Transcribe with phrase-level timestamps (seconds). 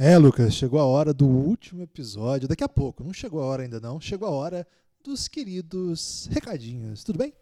[0.00, 2.46] É, Lucas, chegou a hora do último episódio.
[2.46, 4.00] Daqui a pouco, não chegou a hora ainda não.
[4.00, 4.64] Chegou a hora
[5.02, 7.02] dos queridos recadinhos.
[7.02, 7.32] Tudo bem?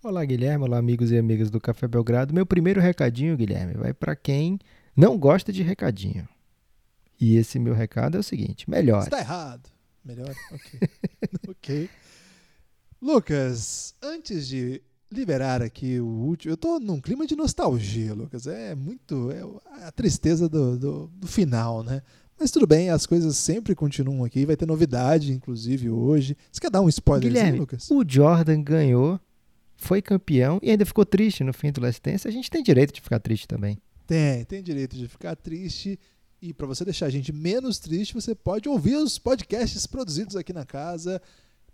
[0.00, 0.64] Olá, Guilherme.
[0.64, 2.32] Olá, amigos e amigas do Café Belgrado.
[2.32, 4.60] Meu primeiro recadinho, Guilherme, vai para quem
[4.96, 6.28] não gosta de recadinho.
[7.20, 9.02] E esse meu recado é o seguinte: melhor.
[9.02, 9.68] Está errado.
[10.04, 10.32] Melhor?
[10.52, 10.80] Ok.
[11.48, 11.90] ok.
[13.02, 14.80] Lucas, antes de
[15.12, 16.52] liberar aqui o último.
[16.52, 18.46] Eu tô num clima de nostalgia, Lucas.
[18.46, 19.30] É muito.
[19.30, 22.02] É a tristeza do, do, do, final, né?
[22.38, 24.44] Mas tudo bem, as coisas sempre continuam aqui.
[24.44, 26.36] Vai ter novidade, inclusive, hoje.
[26.50, 27.90] Você quer dar um spoiler, Guilherme, Lucas?
[27.90, 29.20] O Jordan ganhou,
[29.76, 32.26] foi campeão e ainda ficou triste no fim do Last Dance.
[32.26, 33.78] A gente tem direito de ficar triste também.
[34.06, 35.98] Tem, tem direito de ficar triste.
[36.42, 40.52] E para você deixar a gente menos triste, você pode ouvir os podcasts produzidos aqui
[40.52, 41.22] na casa.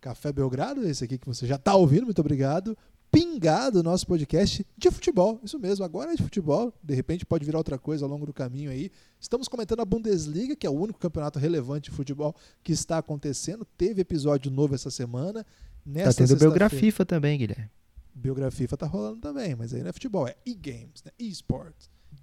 [0.00, 2.76] Café Belgrado, esse aqui que você já está ouvindo, muito obrigado
[3.10, 5.40] pingado nosso podcast de futebol.
[5.42, 6.72] Isso mesmo, agora é de futebol.
[6.82, 8.90] De repente pode virar outra coisa ao longo do caminho aí.
[9.20, 13.64] Estamos comentando a Bundesliga, que é o único campeonato relevante de futebol que está acontecendo.
[13.76, 15.44] Teve episódio novo essa semana.
[15.84, 17.70] Nesta tá tendo Biografia também, Guilherme.
[18.14, 21.12] Biografia tá rolando também, mas aí não é futebol, é e-games, né?
[21.18, 21.74] e-sport.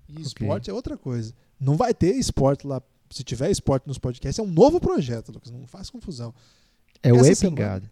[0.07, 0.71] E-sport okay.
[0.71, 1.33] é outra coisa.
[1.59, 2.81] Não vai ter esporte lá.
[3.09, 5.49] Se tiver esporte nos podcasts, é um novo projeto, Lucas.
[5.49, 6.33] Não faz confusão.
[7.01, 7.89] É Essa o E-Pingado.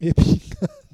[0.00, 0.86] E-Pingado.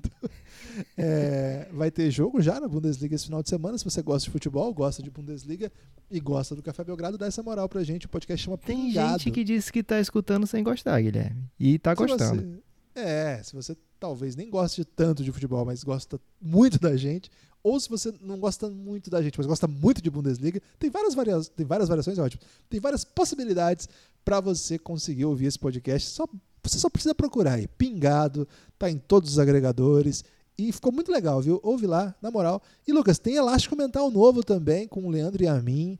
[0.96, 3.76] É, vai ter jogo já na Bundesliga esse final de semana.
[3.78, 5.70] Se você gosta de futebol, gosta de Bundesliga
[6.10, 8.06] e gosta do Café Belgrado, dá essa moral pra gente.
[8.06, 9.18] O podcast chama Tem Pingado.
[9.18, 11.44] gente que disse que tá escutando sem gostar, Guilherme.
[11.58, 12.42] E tá se gostando.
[12.42, 17.30] Você, é, se você talvez nem goste tanto de futebol, mas gosta muito da gente,
[17.62, 21.14] ou se você não gosta muito da gente, mas gosta muito de Bundesliga, tem várias,
[21.14, 22.42] varia tem várias variações, é ótimo.
[22.68, 23.88] Tem várias possibilidades
[24.24, 26.08] para você conseguir ouvir esse podcast.
[26.10, 26.26] Só,
[26.62, 27.68] você só precisa procurar aí.
[27.68, 28.48] Pingado,
[28.78, 30.24] tá em todos os agregadores.
[30.58, 31.60] E ficou muito legal, viu?
[31.62, 32.62] Ouve lá, na moral.
[32.86, 35.98] E Lucas, tem Elástico Mental novo também, com o Leandro e a mim.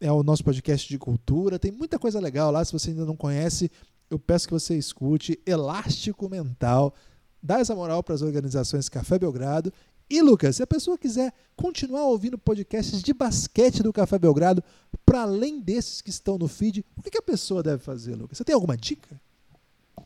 [0.00, 1.58] É o nosso podcast de cultura.
[1.58, 2.64] Tem muita coisa legal lá.
[2.64, 3.70] Se você ainda não conhece,
[4.10, 5.38] eu peço que você escute.
[5.46, 6.94] Elástico Mental.
[7.42, 9.72] Dá essa moral para as organizações Café Belgrado.
[10.08, 14.62] E, Lucas, se a pessoa quiser continuar ouvindo podcasts de basquete do Café Belgrado,
[15.04, 18.38] para além desses que estão no feed, o que a pessoa deve fazer, Lucas?
[18.38, 19.20] Você tem alguma dica?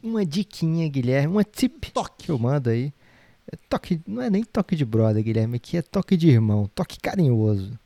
[0.03, 2.27] Uma diquinha, Guilherme, uma tip Toque.
[2.27, 2.93] que eu mando aí.
[3.51, 6.99] É toque, não é nem toque de brother, Guilherme, aqui é toque de irmão, toque
[7.01, 7.79] carinhoso.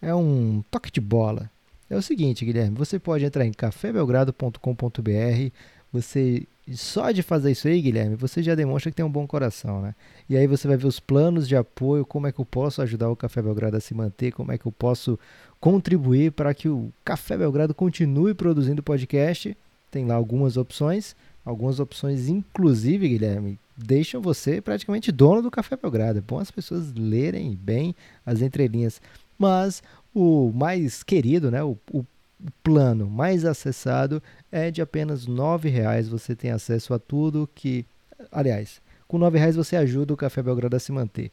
[0.00, 1.50] É um toque de bola.
[1.88, 5.52] É o seguinte, Guilherme, você pode entrar em cafébelgrado.com.br,
[5.92, 9.82] você só de fazer isso aí, Guilherme, você já demonstra que tem um bom coração,
[9.82, 9.94] né?
[10.28, 13.10] E aí você vai ver os planos de apoio, como é que eu posso ajudar
[13.10, 15.18] o Café Belgrado a se manter, como é que eu posso
[15.60, 19.56] contribuir para que o Café Belgrado continue produzindo podcast.
[19.90, 26.18] Tem lá algumas opções, algumas opções inclusive, Guilherme, deixam você praticamente dono do Café Belgrado.
[26.18, 27.94] É bom as pessoas lerem bem
[28.24, 29.00] as entrelinhas.
[29.38, 29.82] Mas
[30.14, 32.04] o mais querido, né, o, o
[32.62, 36.08] plano mais acessado é de apenas R$ reais.
[36.08, 37.84] Você tem acesso a tudo que,
[38.30, 41.30] aliás, com R$ reais você ajuda o Café Belgrado a se manter.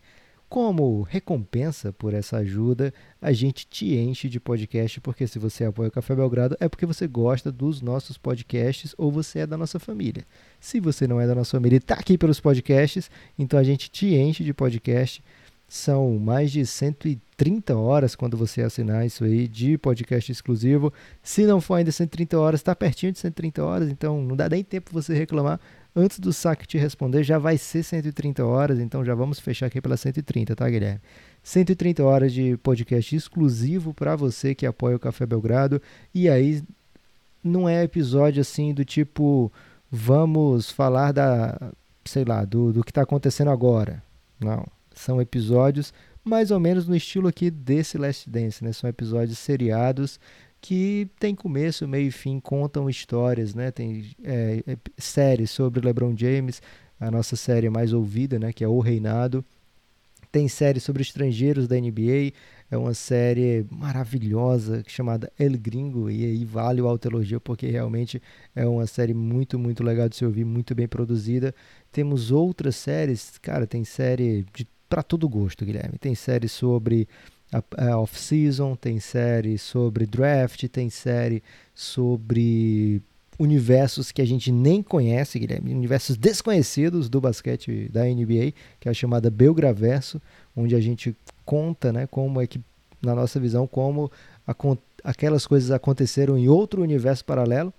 [0.49, 5.89] Como recompensa por essa ajuda, a gente te enche de podcast, porque se você apoia
[5.89, 9.77] o Café Belgrado é porque você gosta dos nossos podcasts ou você é da nossa
[9.77, 10.25] família.
[10.59, 13.91] Se você não é da nossa família e está aqui pelos podcasts, então a gente
[13.91, 15.23] te enche de podcast.
[15.67, 20.91] São mais de 130 horas quando você assinar isso aí de podcast exclusivo.
[21.21, 24.63] Se não for ainda 130 horas, está pertinho de 130 horas, então não dá nem
[24.63, 25.59] tempo você reclamar
[25.95, 29.81] antes do saque te responder, já vai ser 130 horas, então já vamos fechar aqui
[29.81, 31.01] pela 130, tá, Guilherme?
[31.43, 35.81] 130 horas de podcast exclusivo para você que apoia o Café Belgrado.
[36.13, 36.63] E aí
[37.43, 39.51] não é episódio assim do tipo
[39.89, 41.71] vamos falar da,
[42.05, 44.03] sei lá, do, do que está acontecendo agora.
[44.39, 48.71] Não, são episódios mais ou menos no estilo aqui desse Last Dance, né?
[48.71, 50.19] São episódios seriados
[50.61, 53.71] que tem começo, meio e fim, contam histórias, né?
[53.71, 56.61] Tem é, é, séries sobre LeBron James,
[56.99, 58.51] a nossa série mais ouvida, né?
[58.51, 59.43] Que é O Reinado.
[60.31, 62.33] Tem série sobre estrangeiros da NBA,
[62.69, 68.21] é uma série maravilhosa chamada El Gringo, e aí vale o autoelogio porque realmente
[68.55, 71.55] é uma série muito, muito legal de se ouvir, muito bem produzida.
[71.91, 74.45] Temos outras séries, cara, tem série
[74.87, 75.97] para todo gosto, Guilherme.
[75.97, 77.07] Tem série sobre
[77.97, 81.41] off-season, tem série sobre draft, tem série
[81.73, 83.01] sobre
[83.39, 88.91] universos que a gente nem conhece, Guilherme, universos desconhecidos do basquete da NBA, que é
[88.91, 90.21] a chamada Belgraverso,
[90.55, 91.15] onde a gente
[91.45, 92.59] conta, né, como é que,
[93.01, 94.11] na nossa visão, como
[95.03, 97.73] aquelas coisas aconteceram em outro universo paralelo.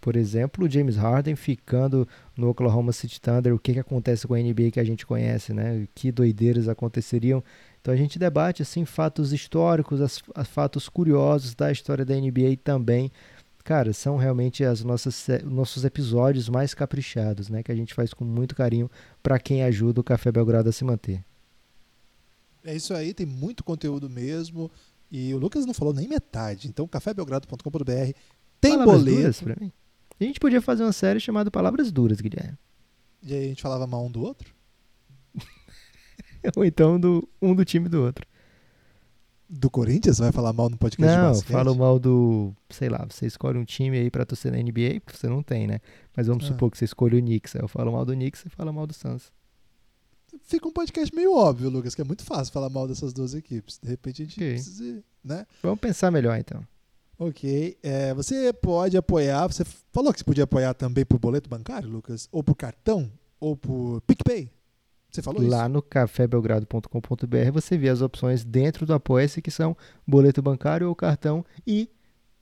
[0.00, 2.06] Por exemplo, James Harden ficando
[2.36, 5.52] no Oklahoma City Thunder, o que, que acontece com a NBA que a gente conhece,
[5.52, 5.88] né?
[5.94, 7.42] Que doideiras aconteceriam
[7.86, 12.56] então a gente debate assim fatos históricos, as, as fatos curiosos da história da NBA
[12.64, 13.12] também
[13.62, 18.24] cara, são realmente as nossas nossos episódios mais caprichados, né, que a gente faz com
[18.24, 18.90] muito carinho
[19.22, 21.24] para quem ajuda o Café Belgrado a se manter.
[22.64, 24.68] É isso aí, tem muito conteúdo mesmo.
[25.08, 26.66] E o Lucas não falou nem metade.
[26.66, 28.12] Então, cafébelgrado.com.br
[28.60, 29.16] tem Palavras boleto.
[29.18, 29.72] Duras pra mim.
[30.18, 32.58] A gente podia fazer uma série chamada Palavras Duras, Guilherme.
[33.22, 34.55] E aí a gente falava mal um do outro?
[36.56, 38.26] Ou então do, um do time do outro.
[39.48, 40.18] Do Corinthians?
[40.18, 41.52] Vai falar mal no podcast não, de basquete?
[41.52, 42.52] falo mal do.
[42.68, 45.68] Sei lá, você escolhe um time aí pra torcer na NBA, porque você não tem,
[45.68, 45.78] né?
[46.16, 46.48] Mas vamos Ah.
[46.48, 47.54] supor que você escolhe o Knicks.
[47.54, 49.30] Aí eu falo mal do Knicks e fala mal do Suns.
[50.42, 53.78] Fica um podcast meio óbvio, Lucas, que é muito fácil falar mal dessas duas equipes.
[53.80, 54.50] De repente a gente Ok.
[54.52, 55.46] precisa, né?
[55.62, 56.60] Vamos pensar melhor então.
[57.18, 57.78] Ok.
[57.84, 62.28] É, você pode apoiar, você falou que você podia apoiar também por boleto bancário, Lucas?
[62.32, 63.10] Ou por cartão?
[63.38, 64.50] Ou por PicPay?
[65.10, 65.68] Você falou Lá isso?
[65.68, 69.76] no cafébelgrado.com.br você vê as opções dentro do Apoia-se que são
[70.06, 71.88] boleto bancário ou cartão e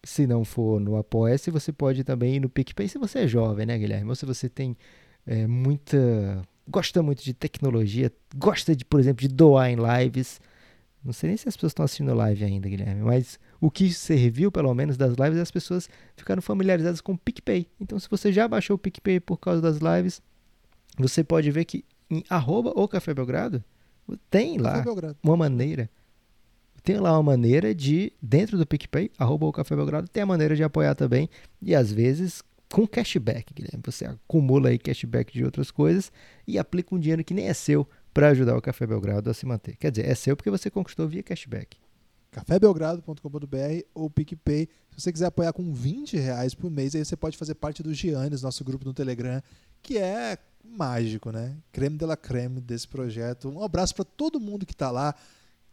[0.05, 3.67] se não for no Apoia-se, você pode também ir no PicPay se você é jovem,
[3.67, 4.09] né, Guilherme?
[4.09, 4.77] Ou se você tem
[5.27, 6.43] é, muita...
[6.69, 10.41] gosta muito de tecnologia, gosta, de, por exemplo, de doar em lives.
[11.03, 14.51] Não sei nem se as pessoas estão assistindo live ainda, Guilherme, mas o que serviu,
[14.51, 17.67] pelo menos, das lives é as pessoas ficaram familiarizadas com o PicPay.
[17.81, 20.23] Então, se você já baixou o PicPay por causa das lives,
[20.99, 21.85] você pode ver que
[22.17, 23.63] em arroba ou Café Belgrado,
[24.31, 25.17] tem lá Belgrado.
[25.23, 25.91] uma maneira.
[26.83, 30.55] Tem lá uma maneira de, dentro do PicPay, arroba o Café Belgrado, tem a maneira
[30.55, 31.31] de apoiar também.
[31.63, 32.43] E às vezes
[32.75, 33.83] com cashback, Guilherme.
[33.87, 36.11] Você acumula aí cashback de outras coisas
[36.47, 39.47] e aplica um dinheiro que nem é seu para ajudar o Café Belgrado a se
[39.47, 39.77] manter.
[39.77, 41.77] Quer dizer, é seu porque você conquistou via cashback.
[42.33, 44.69] cafébelgrado.com.br ou PicPay.
[44.91, 47.95] Se você quiser apoiar com 20 reais por mês, aí você pode fazer parte do
[47.95, 49.41] Giannis, nosso grupo no Telegram,
[49.85, 51.57] que é mágico, né?
[51.71, 53.49] Creme de la creme desse projeto.
[53.49, 55.15] Um abraço para todo mundo que está lá.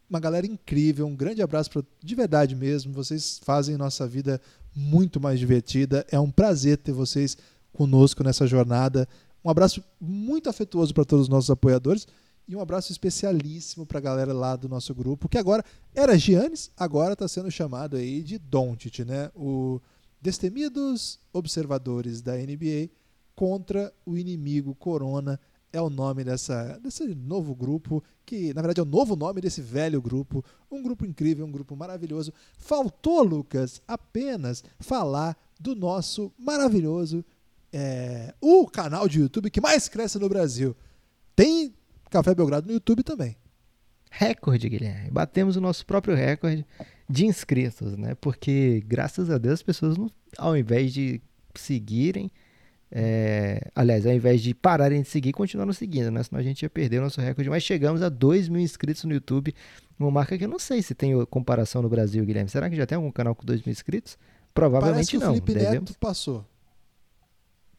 [0.09, 2.93] Uma galera incrível, um grande abraço pra, de verdade mesmo.
[2.93, 4.41] Vocês fazem nossa vida
[4.75, 6.05] muito mais divertida.
[6.11, 7.37] É um prazer ter vocês
[7.71, 9.07] conosco nessa jornada.
[9.43, 12.05] Um abraço muito afetuoso para todos os nossos apoiadores
[12.47, 15.63] e um abraço especialíssimo para a galera lá do nosso grupo, que agora
[15.95, 19.31] era Giannis, agora está sendo chamado aí de Doncic, né?
[19.33, 19.79] O
[20.21, 22.89] Destemidos Observadores da NBA
[23.35, 25.39] contra o inimigo Corona
[25.73, 29.61] é o nome dessa, desse novo grupo, que na verdade é o novo nome desse
[29.61, 32.33] velho grupo, um grupo incrível, um grupo maravilhoso.
[32.57, 37.23] Faltou, Lucas, apenas falar do nosso maravilhoso,
[37.71, 40.75] é, o canal de YouTube que mais cresce no Brasil.
[41.35, 41.73] Tem
[42.09, 43.37] Café Belgrado no YouTube também.
[44.09, 45.09] Recorde, Guilherme.
[45.09, 46.65] Batemos o nosso próprio recorde
[47.09, 48.13] de inscritos, né?
[48.15, 51.21] Porque, graças a Deus, as pessoas, não, ao invés de
[51.55, 52.29] seguirem,
[52.91, 56.21] é, aliás, ao invés de pararem de seguir, continuaram seguindo, né?
[56.23, 57.49] Senão a gente ia perder o nosso recorde.
[57.49, 59.55] Mas chegamos a 2 mil inscritos no YouTube,
[59.97, 62.49] uma marca que eu não sei se tem comparação no Brasil, Guilherme.
[62.49, 64.17] Será que já tem algum canal com 2 mil inscritos?
[64.53, 65.27] Provavelmente não.
[65.27, 65.89] o Felipe devemos...
[65.89, 66.45] Neto passou.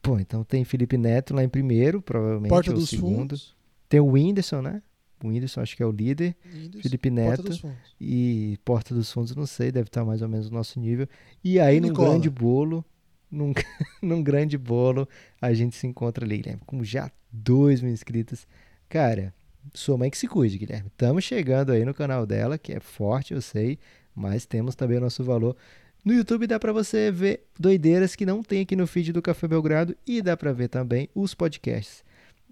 [0.00, 3.17] Pô, então tem Felipe Neto lá em primeiro, provavelmente Porta é o dos segundo.
[3.17, 3.55] Fundos.
[3.88, 4.82] Tem o Whindersson, né?
[5.23, 6.35] O Whindersson acho que é o líder.
[6.44, 7.61] Whindersson, Felipe Porta Neto.
[7.61, 7.76] Fundos.
[8.00, 11.06] E Porta dos Fundos, não sei, deve estar mais ou menos no nosso nível.
[11.44, 12.08] E aí, E num Nicola?
[12.08, 12.85] grande bolo,
[13.32, 13.52] num,
[14.02, 15.08] num grande bolo,
[15.40, 18.46] a gente se encontra ali, Guilherme, com já 2 mil inscritos.
[18.88, 19.34] Cara,
[19.73, 20.88] sua mãe que se cuide, Guilherme.
[20.88, 23.79] Estamos chegando aí no canal dela, que é forte, eu sei,
[24.14, 25.56] mas temos também o nosso valor.
[26.05, 29.48] No YouTube dá para você ver doideiras que não tem aqui no feed do Café
[29.48, 32.05] Belgrado e dá para ver também os podcasts.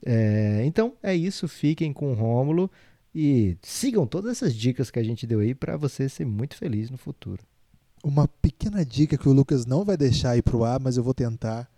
[0.07, 2.71] É, então é isso, fiquem com o Rômulo
[3.15, 6.91] e sigam todas essas dicas que a gente deu aí para você ser muito feliz
[6.91, 7.43] no futuro.
[8.03, 11.15] Uma pequena dica que o Lucas não vai deixar ir pro ar, mas eu vou
[11.15, 11.71] tentar.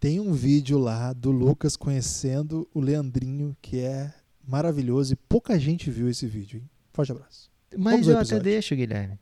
[0.00, 4.12] Tem um vídeo lá do Lucas conhecendo o Leandrinho, que é
[4.46, 6.58] maravilhoso e pouca gente viu esse vídeo.
[6.58, 6.68] Hein?
[6.92, 7.50] Forte abraço.
[7.76, 9.18] Mas eu até deixo, Guilherme.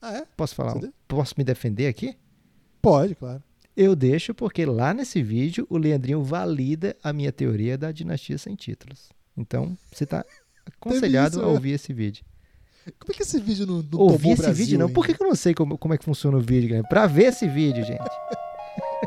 [0.00, 0.26] Ah, é?
[0.36, 0.74] Posso falar?
[0.74, 2.16] Você Posso me defender aqui?
[2.80, 3.42] Pode, claro.
[3.76, 8.54] Eu deixo porque lá nesse vídeo o Leandrinho valida a minha teoria da dinastia sem
[8.54, 9.10] títulos.
[9.36, 10.24] Então, você está
[10.64, 11.52] aconselhado isso, a né?
[11.52, 12.24] ouvir esse vídeo.
[12.98, 14.88] Como é que esse vídeo não, não Ouvir tomou esse Brasil vídeo não?
[14.88, 16.88] Por que, que eu não sei como, como é que funciona o vídeo, Guilherme?
[16.88, 18.00] Pra ver esse vídeo, gente.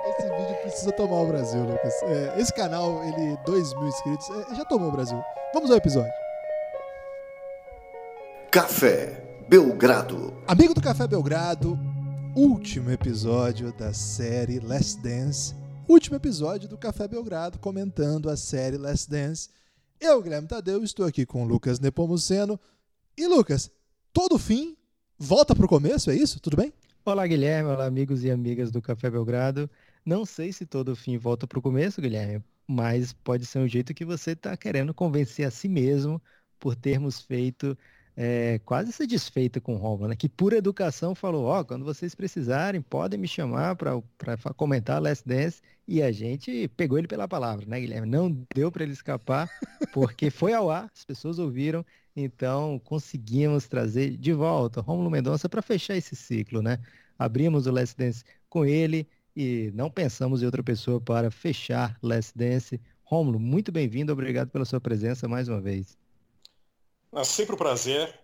[0.06, 1.94] Esse vídeo precisa tomar o Brasil, Lucas.
[2.04, 5.20] É, esse canal, ele, 2 mil inscritos, é, já tomou o Brasil.
[5.54, 6.12] Vamos ao episódio.
[8.52, 10.34] Café Belgrado.
[10.48, 11.78] Amigo do Café Belgrado,
[12.36, 15.56] último episódio da série Last Dance.
[15.88, 19.50] Último episódio do Café Belgrado, comentando a série Last Dance.
[20.00, 22.60] Eu, Guilherme Tadeu, estou aqui com o Lucas Nepomuceno.
[23.20, 23.70] E Lucas,
[24.14, 24.78] todo fim
[25.18, 26.40] volta pro começo, é isso?
[26.40, 26.72] Tudo bem?
[27.04, 27.70] Olá, Guilherme.
[27.70, 29.70] Olá, amigos e amigas do Café Belgrado.
[30.06, 34.06] Não sei se todo fim volta pro começo, Guilherme, mas pode ser um jeito que
[34.06, 36.22] você está querendo convencer a si mesmo
[36.58, 37.78] por termos feito
[38.22, 40.16] é, quase satisfeita com Roma, né?
[40.16, 43.94] Que por educação falou, ó, oh, quando vocês precisarem, podem me chamar para
[44.58, 45.62] comentar Last Dance.
[45.88, 48.06] E a gente pegou ele pela palavra, né, Guilherme?
[48.06, 49.50] Não deu para ele escapar,
[49.94, 55.62] porque foi ao ar, as pessoas ouviram, então conseguimos trazer de volta Rômulo Mendonça para
[55.62, 56.78] fechar esse ciclo, né?
[57.18, 62.38] Abrimos o Last Dance com ele e não pensamos em outra pessoa para fechar Last
[62.38, 62.82] Dance.
[63.02, 65.98] Rômulo, muito bem-vindo, obrigado pela sua presença mais uma vez.
[67.14, 68.20] É sempre um prazer.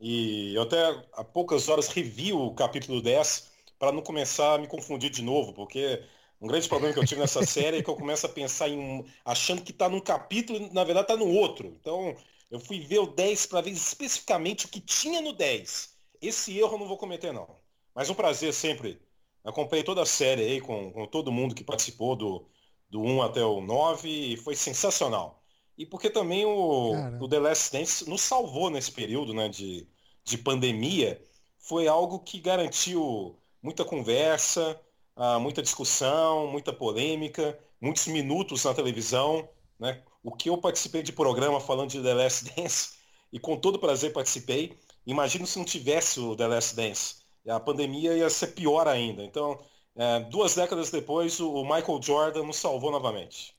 [0.00, 0.78] E eu até
[1.14, 5.52] há poucas horas revi o capítulo 10 para não começar a me confundir de novo,
[5.54, 6.02] porque
[6.40, 9.04] um grande problema que eu tive nessa série é que eu começo a pensar em
[9.24, 11.68] achando que está num capítulo e na verdade está no outro.
[11.80, 12.14] Então
[12.50, 15.94] eu fui ver o 10 para ver especificamente o que tinha no 10.
[16.20, 17.48] Esse erro eu não vou cometer não.
[17.94, 19.00] Mas um prazer sempre.
[19.44, 22.46] Acompanhei toda a série aí com, com todo mundo que participou do,
[22.90, 25.42] do 1 até o 9 e foi sensacional.
[25.76, 29.86] E porque também o, o The Last Dance nos salvou nesse período né, de,
[30.24, 31.20] de pandemia.
[31.58, 34.80] Foi algo que garantiu muita conversa,
[35.16, 39.48] uh, muita discussão, muita polêmica, muitos minutos na televisão.
[39.78, 40.02] Né?
[40.22, 42.96] O que eu participei de programa falando de The Last Dance,
[43.32, 44.78] e com todo prazer participei.
[45.06, 47.16] Imagino se não tivesse o The Last Dance.
[47.46, 49.22] A pandemia ia ser pior ainda.
[49.22, 49.58] Então,
[49.94, 53.55] é, duas décadas depois, o Michael Jordan nos salvou novamente.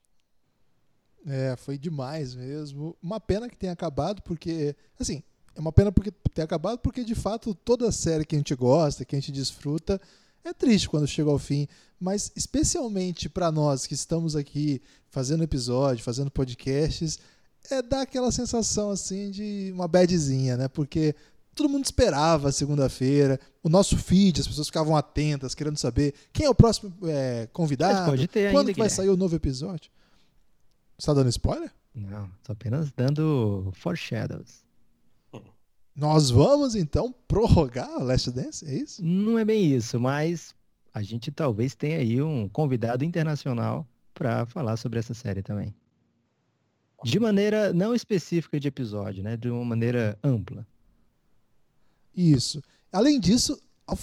[1.28, 2.96] É, foi demais mesmo.
[3.04, 5.22] Uma pena que tenha acabado, porque, assim,
[5.54, 9.04] é uma pena porque ter acabado, porque de fato toda série que a gente gosta,
[9.04, 10.00] que a gente desfruta,
[10.44, 11.68] é triste quando chega ao fim.
[12.00, 17.20] Mas especialmente para nós que estamos aqui fazendo episódio, fazendo podcasts,
[17.70, 20.68] é dar aquela sensação assim de uma badzinha, né?
[20.68, 21.16] Porque
[21.56, 26.50] todo mundo esperava segunda-feira, o nosso feed, as pessoas ficavam atentas, querendo saber quem é
[26.50, 28.12] o próximo é, convidado,
[28.52, 29.92] quando que vai sair o novo episódio.
[30.98, 31.72] Você tá dando spoiler?
[31.94, 34.66] Não, tô apenas dando foreshadows.
[35.96, 39.04] Nós vamos então prorrogar o Last Dance, é isso?
[39.04, 40.54] Não é bem isso, mas
[40.94, 45.74] a gente talvez tenha aí um convidado internacional para falar sobre essa série também.
[47.04, 49.38] De maneira não específica de episódio, né?
[49.38, 50.66] De uma maneira ampla.
[52.16, 52.62] Isso.
[52.92, 53.60] Além disso,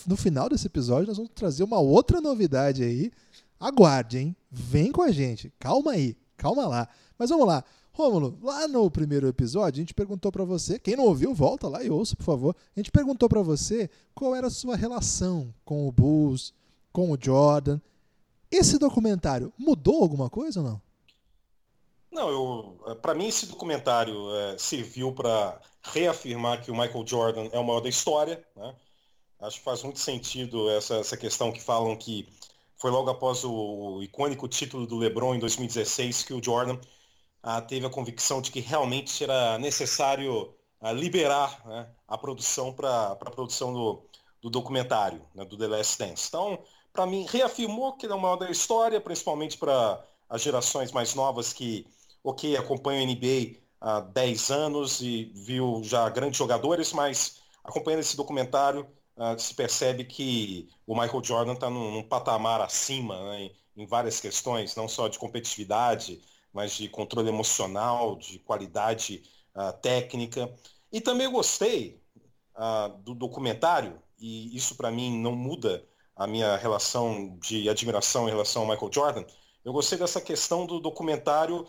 [0.06, 3.10] no final desse episódio, nós vamos trazer uma outra novidade aí.
[3.58, 4.36] Aguarde, hein?
[4.50, 5.52] Vem com a gente.
[5.58, 6.16] Calma aí.
[6.36, 6.88] Calma lá.
[7.18, 7.64] Mas vamos lá.
[7.92, 11.82] Rômulo, lá no primeiro episódio, a gente perguntou para você, quem não ouviu, volta lá
[11.84, 12.56] e ouça, por favor.
[12.76, 16.52] A gente perguntou para você qual era a sua relação com o Bulls,
[16.92, 17.80] com o Jordan.
[18.50, 20.82] Esse documentário mudou alguma coisa ou não?
[22.10, 27.64] Não, para mim esse documentário é, serviu para reafirmar que o Michael Jordan é o
[27.64, 28.44] maior da história.
[28.56, 28.74] Né?
[29.40, 32.28] Acho que faz muito sentido essa, essa questão que falam que
[32.84, 36.78] foi logo após o, icônico título do LeBron em 2016 que o Jordan
[37.42, 43.12] ah, teve a convicção de que realmente era necessário ah, liberar né, a produção para
[43.12, 44.02] a produção do,
[44.42, 46.26] do documentário, né, do The Last Dance.
[46.28, 46.58] Então,
[46.92, 51.54] para mim, reafirmou que é o maior da história, principalmente para as gerações mais novas
[51.54, 51.86] que,
[52.22, 58.14] ok, acompanham a NBA há 10 anos e viu já grandes jogadores, mas acompanhando esse
[58.14, 63.82] documentário, uh, se percebe que o Michael Jordan está num, num, patamar acima né, em,
[63.82, 66.20] em, várias questões, não só de competitividade,
[66.52, 69.22] mas de controle emocional, de qualidade
[69.54, 70.52] uh, técnica.
[70.92, 72.00] E também gostei
[72.56, 75.84] uh, do documentário, e isso para mim não muda
[76.16, 79.24] a minha relação de admiração em relação ao Michael Jordan.
[79.64, 81.66] Eu gostei dessa questão do documentário,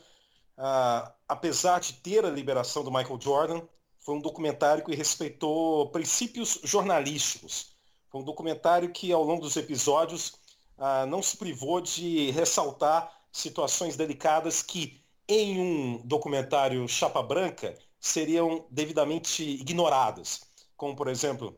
[1.28, 3.62] apesar de ter a liberação do Michael Jordan,
[4.06, 7.72] foi um documentário que respeitou princípios jornalísticos.
[8.12, 10.36] Foi um documentário que, ao longo dos episódios,
[10.78, 18.68] ah, não se privou de ressaltar situações delicadas que, em um documentário chapa branca, seriam
[18.70, 20.42] devidamente ignoradas.
[20.78, 21.58] Como, por exemplo,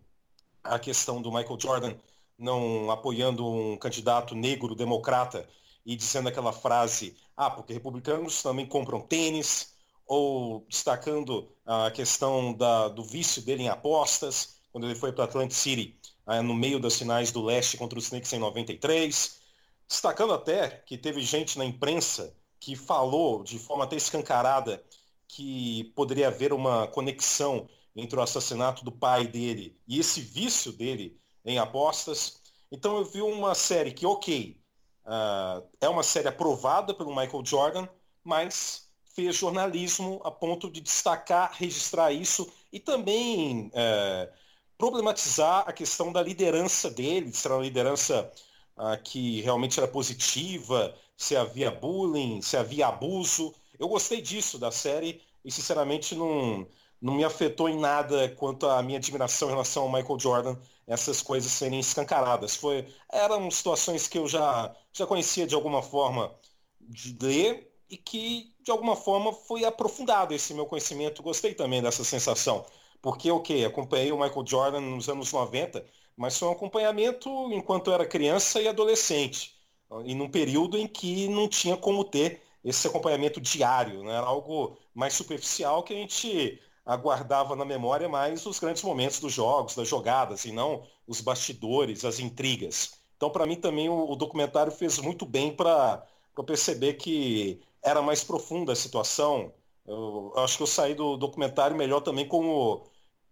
[0.64, 1.96] a questão do Michael Jordan
[2.40, 5.46] não apoiando um candidato negro democrata
[5.86, 9.76] e dizendo aquela frase: ah, porque republicanos também compram tênis,
[10.08, 15.56] ou destacando a questão da, do vício dele em apostas, quando ele foi para Atlantic
[15.56, 19.40] City, ah, no meio das finais do leste contra os Snakes em 93.
[19.88, 24.84] Destacando até que teve gente na imprensa que falou de forma até escancarada
[25.28, 31.20] que poderia haver uma conexão entre o assassinato do pai dele e esse vício dele
[31.46, 32.42] em apostas.
[32.72, 34.60] Então eu vi uma série que, ok,
[35.06, 37.88] uh, é uma série aprovada pelo Michael Jordan,
[38.24, 38.87] mas
[39.18, 44.30] fez jornalismo a ponto de destacar, registrar isso e também é,
[44.78, 48.32] problematizar a questão da liderança dele, se era uma liderança
[48.78, 53.56] ah, que realmente era positiva, se havia bullying, se havia abuso.
[53.80, 56.68] Eu gostei disso da série e, sinceramente, não,
[57.02, 61.24] não me afetou em nada quanto à minha admiração em relação ao Michael Jordan, essas
[61.24, 62.56] coisas serem escancaradas.
[62.56, 66.32] Foi, eram situações que eu já, já conhecia de alguma forma
[66.80, 71.24] de ler e que, de alguma forma, foi aprofundado esse meu conhecimento.
[71.24, 72.66] Gostei também dessa sensação.
[73.02, 77.94] Porque, ok, acompanhei o Michael Jordan nos anos 90, mas foi um acompanhamento enquanto eu
[77.94, 79.56] era criança e adolescente.
[80.04, 84.14] E num período em que não tinha como ter esse acompanhamento diário, né?
[84.14, 89.34] era algo mais superficial que a gente aguardava na memória mais os grandes momentos dos
[89.34, 92.94] jogos, das jogadas, e não os bastidores, as intrigas.
[93.16, 96.06] Então, para mim também o, o, documentário fez muito bem para
[96.46, 99.54] perceber que era mais profunda a situação.
[99.86, 102.86] Eu, eu acho que eu saí do documentário melhor também como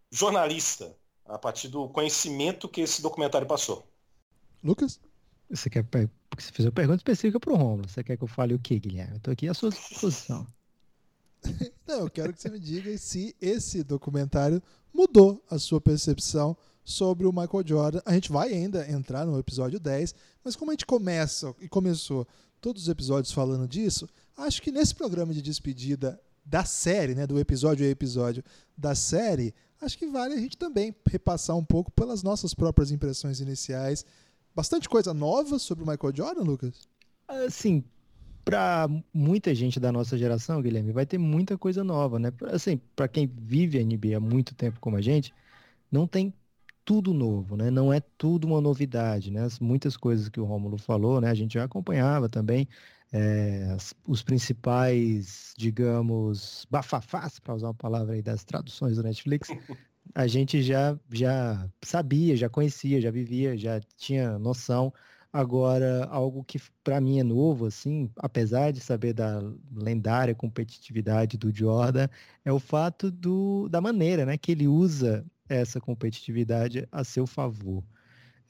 [0.10, 0.96] jornalista,
[1.26, 3.86] a partir do conhecimento que esse documentário passou.
[4.64, 5.00] Lucas?
[5.50, 7.88] Você quer porque você fez uma pergunta específica para o Romulo.
[7.88, 9.14] Você quer que eu fale o quê, Guilherme?
[9.14, 10.48] Eu estou aqui à sua disposição.
[11.86, 14.62] Não, eu quero que você me diga se esse documentário
[14.94, 18.02] mudou a sua percepção sobre o Michael Jordan.
[18.06, 22.28] A gente vai ainda entrar no episódio 10, mas como a gente começa e começou
[22.60, 27.40] todos os episódios falando disso, acho que nesse programa de despedida da série, né, do
[27.40, 28.44] episódio a episódio
[28.78, 33.40] da série, acho que vale a gente também repassar um pouco pelas nossas próprias impressões
[33.40, 34.06] iniciais.
[34.54, 36.88] Bastante coisa nova sobre o Michael Jordan, Lucas?
[37.28, 37.84] Assim,
[38.46, 42.32] para muita gente da nossa geração, Guilherme, vai ter muita coisa nova, né?
[42.52, 45.34] Assim, para quem vive a NBA há muito tempo como a gente,
[45.92, 46.32] não tem
[46.86, 47.72] tudo novo, né?
[47.72, 49.42] Não é tudo uma novidade, né?
[49.42, 51.32] As, muitas coisas que o Rômulo falou, né?
[51.32, 52.68] A gente já acompanhava também
[53.14, 59.50] é, os principais, digamos, bafafás, para usar uma palavra aí das traduções do Netflix,
[60.14, 64.94] a gente já, já sabia, já conhecia, já vivia, já tinha noção.
[65.32, 69.42] Agora, algo que para mim é novo, assim, apesar de saber da
[69.76, 72.08] lendária competitividade do Jordan,
[72.46, 77.84] é o fato do, da maneira né, que ele usa essa competitividade a seu favor.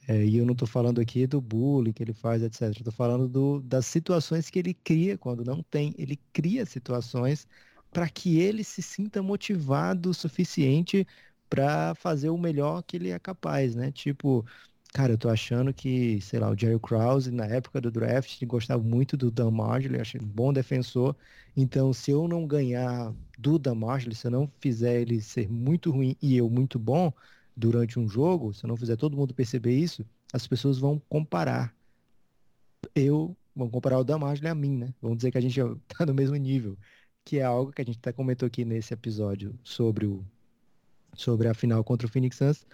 [0.07, 2.79] É, e eu não estou falando aqui do bullying que ele faz, etc.
[2.81, 5.93] Estou falando do, das situações que ele cria quando não tem.
[5.97, 7.47] Ele cria situações
[7.91, 11.07] para que ele se sinta motivado o suficiente
[11.49, 13.91] para fazer o melhor que ele é capaz, né?
[13.91, 14.45] Tipo,
[14.93, 18.47] cara, eu tô achando que, sei lá, o Jerry Krause, na época do draft, ele
[18.49, 21.15] gostava muito do Dan Marjorie, achei um bom defensor.
[21.55, 25.91] Então, se eu não ganhar do Dan Marjorie, se eu não fizer ele ser muito
[25.91, 27.11] ruim e eu muito bom,
[27.55, 31.73] durante um jogo, se eu não fizer todo mundo perceber isso, as pessoas vão comparar.
[32.93, 34.93] Eu, vão comparar o Damasio a mim, né?
[35.01, 36.77] Vão dizer que a gente tá no mesmo nível.
[37.23, 40.23] Que é algo que a gente até comentou aqui nesse episódio sobre o
[41.15, 42.67] sobre a final contra o Phoenix Suns,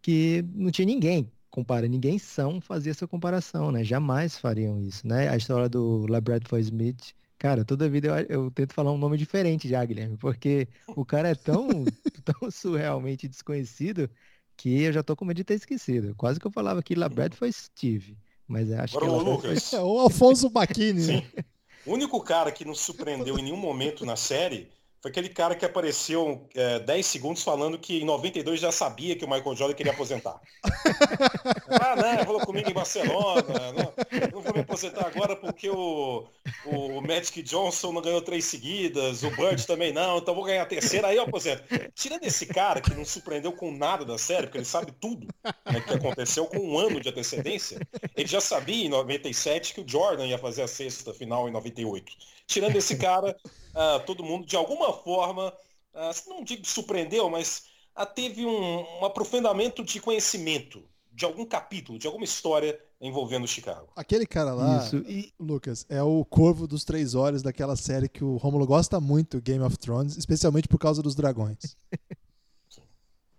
[0.00, 3.82] que não tinha ninguém compara, ninguém são fazia essa comparação, né?
[3.84, 5.28] Jamais fariam isso, né?
[5.28, 9.68] A história do LeBradford Smith, cara, toda vida eu, eu, tento falar um nome diferente
[9.68, 11.68] já, Guilherme, porque o cara é tão,
[12.24, 14.10] tão surrealmente desconhecido
[14.56, 16.14] que eu já tô com medo de ter esquecido.
[16.16, 18.18] Quase que eu falava que Labred foi Steve.
[18.46, 19.18] Mas acho Agora, que.
[19.18, 19.70] O Lucas.
[19.70, 19.78] Foi...
[19.78, 21.02] É o Alfonso Bacchini.
[21.02, 21.16] Sim.
[21.36, 21.44] Né?
[21.86, 24.68] O único cara que não surpreendeu em nenhum momento na série
[25.00, 29.24] foi aquele cara que apareceu é, 10 segundos falando que em 92 já sabia que
[29.24, 30.40] o Michael Jordan queria aposentar.
[31.80, 33.44] ah, não, falou comigo em Barcelona.
[33.48, 33.94] Não,
[34.32, 36.26] não, vou me aposentar agora porque o,
[36.66, 40.66] o Magic Johnson não ganhou três seguidas, o Bird também não, então vou ganhar a
[40.66, 41.62] terceira, aí eu aposento.
[41.94, 45.80] Tirando esse cara que não surpreendeu com nada da série, porque ele sabe tudo né,
[45.80, 47.78] que aconteceu com um ano de antecedência,
[48.16, 52.37] ele já sabia em 97 que o Jordan ia fazer a sexta final em 98.
[52.48, 55.52] Tirando esse cara, uh, todo mundo de alguma forma,
[55.94, 57.64] uh, não digo surpreendeu, mas
[57.96, 60.82] uh, teve um, um aprofundamento de conhecimento
[61.12, 63.88] de algum capítulo, de alguma história envolvendo Chicago.
[63.94, 64.96] Aquele cara lá, Isso.
[64.98, 65.32] E...
[65.38, 69.62] Lucas, é o Corvo dos Três Olhos daquela série que o Romulo gosta muito, Game
[69.62, 71.76] of Thrones, especialmente por causa dos dragões.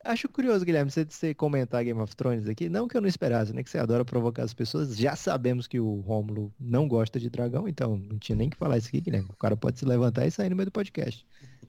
[0.09, 2.67] Acho curioso, Guilherme, você, você comentar Game of Thrones aqui.
[2.67, 3.61] Não que eu não esperasse, né?
[3.61, 4.97] Que você adora provocar as pessoas.
[4.97, 8.79] Já sabemos que o Rômulo não gosta de dragão, então não tinha nem que falar
[8.79, 9.29] isso aqui, Guilherme.
[9.29, 11.23] O cara pode se levantar e sair no meio do podcast.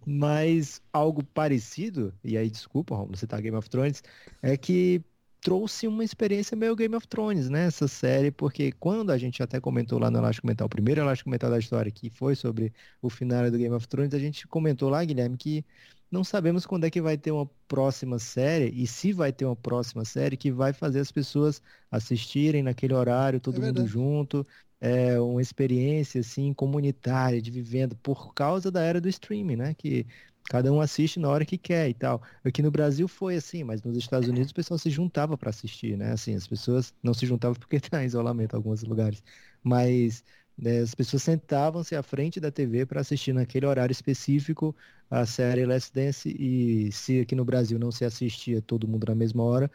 [0.07, 4.03] Mas algo parecido, e aí desculpa, Rômulo, você tá Game of Thrones,
[4.41, 5.05] é que
[5.43, 7.67] trouxe uma experiência meio Game of Thrones, né?
[7.67, 11.29] Essa série, porque quando a gente até comentou lá no Elástico Mental, o primeiro Elástico
[11.29, 12.73] Mental da história, que foi sobre
[13.03, 15.63] o final do Game of Thrones, a gente comentou lá, Guilherme, que
[16.11, 19.57] não sabemos quando é que vai ter uma próxima série e se vai ter uma
[19.57, 24.47] próxima série que vai fazer as pessoas assistirem naquele horário, todo é mundo junto,
[24.81, 29.75] é uma experiência assim comunitária de vivendo por causa da era do streaming, né?
[29.75, 30.07] Que
[30.45, 32.23] cada um assiste na hora que quer e tal.
[32.45, 35.97] Aqui no Brasil foi assim, mas nos Estados Unidos o pessoal se juntava para assistir,
[35.97, 36.13] né?
[36.13, 39.23] Assim, as pessoas não se juntavam porque está em isolamento em alguns lugares,
[39.63, 40.25] mas
[40.61, 40.81] Né?
[40.81, 44.77] As pessoas sentavam-se à frente da TV para assistir naquele horário específico
[45.11, 49.15] a série Last Dance e se aqui no Brasil não se assistia todo mundo na
[49.15, 49.71] mesma hora,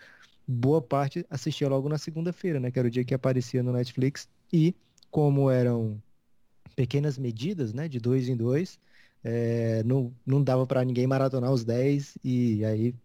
[0.47, 2.71] boa parte assistia logo na segunda-feira, né?
[2.71, 4.75] Que era o dia que aparecia no Netflix e
[5.09, 6.01] como eram
[6.75, 7.87] pequenas medidas, né?
[7.87, 8.79] De dois em dois,
[9.23, 12.95] é, não, não dava para ninguém maratonar os 10 e aí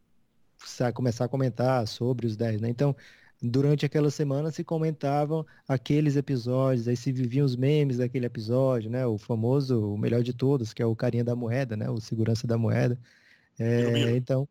[0.95, 2.69] começar a comentar sobre os 10, né?
[2.69, 2.95] Então,
[3.43, 9.07] durante aquela semana se comentavam aqueles episódios, aí se viviam os memes daquele episódio, né?
[9.07, 11.89] O famoso, o melhor de todos, que é o carinha da moeda, né?
[11.89, 12.99] O segurança da moeda.
[13.59, 14.49] É, então,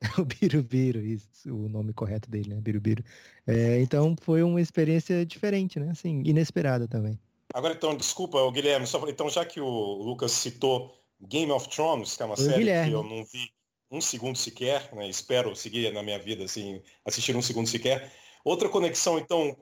[0.18, 2.60] o Birubiru, isso, o nome correto dele, né?
[2.60, 3.04] Birubiru.
[3.46, 5.90] É, então foi uma experiência diferente, né?
[5.90, 7.18] Assim, inesperada também.
[7.52, 9.66] Agora então, desculpa, Guilherme, só, então já que o
[10.02, 12.90] Lucas citou Game of Thrones, que é uma série Guilherme.
[12.90, 13.50] que eu não vi
[13.90, 15.08] um segundo sequer, né?
[15.08, 18.10] espero seguir na minha vida assim, assistir um segundo sequer.
[18.44, 19.56] Outra conexão, então,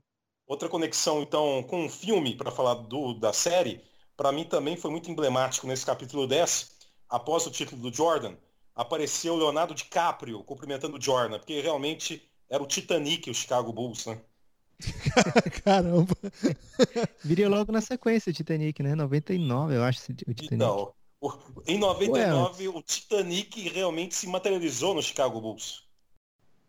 [0.47, 3.83] outra conexão, então, com um filme, para falar do, da série,
[4.17, 6.71] para mim também foi muito emblemático nesse capítulo 10,
[7.09, 8.37] após o título do Jordan,
[8.75, 14.07] apareceu o Leonardo DiCaprio cumprimentando o Jordan, porque realmente era o Titanic, o Chicago Bulls,
[14.07, 14.21] né?
[15.65, 16.15] Caramba.
[17.25, 18.95] Viria logo na sequência o Titanic, né?
[18.95, 20.55] 99, eu acho, o Titanic.
[20.55, 20.95] Então,
[21.67, 25.88] em 99, Ué, o Titanic realmente se materializou no Chicago Bulls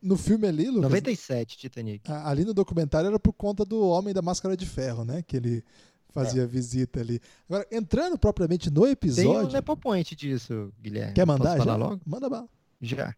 [0.01, 2.11] no filme ali, Lucas, 97, Titanic.
[2.11, 5.21] Ali no documentário era por conta do Homem da Máscara de Ferro, né?
[5.21, 5.63] Que ele
[6.09, 6.45] fazia é.
[6.45, 7.19] visita ali.
[7.47, 9.41] Agora, entrando propriamente no episódio...
[9.41, 11.13] Tem um nepopoint disso, Guilherme.
[11.13, 11.75] Quer mandar Posso já?
[11.75, 12.01] logo?
[12.05, 12.47] Manda bala.
[12.81, 13.15] Já.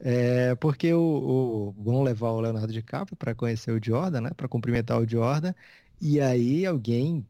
[0.00, 4.30] É, porque o, o, vão levar o Leonardo DiCaprio para conhecer o Jordan, né?
[4.36, 5.54] Para cumprimentar o Jordan.
[6.00, 7.24] E aí alguém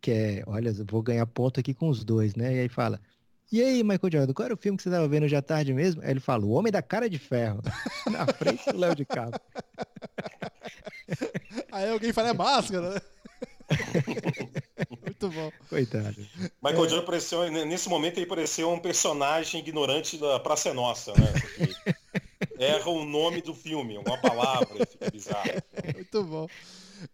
[0.00, 2.54] quer, olha, vou ganhar ponto aqui com os dois, né?
[2.54, 3.00] E aí fala,
[3.54, 6.02] e aí, Michael Jordan, qual era o filme que você estava vendo à tarde mesmo?
[6.02, 7.62] Aí ele fala, O Homem da Cara de Ferro,
[8.10, 9.38] na frente do Léo de Cabo.
[11.70, 13.00] Aí alguém fala, é máscara, né?
[14.90, 15.52] Muito bom.
[15.68, 16.16] Coitado.
[16.60, 16.88] Michael é.
[16.88, 21.32] Jordan apareceu, nesse momento ele pareceu um personagem ignorante da Praça é Nossa, né?
[22.58, 25.62] Erra o nome do filme, uma palavra, fica bizarro.
[25.94, 26.48] Muito bom.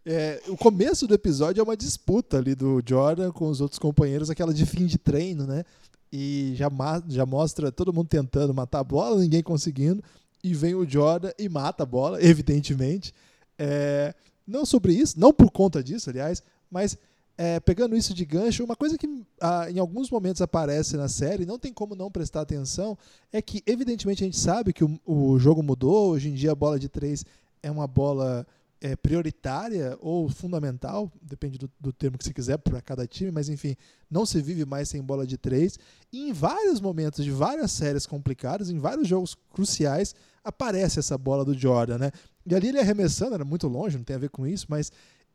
[0.06, 4.30] É, o começo do episódio é uma disputa ali do Jordan com os outros companheiros,
[4.30, 5.64] aquela de fim de treino, né?
[6.12, 6.68] E já,
[7.08, 10.02] já mostra todo mundo tentando matar a bola, ninguém conseguindo,
[10.42, 13.14] e vem o Jordan e mata a bola, evidentemente.
[13.58, 14.14] É,
[14.46, 16.96] não sobre isso, não por conta disso, aliás, mas
[17.36, 19.08] é, pegando isso de gancho, uma coisa que
[19.40, 22.98] ah, em alguns momentos aparece na série, não tem como não prestar atenção,
[23.32, 26.54] é que evidentemente a gente sabe que o, o jogo mudou, hoje em dia a
[26.54, 27.24] bola de três
[27.62, 28.46] é uma bola
[28.80, 33.48] é, prioritária ou fundamental, depende do, do termo que você quiser para cada time, mas
[33.48, 33.76] enfim,
[34.10, 35.78] não se vive mais sem bola de três.
[36.12, 41.44] E em vários momentos de várias séries complicadas, em vários jogos cruciais, aparece essa bola
[41.44, 42.10] do Jordan, né?
[42.46, 44.90] E ali ele arremessando, era muito longe, não tem a ver com isso, mas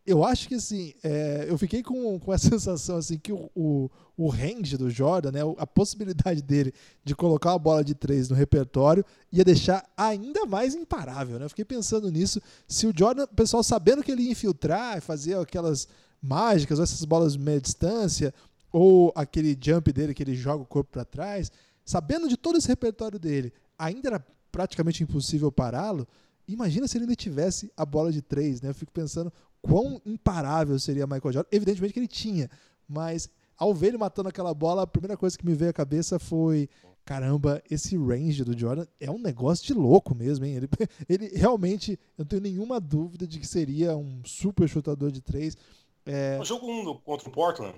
[0.05, 3.89] eu acho que assim, é, eu fiquei com, com a sensação assim que o, o,
[4.15, 8.35] o range do Jordan, né, a possibilidade dele de colocar uma bola de três no
[8.35, 11.39] repertório ia deixar ainda mais imparável.
[11.39, 11.45] Né?
[11.45, 12.41] Eu fiquei pensando nisso.
[12.67, 15.87] Se o Jordan, o pessoal sabendo que ele ia infiltrar, fazer aquelas
[16.21, 18.33] mágicas, essas bolas de meia distância,
[18.71, 21.51] ou aquele jump dele que ele joga o corpo para trás,
[21.83, 26.07] sabendo de todo esse repertório dele, ainda era praticamente impossível pará-lo.
[26.47, 28.69] Imagina se ele ainda tivesse a bola de três, né?
[28.69, 29.31] Eu fico pensando
[29.65, 31.49] quão imparável seria Michael Jordan.
[31.51, 32.49] Evidentemente que ele tinha,
[32.87, 36.19] mas ao ver ele matando aquela bola, a primeira coisa que me veio à cabeça
[36.19, 36.69] foi:
[37.03, 40.55] caramba, esse range do Jordan é um negócio de louco mesmo, hein?
[40.55, 40.69] Ele,
[41.09, 45.57] ele realmente, eu não tenho nenhuma dúvida de que seria um super chutador de três.
[46.05, 46.37] É...
[46.39, 47.75] O jogo 1 contra o Portland.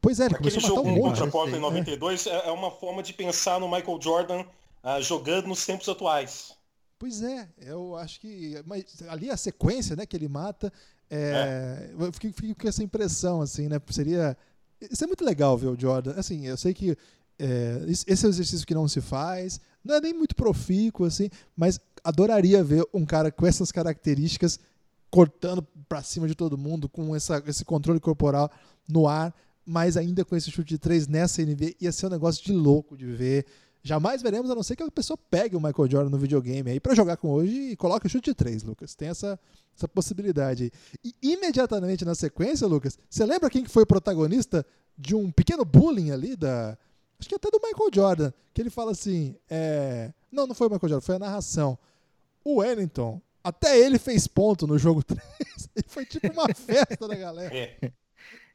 [0.00, 2.48] Pois é, ele Aquele jogo um contra o Portland em 92 é.
[2.48, 6.56] é uma forma de pensar no Michael Jordan uh, jogando nos tempos atuais.
[7.00, 8.62] Pois é, eu acho que.
[8.66, 10.70] Mas ali a sequência né, que ele mata.
[11.08, 12.04] É, é.
[12.04, 13.80] Eu fiquei, fiquei, com essa impressão, assim, né?
[13.88, 14.36] Seria.
[14.78, 16.12] Isso é muito legal ver o Jordan.
[16.12, 16.94] Assim, eu sei que
[17.38, 21.30] é, esse é um exercício que não se faz, não é nem muito profícuo, assim,
[21.56, 24.60] mas adoraria ver um cara com essas características
[25.10, 28.50] cortando para cima de todo mundo, com essa, esse controle corporal
[28.86, 29.34] no ar,
[29.64, 31.76] mas ainda com esse chute de três nessa NBA.
[31.80, 33.46] Ia ser um negócio de louco de ver.
[33.82, 36.80] Jamais veremos, a não ser que a pessoa pegue o Michael Jordan no videogame aí
[36.80, 38.94] para jogar com hoje e coloque o chute de três, Lucas.
[38.94, 39.40] Tem essa,
[39.74, 40.70] essa possibilidade.
[41.02, 44.66] E imediatamente na sequência, Lucas, você lembra quem que foi protagonista
[44.98, 46.76] de um pequeno bullying ali da.
[47.18, 49.34] Acho que até do Michael Jordan, que ele fala assim.
[49.48, 50.12] É...
[50.30, 51.78] Não, não foi o Michael Jordan, foi a narração.
[52.44, 55.20] O Wellington, até ele fez ponto no jogo 3.
[55.86, 57.54] foi tipo uma festa da galera.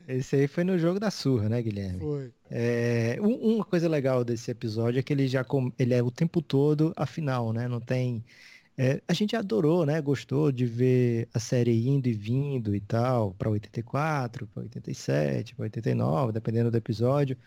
[0.08, 2.00] Esse aí foi no jogo da surra, né, Guilherme?
[2.00, 2.34] Foi.
[2.50, 6.42] É, uma coisa legal desse episódio é que ele já com, ele é o tempo
[6.42, 7.68] todo a final, né?
[7.68, 8.24] Não tem
[8.78, 10.02] É, a gente adorou, né?
[10.02, 15.64] Gostou de ver a série indo e vindo e tal, para 84, para 87, para
[15.66, 17.38] 89, dependendo do episódio.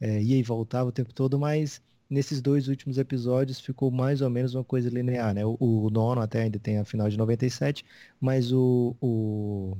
[0.00, 4.30] É, ia e voltava o tempo todo, mas nesses dois últimos episódios ficou mais ou
[4.30, 5.44] menos uma coisa linear, né?
[5.46, 7.84] O, o nono até ainda tem a final de 97,
[8.20, 9.76] mas o, o,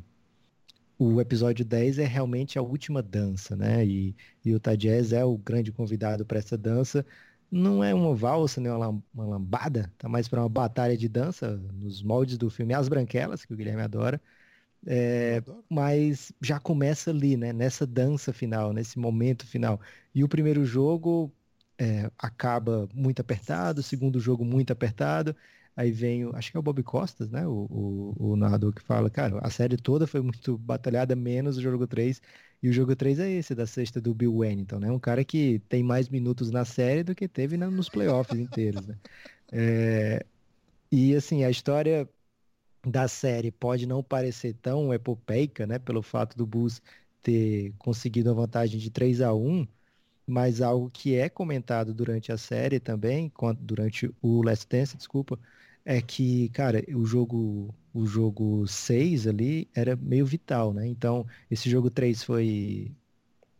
[0.98, 3.85] o episódio 10 é realmente a última dança, né?
[3.87, 7.04] E, e o Tadjez é o grande convidado para essa dança.
[7.50, 11.56] Não é uma valsa, nem uma, uma lambada, tá mais para uma batalha de dança,
[11.74, 14.20] nos moldes do filme As Branquelas, que o Guilherme adora.
[14.87, 17.52] É, mas já começa ali, né?
[17.52, 19.80] Nessa dança final, nesse momento final.
[20.14, 21.32] E o primeiro jogo
[21.78, 25.37] é, acaba muito apertado, o segundo jogo muito apertado.
[25.77, 27.47] Aí vem, o, acho que é o Bob Costas, né?
[27.47, 31.61] O, o, o, narrador que fala, cara, a série toda foi muito batalhada, menos o
[31.61, 32.23] jogo 3.
[32.62, 34.91] E o jogo 3 é esse, da sexta do Bill Wennington, né?
[34.91, 38.87] Um cara que tem mais minutos na série do que teve na, nos playoffs inteiros,
[38.87, 38.97] né?
[39.53, 40.25] É,
[40.91, 42.09] e assim, a história
[42.87, 45.79] da série pode não parecer tão epopeica, né?
[45.79, 46.81] Pelo fato do Bulls
[47.23, 49.67] ter conseguido a vantagem de 3 a 1
[50.27, 55.39] mas algo que é comentado durante a série também, durante o Last Dance, desculpa,
[55.87, 60.87] é que, cara, o jogo o jogo 6 ali era meio vital, né?
[60.87, 62.94] Então, esse jogo 3 foi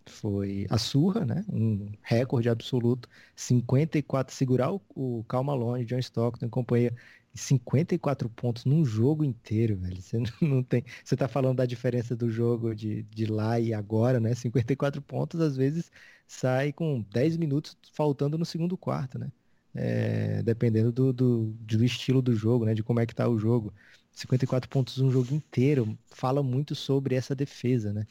[0.07, 1.45] foi a surra, né?
[1.49, 6.95] Um recorde absoluto, 54 segurar o, o Cal Malone, John Stockton, companhia
[7.35, 10.01] 54 pontos num jogo inteiro, velho.
[10.03, 10.85] Você não tem.
[11.05, 14.35] Você tá falando da diferença do jogo de, de lá e agora, né?
[14.35, 15.91] 54 pontos, às vezes,
[16.27, 19.31] sai com 10 minutos faltando no segundo quarto, né?
[19.77, 22.75] É, dependendo do, do, do, estilo do jogo, né?
[22.75, 23.73] De como é que tá o jogo.
[24.13, 28.07] 54 pontos um jogo inteiro fala muito sobre essa defesa, né?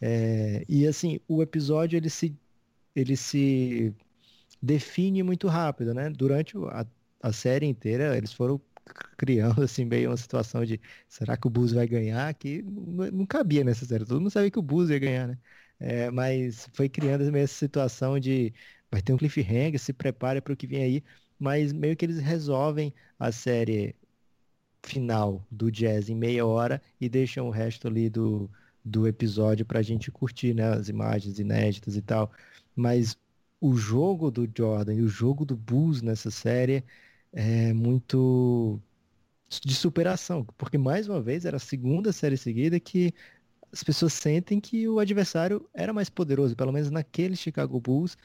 [0.00, 2.36] É, e assim, o episódio ele se,
[2.94, 3.92] ele se
[4.62, 6.10] define muito rápido, né?
[6.10, 6.86] Durante a,
[7.22, 8.60] a série inteira, eles foram
[9.16, 12.32] criando assim meio uma situação de será que o Bulls vai ganhar?
[12.34, 14.04] Que não, cabia nessa série.
[14.04, 15.38] Todo mundo sabia que o Bulls ia ganhar, né?
[15.80, 18.52] É, mas foi criando essa situação de
[18.90, 21.04] vai ter um cliffhanger, se prepare para o que vem aí.
[21.38, 23.94] Mas meio que eles resolvem a série
[24.82, 28.50] final do Jazz em meia hora e deixam o resto ali do,
[28.84, 30.64] do episódio para a gente curtir, né?
[30.64, 32.32] As imagens inéditas e tal.
[32.74, 33.16] Mas
[33.60, 36.84] o jogo do Jordan e o jogo do Bulls nessa série
[37.32, 38.80] é muito
[39.48, 43.14] de superação, porque mais uma vez era a segunda série seguida que
[43.72, 48.16] as pessoas sentem que o adversário era mais poderoso, pelo menos naquele Chicago Bulls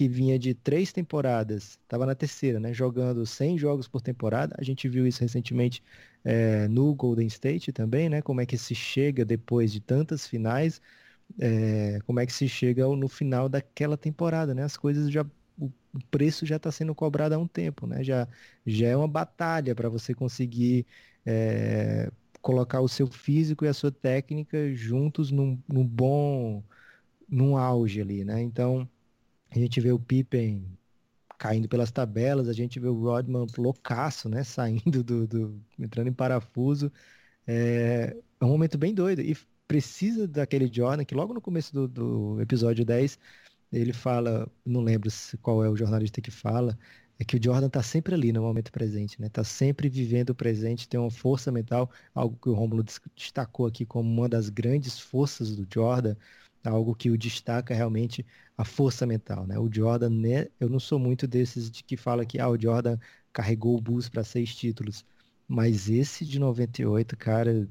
[0.00, 4.56] que vinha de três temporadas, estava na terceira, né, jogando 100 jogos por temporada.
[4.58, 5.82] A gente viu isso recentemente
[6.24, 10.80] é, no Golden State também, né, como é que se chega depois de tantas finais,
[11.38, 14.64] é, como é que se chega no final daquela temporada, né?
[14.64, 15.26] As coisas já
[15.58, 15.70] o
[16.10, 18.02] preço já está sendo cobrado há um tempo, né?
[18.04, 18.26] Já,
[18.66, 20.86] já é uma batalha para você conseguir
[21.26, 22.10] é,
[22.40, 26.64] colocar o seu físico e a sua técnica juntos num, num bom,
[27.28, 28.40] num auge ali, né?
[28.42, 28.88] Então,
[29.50, 30.78] a gente vê o Pippen
[31.38, 34.44] caindo pelas tabelas, a gente vê o Rodman loucaço, né?
[34.44, 36.92] Saindo do, do entrando em parafuso.
[37.46, 39.20] É, é um momento bem doido.
[39.22, 39.36] E
[39.66, 43.18] precisa daquele Jordan que logo no começo do, do episódio 10
[43.72, 45.08] ele fala, não lembro
[45.42, 46.76] qual é o jornalista que fala,
[47.18, 49.26] é que o Jordan está sempre ali no momento presente, né?
[49.28, 52.84] Está sempre vivendo o presente, tem uma força mental, algo que o Romulo
[53.14, 56.16] destacou aqui como uma das grandes forças do Jordan,
[56.64, 58.26] algo que o destaca realmente
[58.60, 59.58] a força mental, né?
[59.58, 60.48] O Jordan, né?
[60.60, 62.98] Eu não sou muito desses de que fala que ah, o Jordan
[63.32, 65.02] carregou o Bulls para seis títulos,
[65.48, 67.66] mas esse de 98, cara,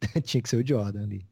[0.24, 1.28] tinha que ser o Jordan ali.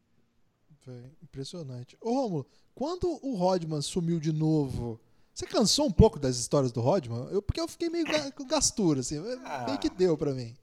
[1.22, 1.96] impressionante.
[1.98, 5.00] Ô Romulo, quando o Rodman sumiu de novo,
[5.32, 7.28] você cansou um pouco das histórias do Rodman?
[7.30, 9.16] Eu, porque eu fiquei meio com gastura, assim,
[9.46, 9.64] ah.
[9.64, 10.54] meio que deu para mim.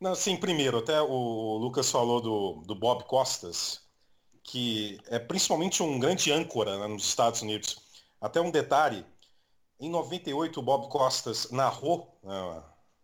[0.00, 3.80] Não, sim, primeiro, até o Lucas falou do, do Bob Costas,
[4.42, 7.78] que é principalmente um grande âncora né, nos Estados Unidos.
[8.20, 9.04] Até um detalhe,
[9.80, 12.62] em 98 o Bob Costas narrou né,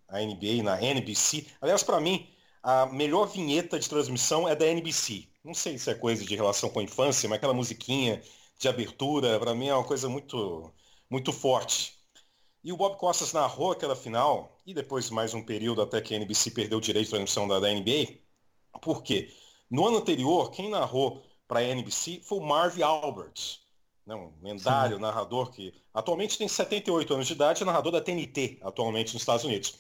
[0.09, 1.46] a NBA na NBC.
[1.61, 2.29] Aliás, para mim,
[2.62, 5.29] a melhor vinheta de transmissão é da NBC.
[5.44, 8.22] Não sei se é coisa de relação com a infância, mas aquela musiquinha
[8.59, 10.72] de abertura, para mim é uma coisa muito,
[11.09, 11.96] muito forte.
[12.62, 16.16] E o Bob Costas narrou aquela final, e depois mais um período até que a
[16.16, 18.18] NBC perdeu o direito de transmissão da, da NBA.
[18.83, 19.33] Por quê?
[19.70, 23.61] No ano anterior, quem narrou para a NBC foi o Marv Alberts,
[24.06, 25.02] né, um lendário Sim.
[25.02, 29.44] narrador que atualmente tem 78 anos de idade, é narrador da TNT, atualmente nos Estados
[29.44, 29.74] Unidos.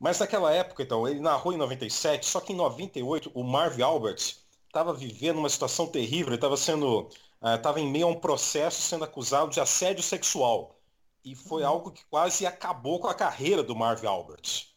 [0.00, 4.42] Mas naquela época, então, ele narrou em 97, só que em 98 o Marv Alberts
[4.66, 7.10] estava vivendo uma situação terrível, ele estava sendo,
[7.54, 10.74] estava uh, em meio a um processo sendo acusado de assédio sexual.
[11.22, 11.68] E foi uhum.
[11.68, 14.68] algo que quase acabou com a carreira do Marv Alberts.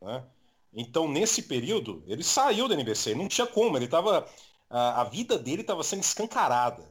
[0.00, 0.24] Né?
[0.72, 4.26] Então, nesse período, ele saiu da NBC, não tinha como, ele estava.
[4.72, 6.88] A, a vida dele estava sendo escancarada.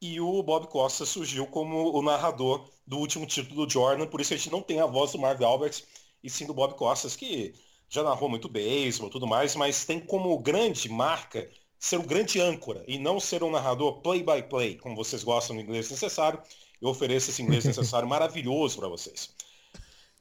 [0.00, 4.32] E o Bob Costa surgiu como o narrador do último título do Jordan, por isso
[4.32, 5.84] a gente não tem a voz do Marv Alberts,
[6.22, 7.54] e sim do Bob Costas, que
[7.88, 12.40] já narrou muito beisebol e tudo mais, mas tem como grande marca ser um grande
[12.40, 16.40] âncora e não ser um narrador play-by-play, -play, como vocês gostam do inglês necessário.
[16.80, 19.34] Eu ofereço esse inglês necessário maravilhoso para vocês.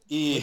[0.09, 0.41] E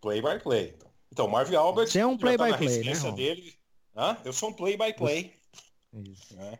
[0.00, 0.74] play-by-play.
[1.12, 1.24] Então.
[1.24, 3.12] então, Marvin Albert é um play-by-play, tá né?
[3.12, 3.59] Dele.
[3.96, 4.16] Hã?
[4.24, 5.34] Eu sou um play-by-play.
[6.38, 6.58] É.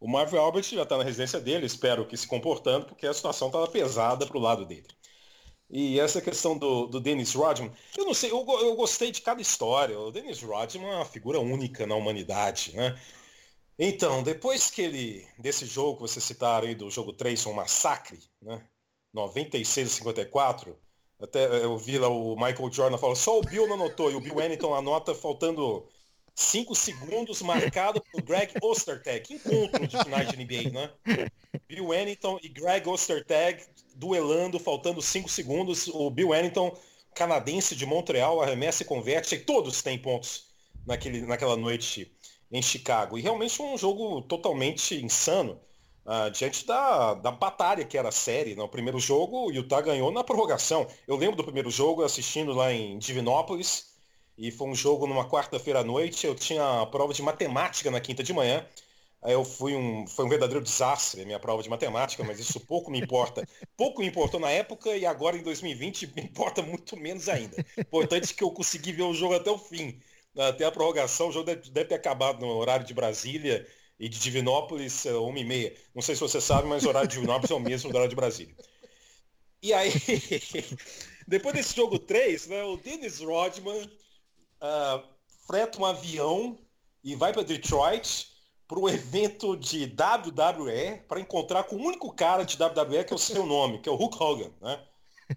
[0.00, 3.48] O Marvin Albert já está na residência dele, espero que se comportando, porque a situação
[3.48, 4.86] estava pesada para o lado dele.
[5.68, 9.40] E essa questão do, do Dennis Rodman, eu não sei, eu, eu gostei de cada
[9.40, 9.98] história.
[9.98, 12.98] O Dennis Rodman é uma figura única na humanidade, né?
[13.78, 18.18] Então, depois que ele, desse jogo que vocês citaram aí, do jogo 3, um massacre,
[18.40, 18.64] né?
[19.12, 20.78] 96 a 54,
[21.20, 24.20] até eu vi lá o Michael Jordan falando, só o Bill não anotou, e o
[24.20, 25.86] Bill Wennington anota faltando
[26.36, 29.32] 5 segundos, marcado por Greg Ostertag.
[29.32, 30.90] Encontro de finais de NBA, né?
[31.66, 35.88] Bill Wennington e Greg Ostertag duelando, faltando 5 segundos.
[35.88, 36.76] O Bill Wennington,
[37.14, 40.48] canadense de Montreal, arremessa e converte, e todos têm pontos
[40.86, 42.12] naquele, naquela noite
[42.52, 43.16] em Chicago.
[43.16, 45.58] E realmente um jogo totalmente insano.
[46.04, 48.54] Uh, diante da, da batalha que era a série.
[48.54, 48.68] No né?
[48.68, 50.86] primeiro jogo, o Utah ganhou na prorrogação.
[51.08, 53.95] Eu lembro do primeiro jogo assistindo lá em Divinópolis,
[54.36, 56.26] e foi um jogo numa quarta-feira à noite.
[56.26, 58.66] Eu tinha a prova de matemática na quinta de manhã.
[59.22, 62.60] Aí eu fui um, foi um verdadeiro desastre a minha prova de matemática, mas isso
[62.60, 63.46] pouco me importa.
[63.76, 67.56] Pouco me importou na época e agora em 2020 me importa muito menos ainda.
[67.76, 70.00] Importante que eu consegui ver o jogo até o fim.
[70.36, 73.66] Até a prorrogação, o jogo deve, deve ter acabado no horário de Brasília
[73.98, 75.74] e de Divinópolis, é, uma e meia.
[75.94, 78.10] Não sei se você sabe, mas o horário de Divinópolis é o mesmo do horário
[78.10, 78.54] de Brasília.
[79.62, 79.90] E aí,
[81.26, 83.90] depois desse jogo 3, né, o Dennis Rodman
[84.60, 85.02] uh,
[85.46, 86.58] freta um avião
[87.02, 88.34] e vai para Detroit
[88.66, 93.16] para um evento de WWE para encontrar com o único cara de WWE que é
[93.16, 94.82] o seu nome, que é o Hulk Hogan, né?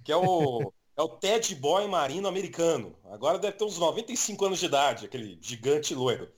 [0.03, 2.95] Que é o, é o Ted Boy marino americano.
[3.05, 6.29] Agora deve ter uns 95 anos de idade, aquele gigante loiro.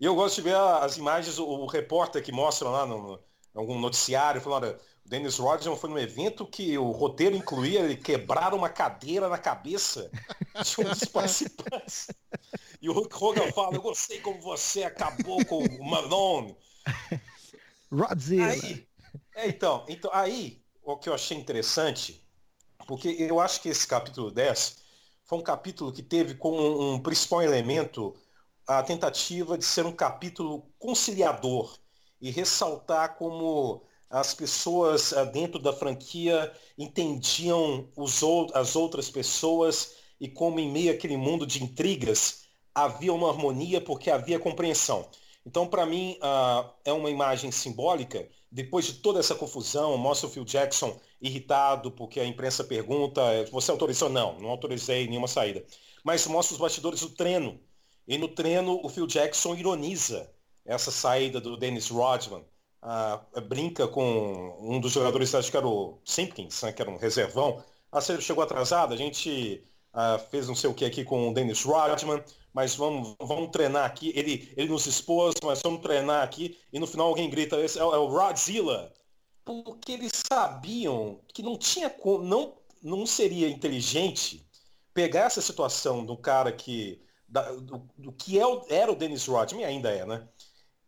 [0.00, 3.20] E eu gosto de ver as imagens, o, o repórter que mostra lá no, no
[3.54, 4.76] algum noticiário, falando,
[5.08, 10.10] Dennis Rodman foi num evento que o roteiro incluía ele quebrar uma cadeira na cabeça
[10.64, 12.08] de um dos participantes.
[12.82, 16.56] E o Hulk Hogan fala, eu gostei como você acabou com o Malone.
[17.90, 18.48] Rodzilla.
[18.48, 18.86] Aí,
[19.34, 22.24] é, então, então, aí, o que eu achei interessante,
[22.86, 24.78] porque eu acho que esse capítulo 10
[25.24, 28.14] foi um capítulo que teve como um principal elemento
[28.66, 31.78] a tentativa de ser um capítulo conciliador
[32.20, 38.22] e ressaltar como as pessoas ah, dentro da franquia entendiam os,
[38.54, 44.10] as outras pessoas e como em meio àquele mundo de intrigas havia uma harmonia porque
[44.10, 45.08] havia compreensão.
[45.44, 48.28] Então, para mim, uh, é uma imagem simbólica.
[48.50, 53.70] Depois de toda essa confusão, mostra o Phil Jackson irritado porque a imprensa pergunta, você
[53.70, 54.08] autorizou?
[54.08, 55.64] Não, não autorizei nenhuma saída.
[56.02, 57.60] Mas mostra os bastidores do treino,
[58.06, 60.30] e no treino, o Phil Jackson ironiza
[60.64, 62.44] essa saída do Dennis Rodman.
[63.48, 67.62] Brinca com um dos jogadores, acho que era o Simpkins, né, que era um reservão.
[67.90, 71.34] A série chegou atrasada, a gente uh, fez não sei o que aqui com o
[71.34, 72.22] Dennis Rodman,
[72.52, 74.12] mas vamos, vamos treinar aqui.
[74.14, 76.56] Ele, ele nos expôs, mas vamos treinar aqui.
[76.72, 78.92] E no final alguém grita, esse é, é o Rodzilla.
[79.44, 84.46] Porque eles sabiam que não tinha não, não seria inteligente
[84.94, 89.26] pegar essa situação do cara que da, do, do, que é o, era o Dennis
[89.26, 90.26] Rodman, ainda é, né?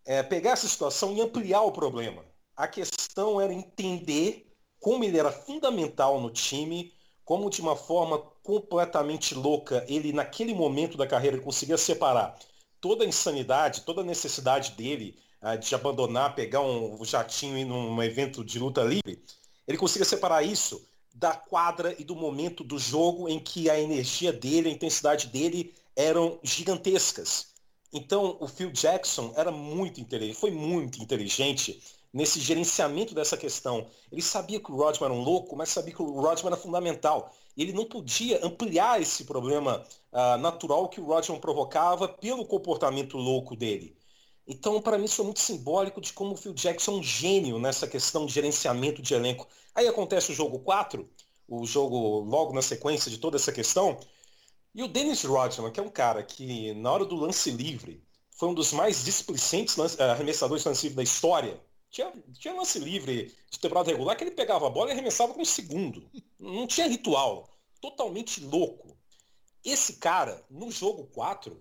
[0.08, 2.24] É, pegar essa situação e ampliar o problema.
[2.56, 6.94] A questão era entender como ele era fundamental no time,
[7.26, 12.38] como de uma forma completamente louca ele, naquele momento da carreira, conseguia separar
[12.80, 18.02] toda a insanidade, toda a necessidade dele uh, de abandonar, pegar um jatinho e num
[18.02, 19.22] evento de luta livre,
[19.66, 24.32] ele conseguia separar isso da quadra e do momento do jogo em que a energia
[24.32, 27.57] dele, a intensidade dele eram gigantescas.
[27.92, 33.86] Então, o Phil Jackson era muito inteligente, foi muito inteligente nesse gerenciamento dessa questão.
[34.10, 37.32] Ele sabia que o Rodman era um louco, mas sabia que o Rodman era fundamental.
[37.56, 43.56] Ele não podia ampliar esse problema uh, natural que o Rodman provocava pelo comportamento louco
[43.56, 43.96] dele.
[44.46, 47.58] Então, para mim, isso é muito simbólico de como o Phil Jackson é um gênio
[47.58, 49.46] nessa questão de gerenciamento de elenco.
[49.74, 51.06] Aí acontece o jogo 4,
[51.46, 53.98] o jogo logo na sequência de toda essa questão,
[54.74, 58.48] e o Dennis Rodman, que é um cara que, na hora do lance livre, foi
[58.48, 61.60] um dos mais displicentes lance, uh, arremessadores de lance livre da história.
[61.90, 65.42] Tinha, tinha lance livre de temporada regular que ele pegava a bola e arremessava com
[65.42, 66.08] um segundo.
[66.38, 67.48] Não tinha ritual.
[67.80, 68.96] Totalmente louco.
[69.64, 71.60] Esse cara, no jogo 4,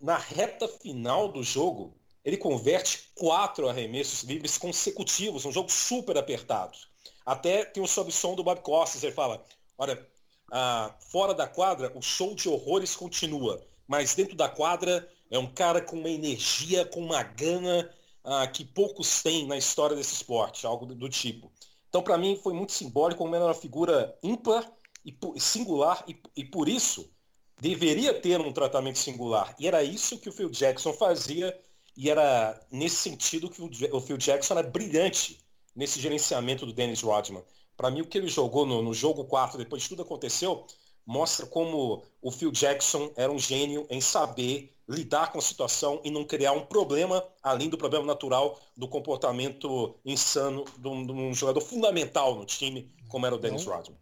[0.00, 6.78] na reta final do jogo, ele converte quatro arremessos livres consecutivos, um jogo super apertado.
[7.26, 9.44] Até tem o sob-som do Bob Costas, ele fala,
[9.76, 10.06] olha,
[10.52, 15.46] ah, fora da quadra, o show de horrores continua, mas dentro da quadra é um
[15.46, 17.90] cara com uma energia, com uma gana
[18.22, 21.50] ah, que poucos têm na história desse esporte, algo do, do tipo.
[21.88, 24.70] Então, para mim, foi muito simbólico, como era uma figura ímpar
[25.04, 27.10] e singular, e, e por isso
[27.58, 29.54] deveria ter um tratamento singular.
[29.58, 31.58] E era isso que o Phil Jackson fazia,
[31.96, 35.38] e era nesse sentido que o Phil Jackson era brilhante
[35.74, 37.42] nesse gerenciamento do Dennis Rodman.
[37.76, 40.66] Para mim, o que ele jogou no, no jogo 4, depois de tudo aconteceu,
[41.06, 46.10] mostra como o Phil Jackson era um gênio em saber lidar com a situação e
[46.10, 51.34] não criar um problema, além do problema natural do comportamento insano de um, de um
[51.34, 53.98] jogador fundamental no time, como era o Dennis então, Rodman.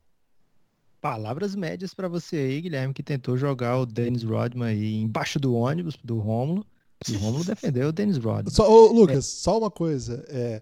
[1.00, 5.54] Palavras médias para você aí, Guilherme, que tentou jogar o Dennis Rodman aí embaixo do
[5.54, 6.66] ônibus do Rômulo.
[7.08, 8.50] E o Rômulo defendeu o Dennis Rodman.
[8.50, 9.20] Só, ô, Lucas, é...
[9.22, 10.24] só uma coisa.
[10.28, 10.60] É,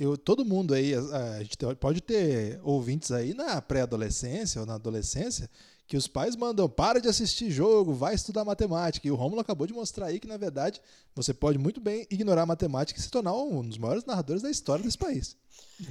[0.00, 4.74] eu, todo mundo aí, a, a gente pode ter ouvintes aí na pré-adolescência ou na
[4.74, 5.48] adolescência
[5.86, 9.06] que os pais mandam, para de assistir jogo, vai estudar matemática.
[9.06, 10.80] E o Rômulo acabou de mostrar aí que, na verdade,
[11.14, 14.50] você pode muito bem ignorar a matemática e se tornar um dos maiores narradores da
[14.50, 15.36] história desse país.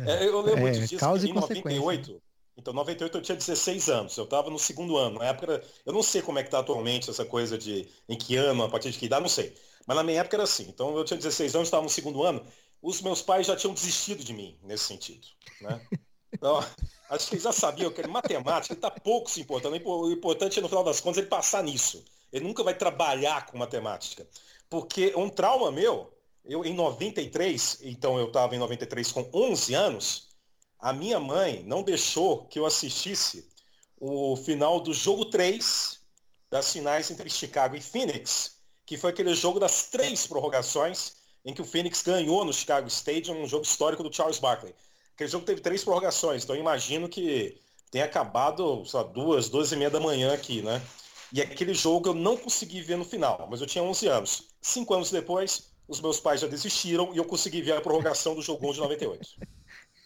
[0.06, 2.22] É, eu lembro é, disso, causa em 98,
[2.60, 5.20] então, 98 eu tinha 16 anos, eu estava no segundo ano.
[5.20, 8.36] Na época, eu não sei como é que está atualmente essa coisa de em que
[8.36, 9.54] ano, a partir de que idade, não sei.
[9.88, 10.66] Mas na minha época era assim.
[10.68, 12.46] Então, eu tinha 16 anos, estava no segundo ano.
[12.82, 15.28] Os meus pais já tinham desistido de mim, nesse sentido.
[15.62, 15.82] Né?
[16.32, 16.60] Então,
[17.10, 19.76] acho que eles já sabiam que matemática está pouco se importando.
[19.86, 22.04] O importante é, no final das contas, ele passar nisso.
[22.32, 24.28] Ele nunca vai trabalhar com matemática.
[24.70, 26.14] Porque um trauma meu,
[26.46, 30.30] eu em 93, então eu estava em 93 com 11 anos,
[30.78, 33.50] a minha mãe não deixou que eu assistisse
[34.00, 36.00] o final do jogo 3
[36.50, 41.62] das finais entre Chicago e Phoenix, que foi aquele jogo das três prorrogações em que
[41.62, 44.74] o Phoenix ganhou no Chicago Stadium, um jogo histórico do Charles Barkley.
[45.16, 47.60] Aquele jogo teve três prorrogações, então imagino que
[47.92, 50.82] tenha acabado, sei lá, duas, duas e meia da manhã aqui, né?
[51.32, 54.48] E aquele jogo eu não consegui ver no final, mas eu tinha 11 anos.
[54.62, 58.42] Cinco anos depois, os meus pais já desistiram e eu consegui ver a prorrogação do
[58.42, 59.30] jogo 1 de 98.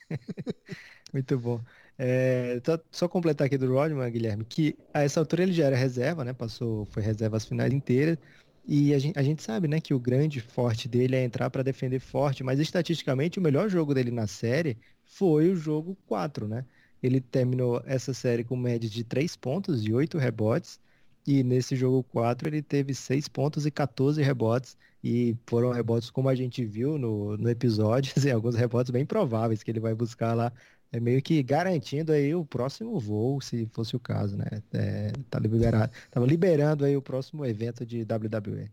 [1.14, 1.62] Muito bom.
[1.98, 5.76] É, só, só, completar aqui do Rodman, Guilherme, que a essa altura ele já era
[5.76, 6.34] reserva, né?
[6.34, 8.18] Passou, foi reserva as finais inteiras.
[8.66, 11.64] E a gente, a gente sabe, né, que o grande forte dele é entrar para
[11.64, 16.66] defender forte, mas estatisticamente o melhor jogo dele na série foi o jogo 4, né?
[17.02, 20.80] Ele terminou essa série com média de 3 pontos e 8 rebotes.
[21.28, 24.78] E nesse jogo 4 ele teve 6 pontos e 14 rebotes.
[25.04, 29.62] E foram rebotes como a gente viu no, no episódio, assim, alguns rebotes bem prováveis
[29.62, 30.54] que ele vai buscar lá.
[30.94, 34.46] É meio que garantindo aí o próximo voo, se fosse o caso, né?
[34.72, 38.72] É, tá liberado, tava liberando aí o próximo evento de WWE.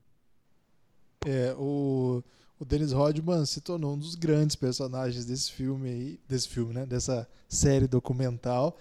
[1.26, 2.22] É, o
[2.60, 6.84] o Dennis Rodman se tornou um dos grandes personagens desse filme aí, desse filme, né?
[6.84, 8.76] Dessa série documental.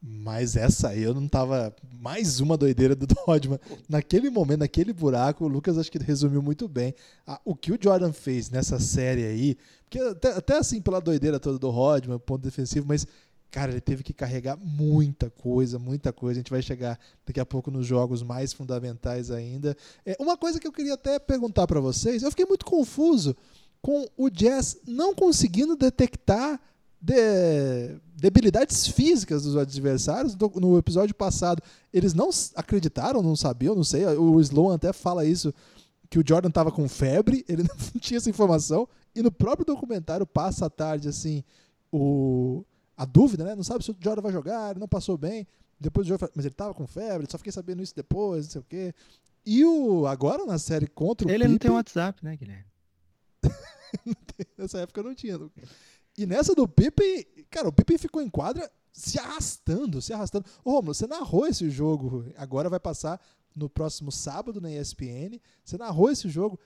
[0.00, 1.74] Mas essa aí eu não tava.
[2.00, 3.58] Mais uma doideira do Rodman.
[3.88, 6.94] Naquele momento, naquele buraco, o Lucas acho que resumiu muito bem.
[7.44, 9.58] O que o Jordan fez nessa série aí.
[10.00, 13.06] Até, até assim, pela doideira toda do Rodman, ponto defensivo, mas
[13.50, 16.38] cara, ele teve que carregar muita coisa, muita coisa.
[16.38, 19.76] A gente vai chegar daqui a pouco nos jogos mais fundamentais ainda.
[20.04, 23.36] É, uma coisa que eu queria até perguntar para vocês, eu fiquei muito confuso
[23.80, 26.60] com o Jazz não conseguindo detectar
[27.00, 30.34] de, debilidades físicas dos adversários.
[30.56, 34.04] No episódio passado, eles não acreditaram, não sabiam, não sei.
[34.06, 35.54] O Sloan até fala isso,
[36.10, 38.88] que o Jordan estava com febre, ele não tinha essa informação.
[39.14, 41.44] E no próprio documentário passa a tarde assim,
[41.92, 42.64] o
[42.96, 43.54] a dúvida, né?
[43.54, 45.46] Não sabe se o Jordan vai jogar, não passou bem.
[45.78, 48.60] Depois do jogo, mas ele tava com febre, só fiquei sabendo isso depois, não sei
[48.60, 48.94] o quê.
[49.44, 52.64] E o agora na série contra o Ele Pippen, não tem WhatsApp, né, Guilherme?
[54.56, 55.38] Nessa época eu não tinha.
[56.16, 60.46] E nessa do Pippen, cara, o Pippen ficou em quadra se arrastando, se arrastando.
[60.64, 63.20] Ô, Romulo, você narrou esse jogo, agora vai passar
[63.54, 65.40] no próximo sábado na ESPN.
[65.64, 66.58] Você narrou esse jogo.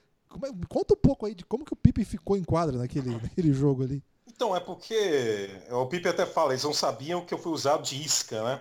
[0.44, 3.52] É, conta um pouco aí de como que o Pippen ficou em quadra naquele, naquele
[3.52, 4.02] jogo ali.
[4.26, 8.00] Então, é porque o Pipe até fala, eles não sabiam que eu fui usado de
[8.00, 8.60] isca, né?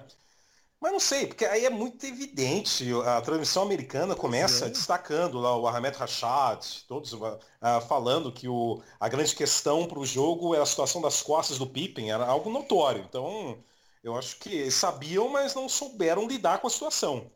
[0.80, 2.88] Mas não sei, porque aí é muito evidente.
[3.06, 4.70] A transmissão americana começa é.
[4.70, 7.40] destacando lá o Ahmed Rashad, todos uh,
[7.88, 11.68] falando que o, a grande questão para o jogo era a situação das costas do
[11.68, 13.04] Pippen, era algo notório.
[13.08, 13.58] Então,
[14.04, 17.32] eu acho que eles sabiam, mas não souberam lidar com a situação.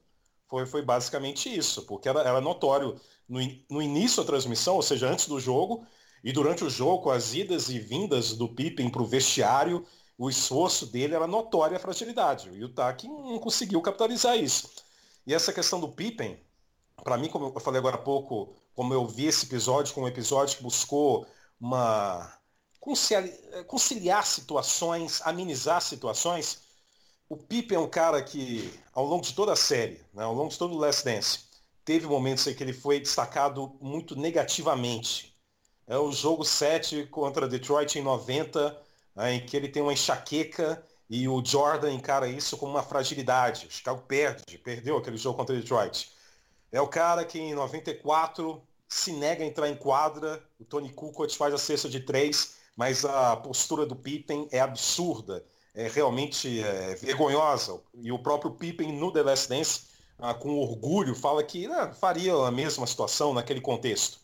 [0.52, 3.40] Foi, foi basicamente isso, porque era, era notório no,
[3.70, 5.88] no início da transmissão, ou seja, antes do jogo,
[6.22, 9.88] e durante o jogo, as idas e vindas do Pippen para o vestiário,
[10.18, 12.50] o esforço dele era notória a fragilidade.
[12.50, 14.70] O Utah não conseguiu capitalizar isso.
[15.26, 16.38] E essa questão do Pippen,
[17.02, 20.10] para mim, como eu falei agora há pouco, como eu vi esse episódio como um
[20.10, 21.26] episódio que buscou
[21.62, 22.30] uma
[22.78, 23.24] conciliar,
[23.68, 26.62] conciliar situações, amenizar situações,
[27.32, 30.50] o Pippen é um cara que, ao longo de toda a série, né, ao longo
[30.50, 31.40] de todo o Last Dance,
[31.86, 35.34] teve momentos em que ele foi destacado muito negativamente.
[35.88, 38.78] É o jogo 7 contra Detroit em 90,
[39.16, 43.66] né, em que ele tem uma enxaqueca e o Jordan encara isso como uma fragilidade.
[43.66, 46.12] O Chicago perde, perdeu aquele jogo contra Detroit.
[46.70, 51.34] É o cara que em 94 se nega a entrar em quadra, o Tony Kukoc
[51.38, 56.96] faz a cesta de três, mas a postura do Pippen é absurda é realmente é,
[56.96, 57.80] vergonhosa.
[57.96, 59.82] E o próprio Pippen no The Last Dance,
[60.20, 64.20] ah, com orgulho, fala que ah, faria a mesma situação naquele contexto.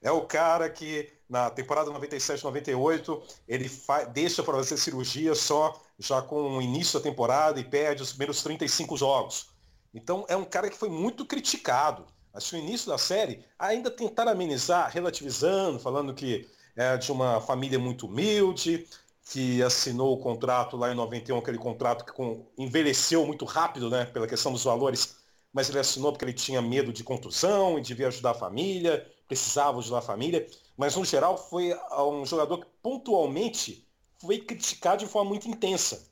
[0.00, 3.70] É o cara que na temporada 97-98 ele
[4.12, 8.42] deixa para fazer cirurgia só já com o início da temporada e perde os primeiros
[8.42, 9.48] 35 jogos.
[9.92, 12.04] Então é um cara que foi muito criticado.
[12.38, 17.78] Que no início da série ainda tentaram amenizar, relativizando, falando que é de uma família
[17.78, 18.86] muito humilde,
[19.24, 24.04] que assinou o contrato lá em 91, aquele contrato que com, envelheceu muito rápido, né,
[24.04, 25.16] pela questão dos valores,
[25.52, 29.78] mas ele assinou porque ele tinha medo de contusão e devia ajudar a família, precisava
[29.78, 30.46] ajudar a família,
[30.76, 33.86] mas no geral foi um jogador que pontualmente
[34.20, 36.10] foi criticado de forma muito intensa.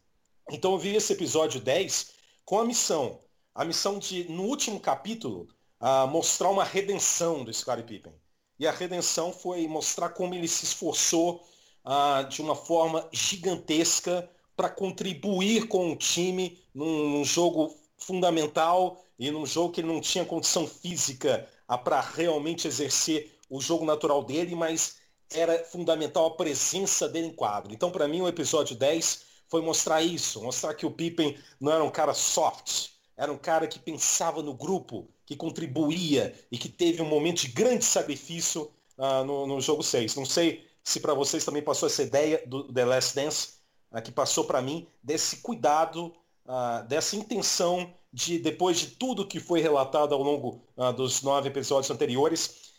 [0.50, 2.12] Então eu vi esse episódio 10
[2.44, 3.20] com a missão,
[3.54, 5.48] a missão de, no último capítulo,
[5.80, 8.12] uh, mostrar uma redenção do Scottie Pippen.
[8.58, 11.44] E a redenção foi mostrar como ele se esforçou
[11.84, 19.30] ah, de uma forma gigantesca para contribuir com o time num, num, jogo fundamental e
[19.30, 24.22] num jogo que ele não tinha condição física ah, para realmente exercer o jogo natural
[24.22, 24.96] dele, mas
[25.30, 27.72] era fundamental a presença dele em quadro.
[27.72, 31.84] Então, para mim, o episódio 10 foi mostrar isso, mostrar que o Pippen não era
[31.84, 37.02] um cara soft, era um cara que pensava no grupo, que contribuía e que teve
[37.02, 40.16] um momento de grande sacrifício uh, no, no jogo 6.
[40.16, 43.54] Não sei se para vocês também passou essa ideia do The Last Dance,
[43.92, 46.14] uh, que passou para mim, desse cuidado,
[46.46, 51.48] uh, dessa intenção de, depois de tudo que foi relatado ao longo uh, dos nove
[51.48, 52.72] episódios anteriores,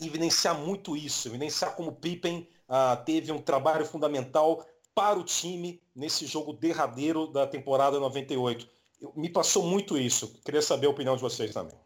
[0.00, 2.48] evidenciar muito isso, evidenciar como Pippen
[3.04, 8.66] teve um trabalho fundamental para o time nesse jogo derradeiro da temporada 98.
[9.00, 10.40] Eu, me passou muito isso.
[10.44, 11.76] Queria saber a opinião de vocês também.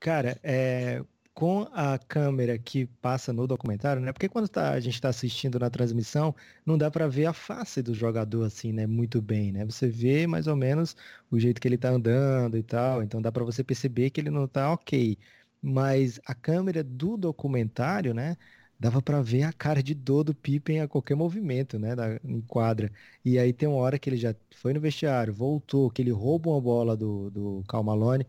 [0.00, 1.04] Cara, é,
[1.36, 4.10] com a câmera que passa no documentário, né?
[4.12, 6.34] Porque quando tá, a gente está assistindo na transmissão,
[6.64, 8.86] não dá para ver a face do jogador assim, né?
[8.86, 9.62] Muito bem, né?
[9.66, 10.96] Você vê mais ou menos
[11.30, 14.30] o jeito que ele tá andando e tal, então dá para você perceber que ele
[14.30, 15.18] não tá ok.
[15.60, 18.36] Mas a câmera do documentário, né?
[18.80, 21.94] Dava para ver a cara de dor do Pippen a qualquer movimento, né?
[21.94, 22.90] Da, em quadra.
[23.24, 26.50] E aí tem uma hora que ele já foi no vestiário, voltou, que ele rouba
[26.50, 28.26] uma bola do, do Cal Malone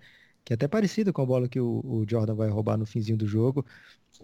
[0.47, 3.17] que é até parecido com a bola que o, o Jordan vai roubar no finzinho
[3.17, 3.65] do jogo,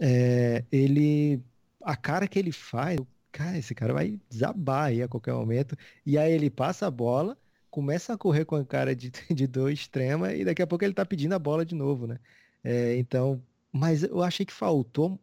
[0.00, 1.42] é, ele,
[1.82, 2.98] a cara que ele faz,
[3.30, 7.36] cara, esse cara vai desabar aí a qualquer momento, e aí ele passa a bola,
[7.70, 10.94] começa a correr com a cara de, de dor extrema, e daqui a pouco ele
[10.94, 12.18] tá pedindo a bola de novo, né?
[12.64, 15.20] É, então, mas eu achei que faltou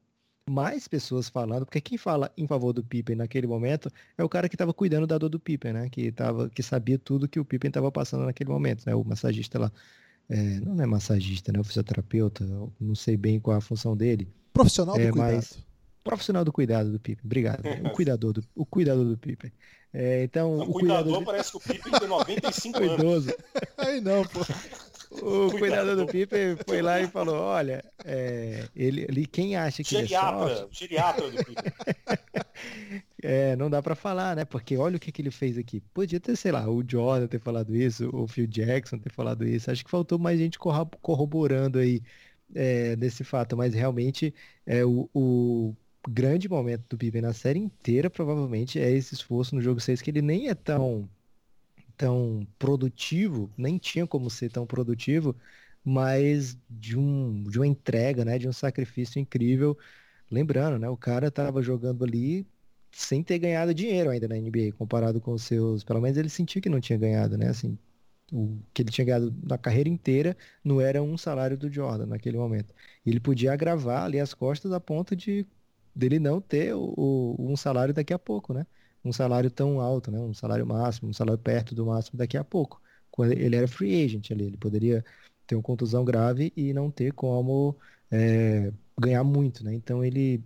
[0.48, 4.48] mais pessoas falando, porque quem fala em favor do Pippen naquele momento é o cara
[4.48, 5.90] que estava cuidando da dor do Pippen, né?
[5.90, 8.94] Que, tava, que sabia tudo que o Pippen estava passando naquele momento, né?
[8.94, 9.72] O massagista lá
[10.30, 11.60] é, não é massagista, né?
[11.60, 12.46] O fisioterapeuta,
[12.80, 14.28] não sei bem qual é a função dele.
[14.54, 15.36] Profissional do é, cuidado.
[15.36, 15.58] Mas,
[16.04, 17.22] profissional do cuidado do Pipe.
[17.24, 17.64] Obrigado.
[17.86, 19.54] o cuidador do, o cuidador do Pipe.
[19.94, 23.00] É, então, o, o cuidador, cuidador parece que o Pipe tem 95 anos.
[23.00, 23.36] Idoso.
[23.78, 24.40] Aí não, pô.
[25.12, 29.90] O cuidador do Pipe foi lá e falou, olha, é, ele, ele, quem acha que
[29.90, 30.80] geriatra, ele é soft...
[30.80, 31.64] geriatra do Pipe.
[33.22, 34.46] é, não dá para falar, né?
[34.46, 35.82] Porque olha o que, que ele fez aqui.
[35.94, 39.70] Podia ter, sei lá, o Jordan ter falado isso, o Phil Jackson ter falado isso.
[39.70, 42.02] Acho que faltou mais gente corroborando aí
[42.56, 44.34] é, desse fato, mas realmente
[44.66, 45.76] é o, o
[46.10, 50.10] grande momento do Pippen na série inteira provavelmente é esse esforço no jogo 6 que
[50.10, 51.08] ele nem é tão
[52.02, 55.36] tão produtivo, nem tinha como ser tão produtivo,
[55.86, 59.78] mas de, um, de uma entrega, né, de um sacrifício incrível.
[60.32, 62.48] Lembrando, né, o cara estava jogando ali
[62.92, 66.60] sem ter ganhado dinheiro ainda na NBA, comparado com os seus, pelo menos ele sentiu
[66.62, 67.78] que não tinha ganhado, né, assim,
[68.32, 72.38] o que ele tinha ganhado na carreira inteira não era um salário do Jordan naquele
[72.38, 72.74] momento.
[73.06, 75.46] Ele podia agravar ali as costas a ponto de
[75.96, 78.66] dele não ter o, o, um salário daqui a pouco, né?
[79.04, 80.20] Um salário tão alto, né?
[80.20, 82.82] um salário máximo, um salário perto do máximo daqui a pouco.
[83.10, 85.04] Quando ele era free agent ali, ele poderia
[85.48, 87.76] ter uma contusão grave e não ter como
[88.10, 89.74] é, ganhar muito, né?
[89.74, 90.44] Então ele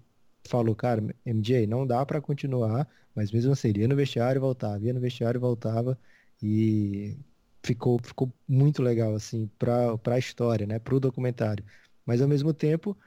[0.48, 4.42] falou, cara, MJ, não dá para continuar, mas mesmo assim, ele ia no vestiário e
[4.42, 5.98] voltava, ia no vestiário e voltava,
[6.42, 7.18] e
[7.64, 10.80] ficou, ficou muito legal, assim, para a história, né?
[10.80, 11.66] Para o documentário.
[12.06, 12.98] Mas ao mesmo tempo,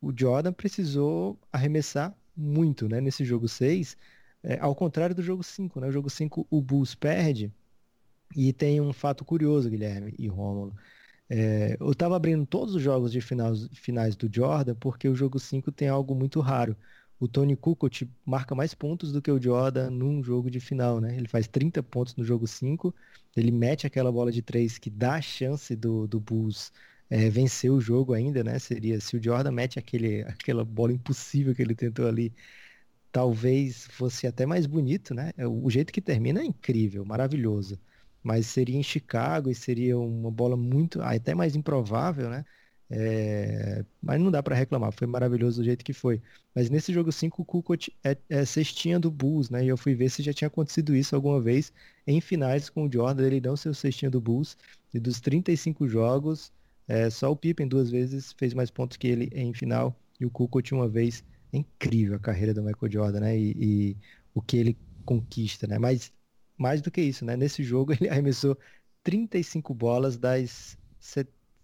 [0.00, 3.00] o Jordan precisou arremessar muito, né?
[3.00, 3.96] Nesse jogo 6,
[4.42, 5.88] é, ao contrário do jogo 5, né?
[5.88, 7.52] O jogo 5 o Bulls perde
[8.36, 10.74] e tem um fato curioso, Guilherme e Rômulo.
[11.28, 15.38] É, eu estava abrindo todos os jogos de finais, finais do Jordan porque o jogo
[15.38, 16.76] 5 tem algo muito raro.
[17.18, 21.16] O Tony Kukoc marca mais pontos do que o Jordan num jogo de final, né?
[21.16, 22.94] Ele faz 30 pontos no jogo 5,
[23.36, 26.72] ele mete aquela bola de 3 que dá a chance do, do Bulls
[27.08, 28.58] é, vencer o jogo ainda, né?
[28.58, 32.34] Seria se o Jordan mete aquele, aquela bola impossível que ele tentou ali,
[33.12, 35.32] talvez fosse até mais bonito, né?
[35.36, 37.78] É, o jeito que termina é incrível, maravilhoso.
[38.22, 42.44] Mas seria em Chicago e seria uma bola muito, até mais improvável, né?
[42.94, 46.20] É, mas não dá para reclamar, foi maravilhoso do jeito que foi.
[46.54, 49.64] Mas nesse jogo 5, o Kukoc é, é cestinha do Bulls, né?
[49.64, 51.72] E eu fui ver se já tinha acontecido isso alguma vez
[52.06, 54.56] em finais com o Jordan, ele não ser o cestinha do Bulls.
[54.92, 56.52] E dos 35 jogos,
[56.86, 59.96] é, só o Pippen duas vezes fez mais pontos que ele em final.
[60.20, 61.24] E o Kukoc uma vez.
[61.52, 63.38] É incrível a carreira do Michael Jordan, né?
[63.38, 63.96] E, e
[64.34, 65.78] o que ele conquista, né?
[65.78, 66.12] Mas
[66.56, 67.36] mais do que isso, né?
[67.36, 68.56] Nesse jogo ele arremessou
[69.02, 70.76] 35 bolas das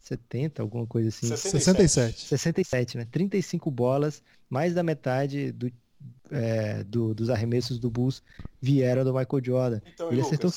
[0.01, 1.29] 70, alguma coisa assim.
[1.29, 2.27] 67.
[2.27, 3.07] 67, né?
[3.11, 5.71] 35 bolas, mais da metade do,
[6.31, 8.23] é, do, dos arremessos do Bulls
[8.61, 9.81] vieram do Michael Jordan.
[9.87, 10.53] Então, ele Lucas, acertou.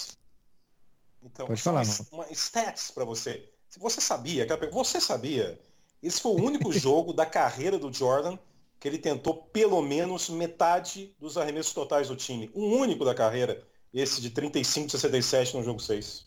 [1.23, 3.47] Então, Pode falar, uma, uma stats para você.
[3.69, 5.59] Se você sabia, você sabia,
[6.01, 8.37] esse foi o único jogo da carreira do Jordan
[8.81, 12.49] que ele tentou pelo menos metade dos arremessos totais do time.
[12.55, 13.63] Um único da carreira,
[13.93, 16.25] esse de 35 67 no jogo 6.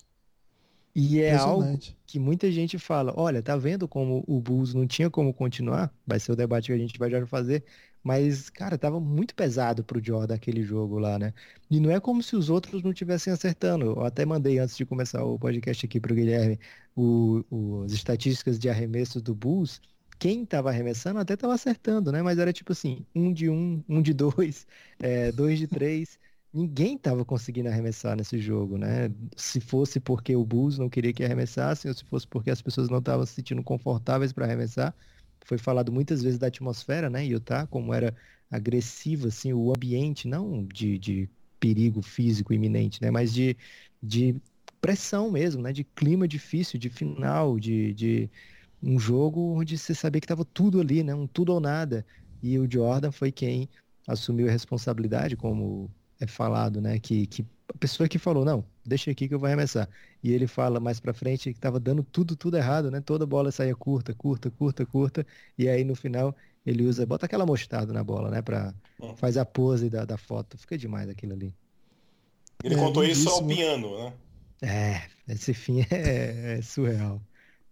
[0.94, 1.76] E é algo
[2.06, 5.92] que muita gente fala, olha, tá vendo como o Bulls não tinha como continuar?
[6.06, 7.64] Vai ser o debate que a gente vai já fazer.
[8.04, 11.34] Mas, cara, tava muito pesado pro Jordan aquele jogo lá, né?
[11.68, 13.86] E não é como se os outros não estivessem acertando.
[13.86, 16.60] Eu até mandei antes de começar o podcast aqui pro Guilherme
[16.94, 19.80] o, o, as estatísticas de arremessos do Bulls.
[20.18, 22.22] Quem tava arremessando até tava acertando, né?
[22.22, 24.66] Mas era tipo assim, um de um, um de dois,
[25.00, 26.18] é, dois de três.
[26.52, 29.10] Ninguém tava conseguindo arremessar nesse jogo, né?
[29.36, 32.88] Se fosse porque o Bulls não queria que arremessassem, ou se fosse porque as pessoas
[32.88, 34.94] não estavam se sentindo confortáveis para arremessar,
[35.44, 38.14] foi falado muitas vezes da atmosfera, né, Utah, como era
[38.50, 43.56] agressiva, assim, o ambiente, não de, de perigo físico iminente, né, mas de,
[44.02, 44.40] de
[44.80, 48.30] pressão mesmo, né, de clima difícil, de final, de, de
[48.84, 52.04] um jogo onde você sabia que estava tudo ali, né, um tudo ou nada.
[52.42, 53.68] E o Jordan foi quem
[54.06, 59.10] assumiu a responsabilidade, como é falado, né, que, que a pessoa que falou, não, deixa
[59.10, 59.88] aqui que eu vou arremessar.
[60.22, 63.00] E ele fala mais pra frente que tava dando tudo, tudo errado, né?
[63.00, 65.26] Toda bola saía curta, curta, curta, curta.
[65.56, 68.42] E aí no final ele usa, bota aquela mostarda na bola, né?
[68.42, 69.16] Pra, é.
[69.16, 70.58] Faz a pose da, da foto.
[70.58, 71.54] Fica demais aquilo ali.
[72.62, 74.12] Ele é, contou isso ao piano, né?
[74.62, 77.20] É, esse fim é, é surreal.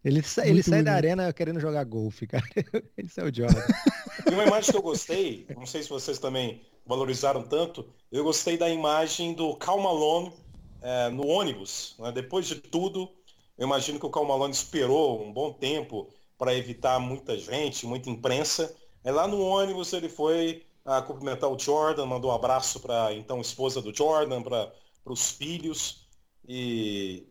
[0.04, 2.44] Ele, sa ele sai da arena querendo jogar golfe, cara.
[2.96, 3.60] Esse é o Jordan.
[4.30, 8.56] E uma imagem que eu gostei, não sei se vocês também valorizaram tanto, eu gostei
[8.56, 10.32] da imagem do Cal Malone
[10.80, 11.96] é, no ônibus.
[11.98, 12.12] Né?
[12.12, 13.10] Depois de tudo,
[13.56, 18.10] eu imagino que o Cal Malone esperou um bom tempo para evitar muita gente, muita
[18.10, 18.74] imprensa.
[19.04, 23.40] É lá no ônibus ele foi a cumprimentar o Jordan, mandou um abraço para então
[23.40, 24.72] esposa do Jordan, para
[25.04, 26.01] os filhos.
[26.46, 27.24] E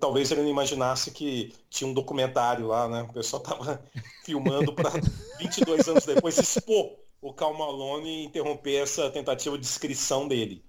[0.00, 3.02] talvez ele não imaginasse que tinha um documentário lá, né?
[3.02, 3.82] O pessoal estava
[4.24, 4.90] filmando para
[5.38, 10.64] 22 anos depois expor o Cal Malone e interromper essa tentativa de inscrição dele.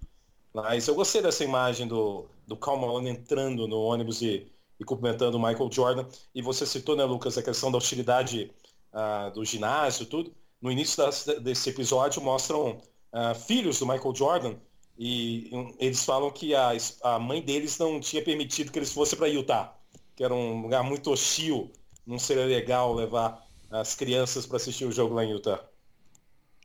[0.52, 5.38] Mas eu gostei dessa imagem do, do Cal Malone entrando no ônibus e, e cumprimentando
[5.38, 6.06] o Michael Jordan.
[6.34, 8.50] E você citou, né, Lucas, a questão da hostilidade
[8.92, 10.34] uh, do ginásio tudo.
[10.60, 12.80] No início das, desse episódio mostram
[13.12, 14.56] uh, filhos do Michael Jordan
[15.02, 19.28] e eles falam que a, a mãe deles não tinha permitido que eles fossem para
[19.28, 19.74] Utah,
[20.14, 21.72] que era um lugar muito hostil,
[22.06, 25.64] não seria legal levar as crianças para assistir o jogo lá em Utah.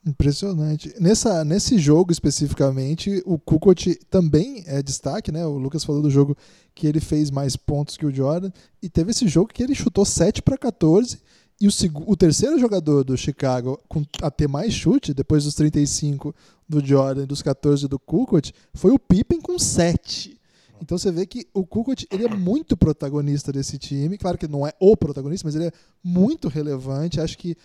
[0.05, 0.93] Impressionante.
[0.99, 5.45] Nessa, nesse jogo especificamente, o Kukoc também é destaque, né?
[5.45, 6.35] O Lucas falou do jogo
[6.75, 8.51] que ele fez mais pontos que o Jordan.
[8.83, 11.21] E teve esse jogo que ele chutou 7 para 14.
[11.59, 11.71] E o,
[12.05, 16.35] o terceiro jogador do Chicago com, a ter mais chute, depois dos 35
[16.67, 20.39] do Jordan dos 14 do Kukoc, foi o Pippen com 7.
[20.81, 24.17] Então você vê que o Kukoc ele é muito protagonista desse time.
[24.17, 25.71] Claro que não é o protagonista, mas ele é
[26.03, 27.21] muito relevante.
[27.21, 27.55] Acho que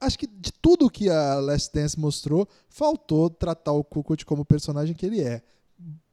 [0.00, 4.46] acho que de tudo que a Last Dance mostrou, faltou tratar o Kukoc como o
[4.46, 5.42] personagem que ele é.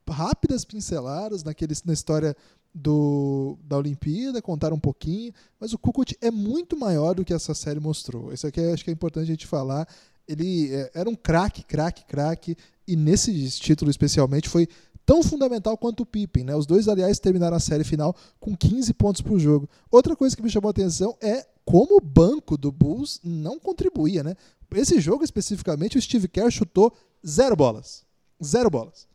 [0.10, 2.36] Rápidas pinceladas naquele, na história
[2.74, 7.54] do, da Olimpíada, contar um pouquinho, mas o Kukoc é muito maior do que essa
[7.54, 8.32] série mostrou.
[8.34, 9.88] Isso aqui acho que é importante a gente falar.
[10.28, 12.56] ele é, era um craque, craque, craque,
[12.88, 14.68] e nesse título especialmente foi
[15.06, 16.56] tão fundamental quanto o Pippen, né?
[16.56, 19.70] Os dois, aliás, terminaram a série final com 15 pontos por jogo.
[19.90, 24.24] Outra coisa que me chamou a atenção é como o banco do Bulls não contribuía,
[24.24, 24.36] né?
[24.74, 26.94] Esse jogo especificamente, o Steve Kerr chutou
[27.28, 28.04] zero bolas.
[28.42, 29.08] Zero bolas.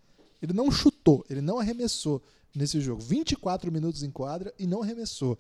[0.43, 2.23] Ele não chutou, ele não arremessou
[2.57, 3.01] nesse jogo.
[3.03, 5.39] 24 minutos em quadra e não arremessou.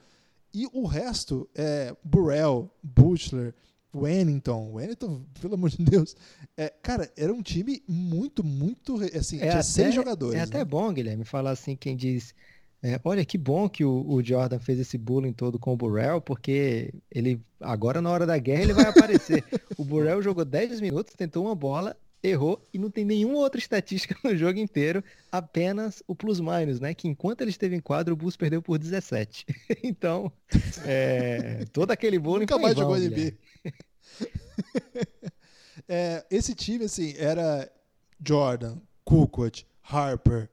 [0.55, 3.55] E o resto é Burrell, Butler,
[3.95, 4.73] Wennington.
[4.75, 6.15] Wennington, pelo amor de Deus.
[6.57, 8.97] É, cara, era um time muito, muito.
[9.17, 10.35] Assim, É tinha até- seis jogadores.
[10.35, 10.43] É né?
[10.45, 12.35] até bom, Guilherme, falar assim, quem diz.
[12.83, 16.21] é, olha que bom que o, o Jordan fez esse bullying todo com o Burrell,
[16.21, 19.43] porque ele agora na hora da guerra ele vai aparecer.
[19.77, 24.17] o Burrell jogou 10 minutos, tentou uma bola, errou e não tem nenhuma outra estatística
[24.25, 26.95] no jogo inteiro, apenas o plus-minus, né?
[26.95, 29.47] Que enquanto ele esteve em quadro, o Bulls perdeu por 17.
[29.83, 30.33] então,
[30.85, 32.99] é, todo aquele bullying Nunca mais jogou.
[32.99, 33.33] NBA.
[35.89, 37.71] É, esse time, assim, era
[38.25, 40.49] Jordan, Kukoc, Harper,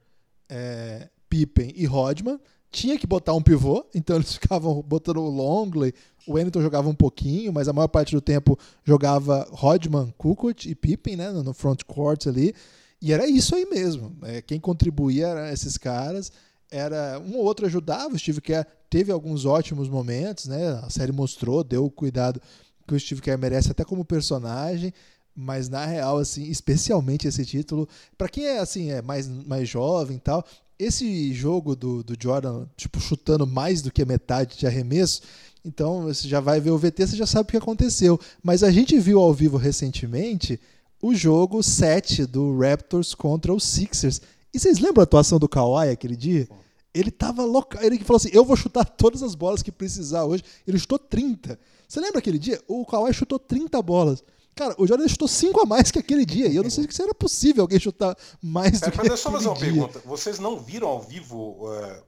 [0.47, 2.39] é, Pippen e Rodman.
[2.73, 5.93] Tinha que botar um pivô, então eles ficavam botando o Longley.
[6.27, 10.75] O Wellington jogava um pouquinho, mas a maior parte do tempo jogava Rodman, Kukoc e
[10.75, 12.53] Pippen, né, no front court ali.
[13.01, 14.15] E era isso aí mesmo.
[14.23, 16.31] É, quem contribuía eram esses caras.
[16.71, 18.15] Era um ou outro ajudava.
[18.15, 20.79] O Steve Kerr teve alguns ótimos momentos, né?
[20.83, 22.41] A série mostrou, deu o cuidado
[22.87, 24.93] que o Steve Kerr merece até como personagem,
[25.35, 30.17] mas na real assim, especialmente esse título, para quem é assim, é mais mais jovem
[30.17, 30.45] e tal,
[30.77, 35.21] esse jogo do, do Jordan, tipo, chutando mais do que metade de arremesso,
[35.65, 38.19] então você já vai ver o VT, você já sabe o que aconteceu.
[38.43, 40.59] Mas a gente viu ao vivo recentemente
[41.01, 44.21] o jogo 7 do Raptors contra os Sixers.
[44.53, 46.47] E vocês lembram a atuação do Kawhi aquele dia?
[46.93, 47.77] Ele tava louco.
[47.81, 50.43] Ele falou assim: eu vou chutar todas as bolas que precisar hoje.
[50.67, 51.57] Ele chutou 30.
[51.87, 52.61] Você lembra aquele dia?
[52.67, 54.23] O Kawhi chutou 30 bolas.
[54.55, 56.47] Cara, o Jordan chutou 5 a mais que aquele dia.
[56.47, 59.27] E eu não sei se era possível alguém chutar mais Cara, do que mas deixa
[59.27, 59.65] eu fazer uma dia.
[59.65, 60.01] pergunta.
[60.05, 61.37] Vocês não viram ao vivo
[61.67, 62.03] uh,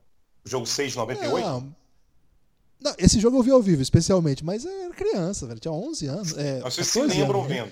[0.45, 1.47] o jogo 6 de 98?
[1.47, 1.75] Não.
[2.79, 5.59] Não, esse jogo eu vi ao vivo, especialmente, mas era criança, velho.
[5.59, 6.37] Tinha 11 anos.
[6.37, 7.63] É, Vocês se 14 lembram anos, né?
[7.63, 7.71] vendo.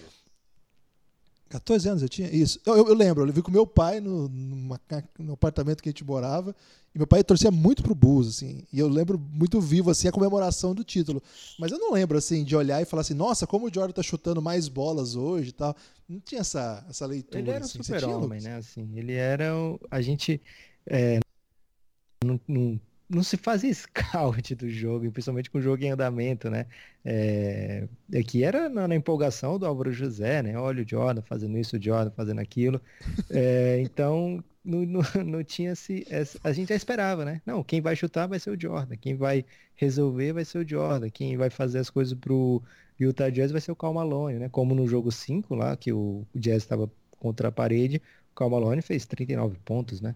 [1.54, 2.28] 14 anos eu tinha?
[2.30, 2.60] Isso.
[2.66, 4.80] Eu, eu- eu lembro, eu vi com meu pai no, numa
[5.20, 6.56] no apartamento que a gente morava.
[6.96, 8.64] E meu pai torcia muito pro Bulls, assim.
[8.72, 11.22] E eu lembro muito vivo, assim, a comemoração do título.
[11.60, 14.04] Mas eu não lembro, assim, de olhar e falar assim, nossa, como o Jordan tá
[14.04, 15.76] chutando mais bolas hoje e tal.
[16.08, 17.40] Não tinha essa, essa leitura.
[17.40, 17.82] Ele era um assim.
[17.84, 18.56] Super-homem, né?
[18.58, 19.56] Assim, ele era.
[19.56, 20.40] o- A gente.
[20.86, 21.20] é,
[22.24, 22.80] não, não,
[23.14, 26.66] não se fazia scout do jogo, principalmente com o jogo em andamento, né?
[27.06, 30.58] É, é que era na, na empolgação do Álvaro José, né?
[30.58, 32.82] Olha o Jordan fazendo isso, o Jordan fazendo aquilo.
[33.30, 36.06] É, então, não, não, não tinha se.
[36.44, 37.42] A gente já esperava, né?
[37.46, 39.46] Não, quem vai chutar vai ser o Jordan, quem vai
[39.76, 42.62] resolver vai ser o Jordan, quem vai fazer as coisas pro
[43.00, 44.50] Utah Jazz vai ser o Karl Malone, né?
[44.50, 46.90] Como no jogo 5 lá, que o, o Jazz estava
[47.20, 48.02] contra a parede,
[48.32, 50.16] o Karl Malone fez 39 pontos, né?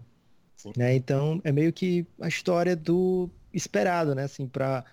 [0.76, 4.24] Né, Então, é meio que a história do esperado, né?
[4.24, 4.84] Assim, para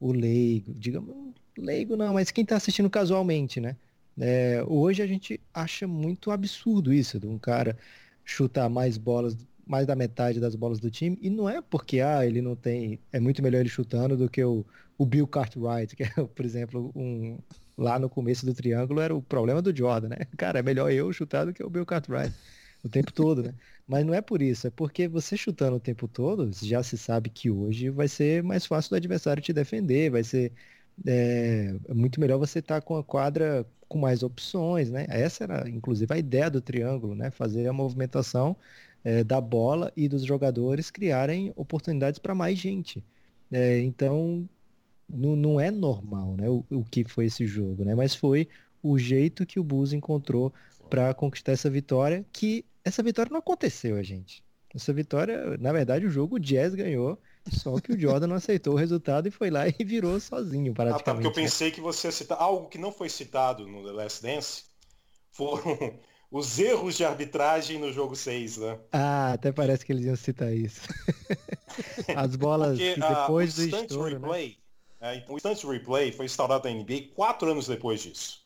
[0.00, 3.76] o leigo, digamos, leigo não, mas quem tá assistindo casualmente, né?
[4.18, 7.78] É, hoje a gente acha muito absurdo isso, de um cara
[8.24, 9.36] chutar mais bolas,
[9.66, 13.00] mais da metade das bolas do time, e não é porque, ah, ele não tem,
[13.12, 14.64] é muito melhor ele chutando do que o,
[14.98, 17.38] o Bill Cartwright, que é, por exemplo, um,
[17.76, 20.16] lá no começo do triângulo era o problema do Jordan, né?
[20.36, 22.34] Cara, é melhor eu chutar do que o Bill Cartwright
[22.82, 23.54] o tempo todo, né?
[23.86, 27.30] Mas não é por isso, é porque você chutando o tempo todo, já se sabe
[27.30, 30.52] que hoje vai ser mais fácil do adversário te defender, vai ser
[31.06, 35.06] é, muito melhor você estar com a quadra com mais opções, né?
[35.08, 37.30] Essa era, inclusive, a ideia do triângulo, né?
[37.30, 38.56] Fazer a movimentação
[39.04, 43.04] é, da bola e dos jogadores criarem oportunidades para mais gente.
[43.50, 44.48] É, então,
[45.08, 46.48] não, não é normal, né?
[46.48, 47.94] O, o que foi esse jogo, né?
[47.94, 48.48] Mas foi
[48.82, 50.52] o jeito que o Bulls encontrou
[50.88, 54.44] para conquistar essa vitória, que essa vitória não aconteceu, a gente.
[54.74, 58.74] Essa vitória, na verdade, o jogo o Jazz ganhou, só que o Jordan não aceitou
[58.74, 61.24] o resultado e foi lá e virou sozinho, Ah, tá, porque praticamente.
[61.24, 61.34] eu né?
[61.34, 64.64] pensei que você ia citar algo que não foi citado no The Last Dance.
[65.32, 65.62] Foram
[66.30, 68.80] os erros de arbitragem no jogo 6, né?
[68.92, 70.82] Ah, até parece que eles iam citar isso.
[72.14, 74.32] As bolas Porque que ah, depois o do estouro, né?
[74.32, 74.58] replay,
[75.00, 78.45] é, o instant replay foi instaurado na NBA quatro anos depois disso.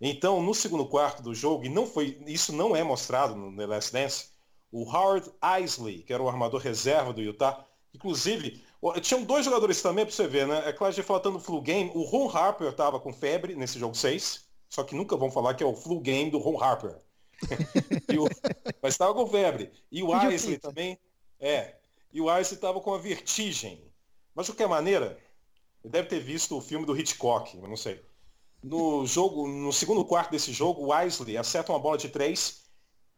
[0.00, 3.66] Então, no segundo quarto do jogo, e não foi, isso não é mostrado no The
[3.66, 4.26] Last Dance,
[4.70, 5.30] o Howard
[5.62, 8.62] Isley, que era o armador reserva do Utah, inclusive,
[9.02, 10.58] tinham dois jogadores também para você ver, né?
[10.68, 13.78] É claro, a gente falando do flu game, o Ron Harper estava com febre nesse
[13.78, 16.96] jogo 6, só que nunca vão falar que é o flu game do Ron Harper.
[18.18, 18.28] O-
[18.82, 19.70] mas estava com febre.
[19.90, 20.98] E o Isley também,
[21.40, 21.76] é.
[22.12, 23.84] E o Isley estava com a vertigem.
[24.34, 25.18] Mas de qualquer maneira,
[25.82, 28.04] ele deve ter visto o filme do Hitchcock, eu não sei.
[28.62, 32.64] No jogo, no segundo quarto desse jogo, o Wesley acerta uma bola de três,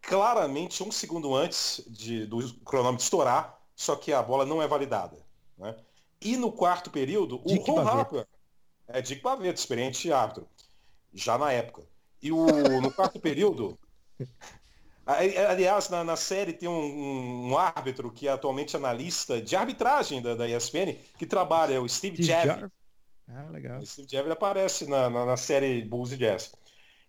[0.03, 5.17] claramente um segundo antes de, do cronômetro estourar, só que a bola não é validada.
[5.57, 5.75] Né?
[6.21, 8.27] E no quarto período, o Ron Harper,
[8.87, 10.47] é Dick Pavetta, experiente árbitro,
[11.15, 11.83] já na época.
[12.21, 12.47] E o,
[12.83, 13.79] no quarto período,
[15.07, 20.35] aliás, na, na série tem um, um, árbitro que é atualmente analista de arbitragem da,
[20.35, 22.71] da ESPN, que trabalha, o Steve, Steve Jav.
[23.35, 23.81] Ah, legal.
[23.81, 26.53] O Steve Jav aparece na, na, na, série Bulls e Jazz.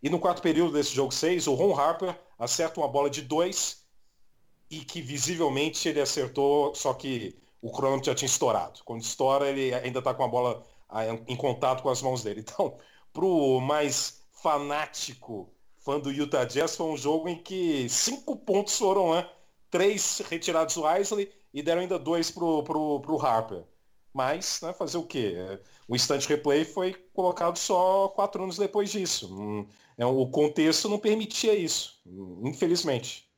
[0.04, 3.86] E no quarto período desse jogo 6, o Ron Harper acerta uma bola de dois
[4.70, 8.82] e que visivelmente ele acertou, só que o cronômetro já tinha estourado.
[8.84, 12.42] Quando estoura, ele ainda está com a bola ah, em contato com as mãos dele.
[12.48, 12.78] Então,
[13.14, 19.14] pro mais fanático fã do Utah Jazz, foi um jogo em que cinco pontos foram,
[19.14, 19.30] né?
[19.70, 23.64] Três retirados do Isley e deram ainda dois pro, pro, pro Harper.
[24.14, 25.36] Mas, né, fazer o quê?
[25.92, 29.28] O instant replay foi colocado só quatro anos depois disso.
[29.38, 29.68] Hum,
[29.98, 32.02] é, o contexto não permitia isso,
[32.46, 33.30] infelizmente.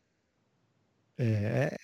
[1.17, 1.75] É,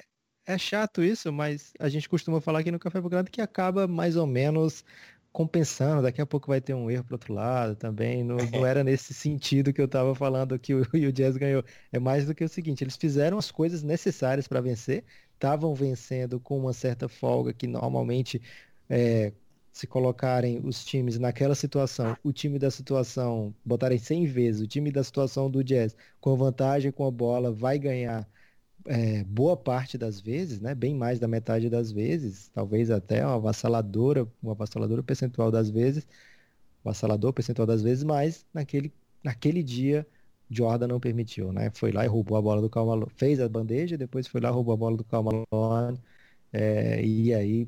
[0.45, 4.15] é chato isso, mas a gente costuma falar aqui no Café Belgrado que acaba mais
[4.15, 4.85] ou menos
[5.31, 8.23] compensando, daqui a pouco vai ter um erro pro outro lado também.
[8.23, 11.63] Não, não era nesse sentido que eu estava falando que o, o Jazz ganhou.
[11.91, 15.03] É mais do que o seguinte, eles fizeram as coisas necessárias para vencer,
[15.33, 18.39] estavam vencendo com uma certa folga que normalmente
[18.87, 19.33] é,
[19.79, 24.91] se colocarem os times naquela situação, o time da situação, botarem 100 vezes, o time
[24.91, 28.27] da situação do Jazz com vantagem com a bola vai ganhar
[28.85, 33.35] é, boa parte das vezes, né, bem mais da metade das vezes, talvez até uma
[33.35, 36.05] avassaladora, uma avassaladora percentual das vezes,
[36.83, 38.91] avassalador percentual das vezes, mas naquele,
[39.23, 40.05] naquele dia
[40.49, 41.71] Jordan não permitiu, né?
[41.73, 44.73] Foi lá e roubou a bola do Calma fez a bandeja, depois foi lá roubou
[44.73, 45.45] a bola do Calma
[46.51, 47.67] é, e aí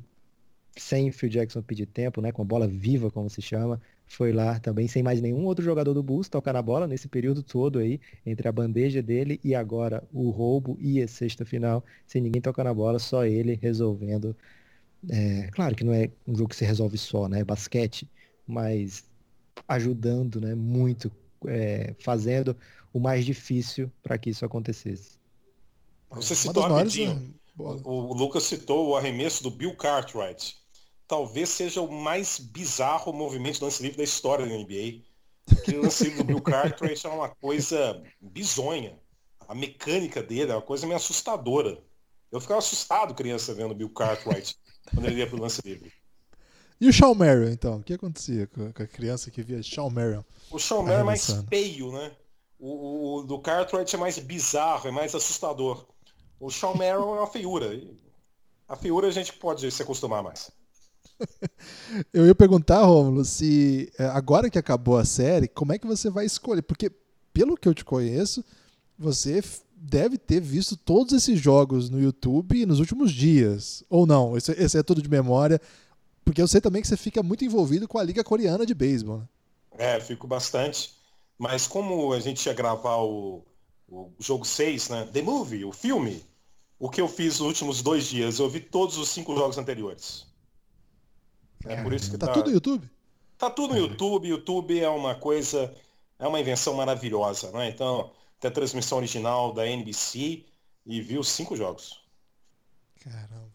[0.75, 4.59] sem Phil Jackson pedir tempo, né, com a bola viva, como se chama, foi lá
[4.59, 7.99] também sem mais nenhum outro jogador do Bulls tocar na bola nesse período todo aí,
[8.25, 12.63] entre a bandeja dele e agora o roubo e a sexta final, sem ninguém tocar
[12.63, 14.35] na bola, só ele resolvendo.
[15.09, 17.39] É, claro que não é um jogo que se resolve só, né?
[17.39, 18.07] É basquete,
[18.45, 19.05] mas
[19.67, 20.55] ajudando, né?
[20.55, 21.11] Muito,
[21.47, 22.55] é, fazendo
[22.93, 25.17] o mais difícil para que isso acontecesse.
[26.11, 27.15] Você citou rapidinho.
[27.15, 27.29] Né?
[27.57, 30.60] O, o Lucas citou o arremesso do Bill Cartwright
[31.11, 35.01] talvez seja o mais bizarro movimento de lance livre da história da NBA.
[35.51, 38.97] Aquele lance livre do Bill Cartwright é uma coisa bizonha.
[39.45, 41.83] A mecânica dele é uma coisa meio assustadora.
[42.31, 44.55] Eu ficava assustado criança vendo o Bill Cartwright
[44.89, 45.91] quando ele ia pro lance livre.
[46.79, 47.79] E o Shawn Merrill, então?
[47.79, 50.23] O que acontecia com a criança que via Shawn Merrill?
[50.49, 52.13] O Shawn Merrill é mais feio, né?
[52.57, 55.85] O, o, do Cartwright é mais bizarro, é mais assustador.
[56.39, 57.69] O Shawn Merrill é uma feiura.
[58.65, 60.49] A feiura a gente pode se acostumar mais.
[62.13, 66.09] Eu ia perguntar, Romulo, se é, agora que acabou a série, como é que você
[66.09, 66.61] vai escolher?
[66.61, 66.91] Porque,
[67.33, 68.43] pelo que eu te conheço,
[68.97, 69.41] você
[69.75, 73.83] deve ter visto todos esses jogos no YouTube nos últimos dias.
[73.89, 74.37] Ou não?
[74.37, 75.59] Esse, esse é tudo de memória.
[76.23, 79.19] Porque eu sei também que você fica muito envolvido com a Liga Coreana de Beisebol.
[79.19, 79.27] Né?
[79.77, 80.93] É, fico bastante.
[81.37, 83.43] Mas como a gente ia gravar o,
[83.89, 85.09] o jogo 6, né?
[85.11, 86.23] The Movie, o filme,
[86.77, 88.37] o que eu fiz nos últimos dois dias?
[88.37, 90.27] Eu vi todos os cinco jogos anteriores.
[91.65, 92.89] É por isso que tá, tá tudo no YouTube?
[93.37, 94.27] Tá tudo no YouTube.
[94.27, 95.73] YouTube é uma coisa,
[96.19, 97.69] é uma invenção maravilhosa, né?
[97.69, 100.43] Então, tem a transmissão original da NBC
[100.85, 102.01] e viu cinco jogos.
[103.03, 103.51] Caramba.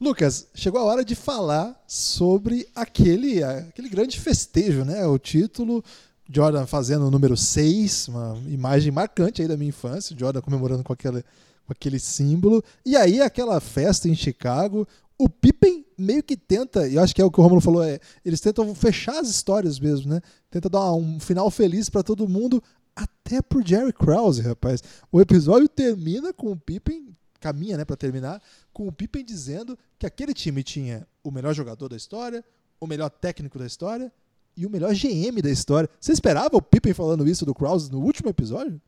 [0.00, 5.06] Lucas, chegou a hora de falar sobre aquele, aquele grande festejo, né?
[5.06, 5.84] O título,
[6.28, 10.92] Jordan fazendo o número 6, uma imagem marcante aí da minha infância, Jordan comemorando com
[10.92, 11.22] aquele,
[11.66, 12.62] com aquele símbolo.
[12.84, 14.86] E aí aquela festa em Chicago,
[15.18, 17.82] o Pippen meio que tenta, e eu acho que é o que o Romulo falou,
[17.82, 20.20] é, eles tentam fechar as histórias mesmo, né?
[20.50, 22.62] Tenta dar um final feliz para todo mundo,
[22.94, 24.82] até pro Jerry Krause, rapaz.
[25.10, 28.42] O episódio termina com o Pippen, caminha, né, para terminar,
[28.72, 32.44] com o Pippen dizendo que aquele time tinha o melhor jogador da história,
[32.80, 34.12] o melhor técnico da história
[34.56, 35.88] e o melhor GM da história.
[36.00, 38.80] Você esperava o Pippen falando isso do Krause no último episódio?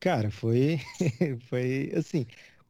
[0.00, 0.80] Cara, foi
[1.48, 2.26] foi assim,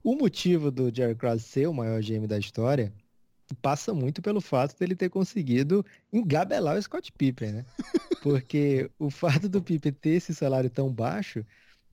[0.07, 2.93] o motivo do Jerry Krause ser o maior GM da história
[3.61, 7.67] passa muito pelo fato dele ter conseguido engabelar o Scott Pippen, né?
[8.23, 11.45] Porque o fato do Pippen ter esse salário tão baixo,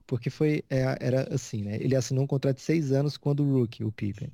[0.05, 1.77] porque foi é, era assim, né?
[1.77, 4.31] Ele assinou um contrato de seis anos quando o rookie, o Pippen,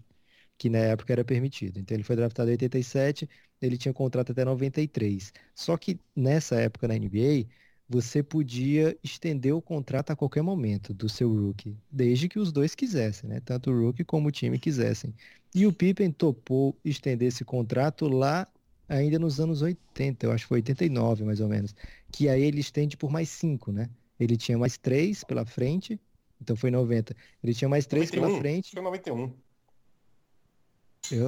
[0.57, 1.79] que na época era permitido.
[1.79, 3.29] Então ele foi draftado em 87,
[3.61, 5.31] ele tinha contrato até 93.
[5.55, 7.47] Só que nessa época na NBA
[7.89, 12.75] você podia estender o contrato a qualquer momento do seu rookie, desde que os dois
[12.75, 13.41] quisessem, né?
[13.43, 15.13] Tanto o rookie como o time quisessem.
[15.55, 18.47] E o Pippen topou estender esse contrato lá
[18.87, 21.75] ainda nos anos 80, eu acho que foi 89 mais ou menos,
[22.11, 23.89] que aí ele estende por mais 5, né?
[24.19, 25.99] Ele tinha mais 3 pela frente,
[26.41, 27.15] então foi 90.
[27.43, 28.71] Ele tinha mais 3 pela frente.
[28.71, 29.33] Foi 91.
[31.11, 31.27] Eu,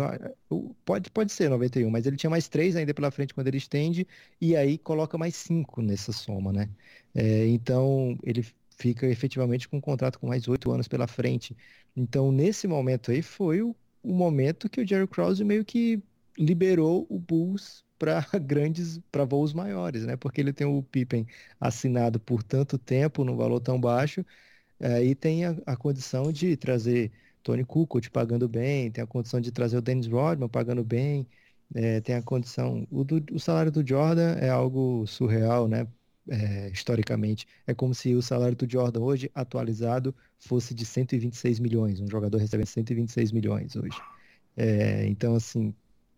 [0.50, 3.58] eu, pode, pode ser 91, mas ele tinha mais 3 ainda pela frente quando ele
[3.58, 4.08] estende,
[4.40, 6.70] e aí coloca mais 5 nessa soma, né?
[7.16, 8.46] É, então ele
[8.78, 11.56] fica efetivamente com um contrato com mais 8 anos pela frente.
[11.96, 16.02] Então, nesse momento aí, foi o, o momento que o Jerry Krause meio que
[16.38, 20.16] liberou o Bulls para grandes, para voos maiores, né?
[20.18, 21.28] Porque ele tem o Pippen
[21.60, 24.26] assinado por tanto tempo, num valor tão baixo,
[24.80, 27.12] é, e tem a, a, condição de trazer
[27.44, 31.28] Tony Kukoc pagando bem, tem a condição de trazer o Dennis Rodman pagando bem,
[31.74, 32.88] é, tem a condição.
[32.92, 35.88] O, do, o salário do Jordan é algo surreal, né?
[36.30, 37.48] É, historicamente.
[37.66, 42.00] É como se o salário do Jordan hoje, atualizado, fosse de 126 milhões.
[42.00, 43.98] Um jogador recebendo 126 milhões hoje.
[44.56, 45.74] É, então, assim,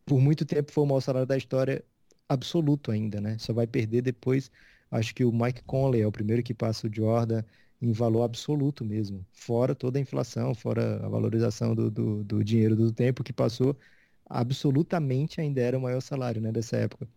[0.06, 1.84] por muito tempo foi o maior salário da história
[2.28, 3.38] absoluto ainda, né?
[3.40, 4.52] Só vai perder depois.
[4.92, 7.44] Acho que o Mike Conley é o primeiro que passa o Jordan
[7.84, 12.76] em valor absoluto mesmo, fora toda a inflação, fora a valorização do, do, do dinheiro
[12.78, 13.78] do tempo que passou,
[14.26, 17.08] absolutamente ainda era o maior salário né, dessa época.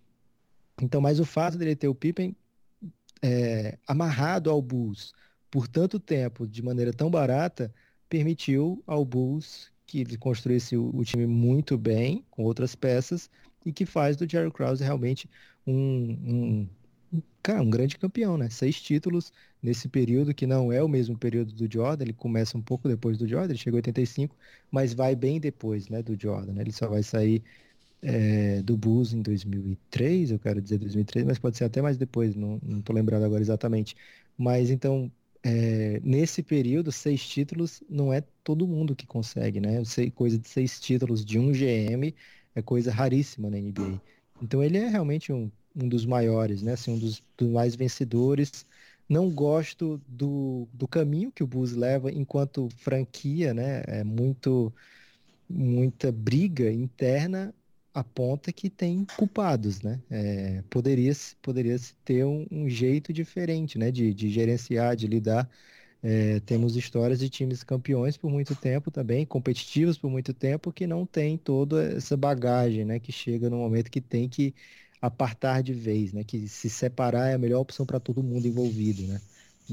[0.82, 2.34] Então, mas o fato dele ter o Pippen
[3.22, 5.14] é, amarrado ao Bulls
[5.50, 7.72] por tanto tempo, de maneira tão barata,
[8.08, 13.30] permitiu ao Bulls que ele construísse o, o, time muito bem, com outras peças,
[13.64, 15.30] e que faz do Jerry Krause realmente
[15.64, 16.68] um, um,
[17.42, 18.48] cara, um grande campeão, né?
[18.50, 22.62] Seis títulos nesse período, que não é o mesmo período do Jordan, ele começa um
[22.62, 24.36] pouco depois do Jordan, ele chegou em 85,
[24.70, 26.62] mas vai bem depois né, do Jordan, né?
[26.62, 27.42] Ele só vai sair
[28.02, 32.34] é, do Bulls em 2003, eu quero dizer 2003, mas pode ser até mais depois,
[32.34, 33.96] não, não tô lembrado agora exatamente.
[34.36, 35.10] Mas então,
[35.42, 39.84] é, nesse período, seis títulos não é todo mundo que consegue, né?
[39.84, 42.14] Sei, coisa de seis títulos de um GM
[42.54, 44.00] é coisa raríssima na NBA.
[44.40, 46.72] Então ele é realmente um, um dos maiores, né?
[46.72, 48.66] Assim, um dos, dos, mais vencedores.
[49.08, 53.82] Não gosto do, do caminho que o Bulls leva enquanto franquia, né?
[53.86, 54.72] É muito
[55.48, 57.54] muita briga interna
[57.96, 60.00] aponta que tem culpados, né?
[60.10, 63.90] É, poderia, poderia ter um, um, jeito diferente, né?
[63.90, 65.48] De, de gerenciar, de lidar.
[66.02, 70.86] É, temos histórias de times campeões por muito tempo também, competitivos por muito tempo, que
[70.86, 73.00] não tem toda essa bagagem, né?
[73.00, 74.54] Que chega no momento que tem que
[75.00, 76.24] apartar de vez, né?
[76.24, 79.20] Que se separar é a melhor opção para todo mundo envolvido, né?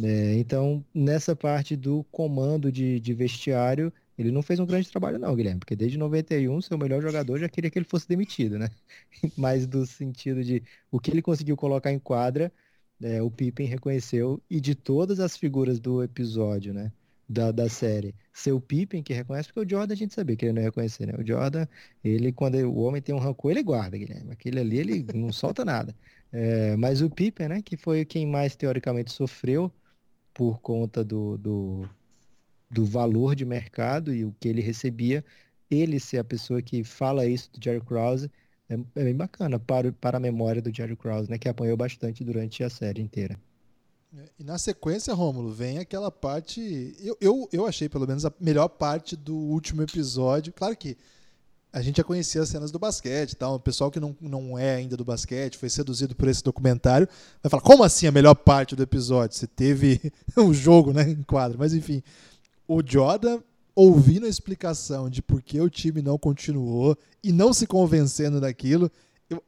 [0.02, 5.20] É, então, nessa parte do comando de, de vestiário, ele não fez um grande trabalho,
[5.20, 8.70] não, Guilherme, porque desde 91, seu melhor jogador já queria que ele fosse demitido, né?
[9.38, 12.52] Mas do sentido de o que ele conseguiu colocar em quadra,
[13.02, 16.92] é, o Pippen reconheceu, e de todas as figuras do episódio, né?
[17.34, 20.54] Da, da série, seu Pippen que reconhece, porque o Jordan a gente sabia que ele
[20.54, 21.14] não ia reconhecer, né?
[21.18, 21.68] O Jordan,
[22.04, 24.32] ele, quando o homem tem um rancor, ele guarda, Guilherme.
[24.32, 25.96] Aquele ali, ele não solta nada.
[26.32, 27.62] É, mas o Pippen, né?
[27.62, 29.72] Que foi quem mais teoricamente sofreu
[30.34, 31.90] por conta do, do
[32.74, 35.24] do valor de mercado e o que ele recebia,
[35.70, 38.32] ele ser a pessoa que fala isso do Jerry Krause
[38.70, 42.24] é, é bem bacana para, para a memória do Jerry Krause, né, que apanhou bastante
[42.24, 43.40] durante a série inteira.
[44.38, 46.96] E na sequência, Rômulo, vem aquela parte.
[47.00, 50.54] Eu, eu, eu achei, pelo menos, a melhor parte do último episódio.
[50.54, 50.96] Claro que
[51.72, 53.56] a gente já conhecia as cenas do basquete tal.
[53.56, 57.10] O pessoal que não, não é ainda do basquete, foi seduzido por esse documentário,
[57.42, 59.36] vai falar: como assim a melhor parte do episódio?
[59.36, 61.58] Você teve um jogo né, em quadro.
[61.58, 62.04] Mas enfim,
[62.68, 63.40] o Jordan
[63.76, 68.92] ouvindo a explicação de por que o time não continuou e não se convencendo daquilo,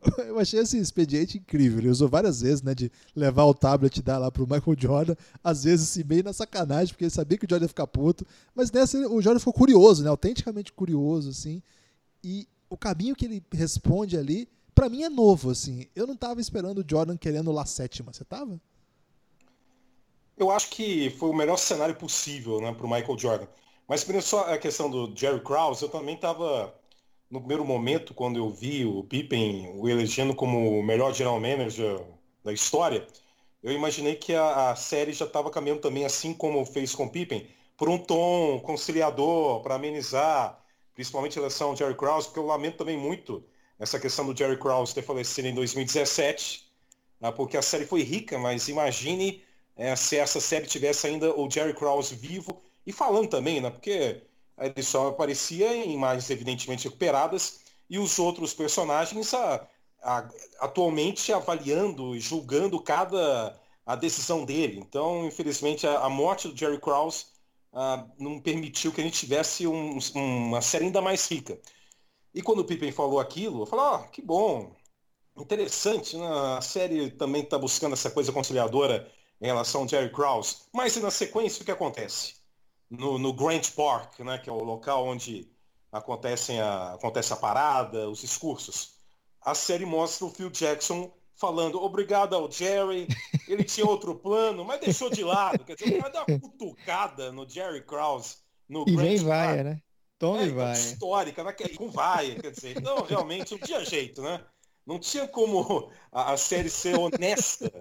[0.28, 1.80] eu, achei esse expediente incrível.
[1.80, 5.16] Ele usou várias vezes, né, de levar o tablet e dar lá pro Michael Jordan,
[5.44, 8.26] às vezes assim, meio na sacanagem, porque ele sabia que o Jordan ia ficar puto,
[8.54, 11.62] mas nessa o Jordan ficou curioso, né, autenticamente curioso, assim,
[12.24, 15.88] e o caminho que ele responde ali, para mim é novo, assim.
[15.96, 18.60] Eu não tava esperando o Jordan querendo lá sétima, você tava?
[20.38, 23.48] Eu acho que foi o melhor cenário possível né, para o Michael Jordan.
[23.88, 26.74] Mas só a questão do Jerry Krause, eu também estava
[27.30, 32.02] no primeiro momento, quando eu vi o Pippen o elegendo como o melhor general manager
[32.44, 33.06] da história,
[33.64, 37.10] eu imaginei que a, a série já estava caminhando também, assim como fez com o
[37.10, 37.48] Pippen,
[37.78, 40.64] por um tom conciliador, para amenizar,
[40.94, 43.44] principalmente a eleição do Jerry Krause, porque eu lamento também muito
[43.80, 46.72] essa questão do Jerry Krause ter falecido em 2017,
[47.20, 49.44] né, porque a série foi rica, mas imagine
[49.76, 53.70] é, se essa série tivesse ainda o Jerry Krause vivo e falando também, né?
[53.70, 54.22] Porque
[54.60, 59.68] ele só aparecia em imagens evidentemente recuperadas e os outros personagens a,
[60.02, 60.30] a,
[60.60, 64.80] atualmente avaliando e julgando cada a decisão dele.
[64.80, 67.28] Então, infelizmente, a, a morte do Jerry Krause
[68.18, 71.60] não permitiu que a gente tivesse um, uma série ainda mais rica.
[72.34, 74.74] E quando o Pippen falou aquilo, eu falei, ah, que bom,
[75.36, 76.28] interessante, né?
[76.58, 81.12] a série também está buscando essa coisa conciliadora em relação ao Jerry Krause, mas na
[81.12, 82.36] sequência o que acontece?
[82.90, 85.50] No, no Grant Park, né, que é o local onde
[85.92, 88.96] acontecem a, acontece a parada, os discursos,
[89.42, 93.08] a série mostra o Phil Jackson falando obrigado ao Jerry,
[93.48, 95.64] ele tinha outro plano, mas deixou de lado.
[95.64, 98.38] Quer dizer, vai dar uma cutucada no Jerry Krause.
[98.68, 99.82] No e vem vai, né?
[100.18, 100.74] Toma é, e vai.
[100.74, 101.54] Histórica, né?
[101.78, 102.78] com vai, quer dizer.
[102.78, 104.44] Então, realmente, não tinha jeito, né?
[104.86, 107.72] Não tinha como a, a série ser honesta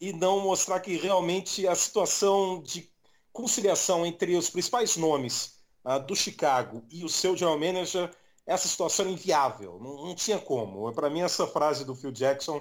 [0.00, 2.89] e não mostrar que realmente a situação de
[3.32, 8.10] conciliação entre os principais nomes uh, do Chicago e o seu general manager,
[8.46, 9.78] essa situação era inviável.
[9.80, 10.92] Não, não tinha como.
[10.92, 12.60] Para mim, essa frase do Phil Jackson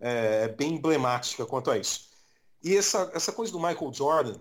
[0.00, 2.08] é, é bem emblemática quanto a isso.
[2.62, 4.40] E essa, essa coisa do Michael Jordan,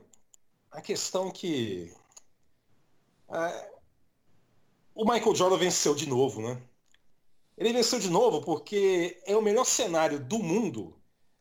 [0.71, 1.93] a questão que.
[3.29, 3.71] É,
[4.93, 6.61] o Michael Jordan venceu de novo, né?
[7.57, 10.97] Ele venceu de novo porque é o melhor cenário do mundo.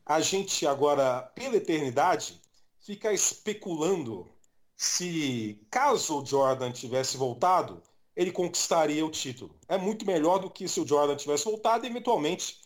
[0.06, 2.40] A gente agora, pela eternidade,
[2.84, 4.30] fica especulando
[4.76, 7.82] se, caso o Jordan tivesse voltado,
[8.14, 9.58] ele conquistaria o título.
[9.66, 12.60] É muito melhor do que se o Jordan tivesse voltado e eventualmente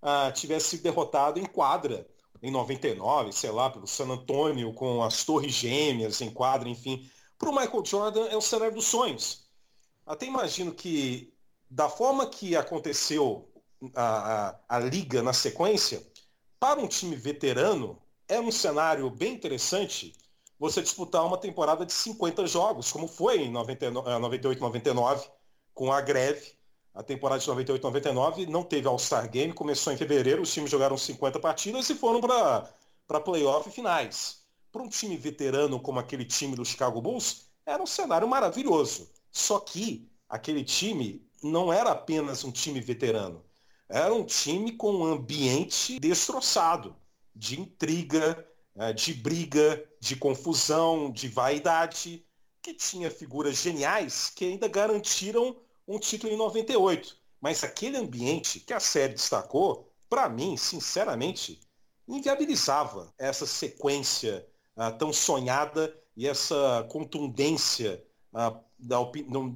[0.00, 2.08] uh, tivesse derrotado em quadra
[2.40, 7.10] em 99, sei lá, pelo San Antonio, com as Torres Gêmeas em quadra, enfim.
[7.38, 9.44] Para o Michael Jordan é o cenário dos sonhos.
[10.06, 11.32] Até imagino que
[11.68, 13.50] da forma que aconteceu
[13.94, 16.06] a, a, a liga na sequência,
[16.60, 17.98] para um time veterano,
[18.28, 20.12] é um cenário bem interessante
[20.58, 25.30] você disputar uma temporada de 50 jogos, como foi em 98, 99, eh,
[25.74, 26.52] com a greve.
[26.94, 30.96] A temporada de 98, 99 não teve All-Star Game, começou em fevereiro, os times jogaram
[30.96, 34.44] 50 partidas e foram para playoff finais.
[34.70, 39.10] Para um time veterano como aquele time do Chicago Bulls, era um cenário maravilhoso.
[39.30, 43.44] Só que aquele time não era apenas um time veterano.
[43.88, 46.96] Era um time com um ambiente destroçado,
[47.34, 52.24] de intriga, eh, de briga, de confusão, de vaidade,
[52.62, 55.56] que tinha figuras geniais que ainda garantiram
[55.86, 57.16] um título em 98.
[57.40, 61.60] Mas aquele ambiente que a série destacou, para mim, sinceramente,
[62.08, 68.02] inviabilizava essa sequência uh, tão sonhada e essa contundência
[68.78, 68.98] da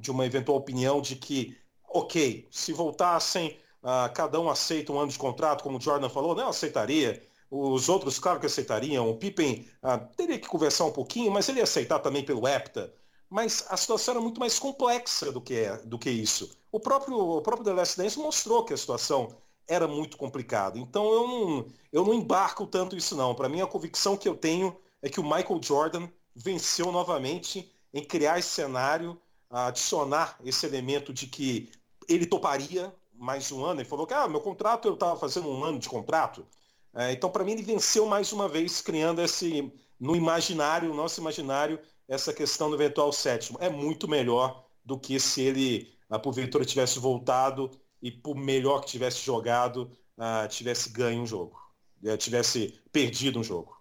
[0.00, 1.56] de uma eventual opinião de que
[1.88, 6.34] ok, se voltassem, uh, cada um aceita um ano de contrato, como o Jordan falou,
[6.34, 7.22] não aceitaria.
[7.50, 9.08] Os outros, claro que aceitariam.
[9.08, 12.92] O Pippen uh, teria que conversar um pouquinho, mas ele ia aceitar também pelo EPTA.
[13.30, 16.50] Mas a situação era muito mais complexa do que, é, do que isso.
[16.72, 19.36] O próprio, o próprio The Last Dance mostrou que a situação
[19.66, 20.78] era muito complicada.
[20.78, 23.34] Então eu não, eu não embarco tanto isso não.
[23.34, 28.02] Para mim a convicção que eu tenho é que o Michael Jordan venceu novamente em
[28.04, 29.20] criar esse cenário,
[29.50, 31.70] adicionar esse elemento de que
[32.08, 33.80] ele toparia mais um ano.
[33.80, 36.46] Ele falou que ah, meu contrato, eu estava fazendo um ano de contrato.
[36.94, 41.78] É, então, para mim, ele venceu mais uma vez, criando esse, no imaginário, nosso imaginário,
[42.08, 43.58] essa questão do eventual sétimo.
[43.60, 47.70] É muito melhor do que se ele, ah, porventura, tivesse voltado
[48.02, 51.60] e, por melhor que tivesse jogado, uh, tivesse ganho um jogo,
[52.02, 53.76] uh, tivesse perdido um jogo.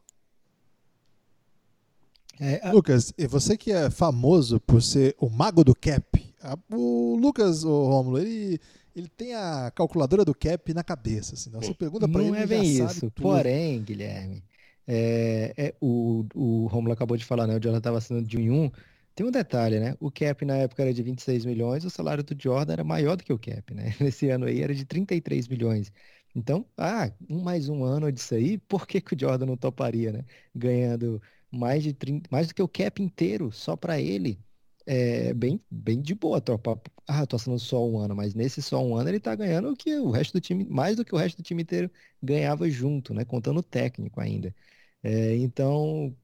[2.40, 2.72] É, a...
[2.72, 6.36] Lucas, e você que é famoso por ser o mago do cap,
[6.72, 8.60] o Lucas, o Romulo, ele,
[8.98, 11.36] ele tem a calculadora do cap na cabeça.
[11.36, 12.32] Assim, então você pergunta para ele.
[12.32, 13.12] Não é bem isso.
[13.12, 14.44] Porém, Guilherme,
[14.88, 17.58] é, é, o, o Romulo acabou de falar, né?
[17.58, 18.72] O Jordan estava assinando de um em um.
[19.14, 19.96] Tem um detalhe, né?
[20.00, 23.24] O cap na época era de 26 milhões, o salário do Jordan era maior do
[23.24, 23.96] que o cap, né?
[24.02, 25.92] Nesse ano aí era de 33 milhões.
[26.36, 30.12] Então, ah, um mais um ano disso aí, por que, que o Jordan não toparia,
[30.12, 30.24] né?
[30.56, 31.22] Ganhando
[31.52, 34.40] mais de 30, mais do que o cap inteiro só para ele
[34.88, 36.82] é bem, bem de boa tropa.
[37.08, 39.76] Ah, tô assinando só um ano, mas nesse só um ano ele tá ganhando o
[39.78, 41.92] que o resto do time, mais do que o resto do time inteiro
[42.24, 43.26] ganhava junto, né?
[43.26, 44.56] Contando o técnico ainda.
[45.04, 46.16] É, então,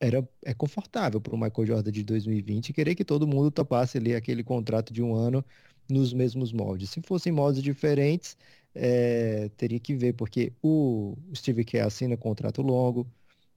[0.00, 4.14] era, é confortável para o Michael Jordan de 2020 querer que todo mundo topasse ali
[4.14, 5.44] aquele contrato de um ano
[5.90, 6.90] nos mesmos moldes.
[6.90, 8.36] Se fossem moldes diferentes,
[8.74, 13.06] é, teria que ver, porque o Steve Kerr assina contrato longo,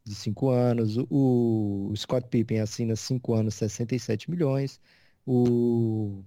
[0.03, 0.97] de 5 anos.
[1.09, 4.79] O, o Scott Pippen assina 5 anos, 67 milhões.
[5.25, 6.23] O,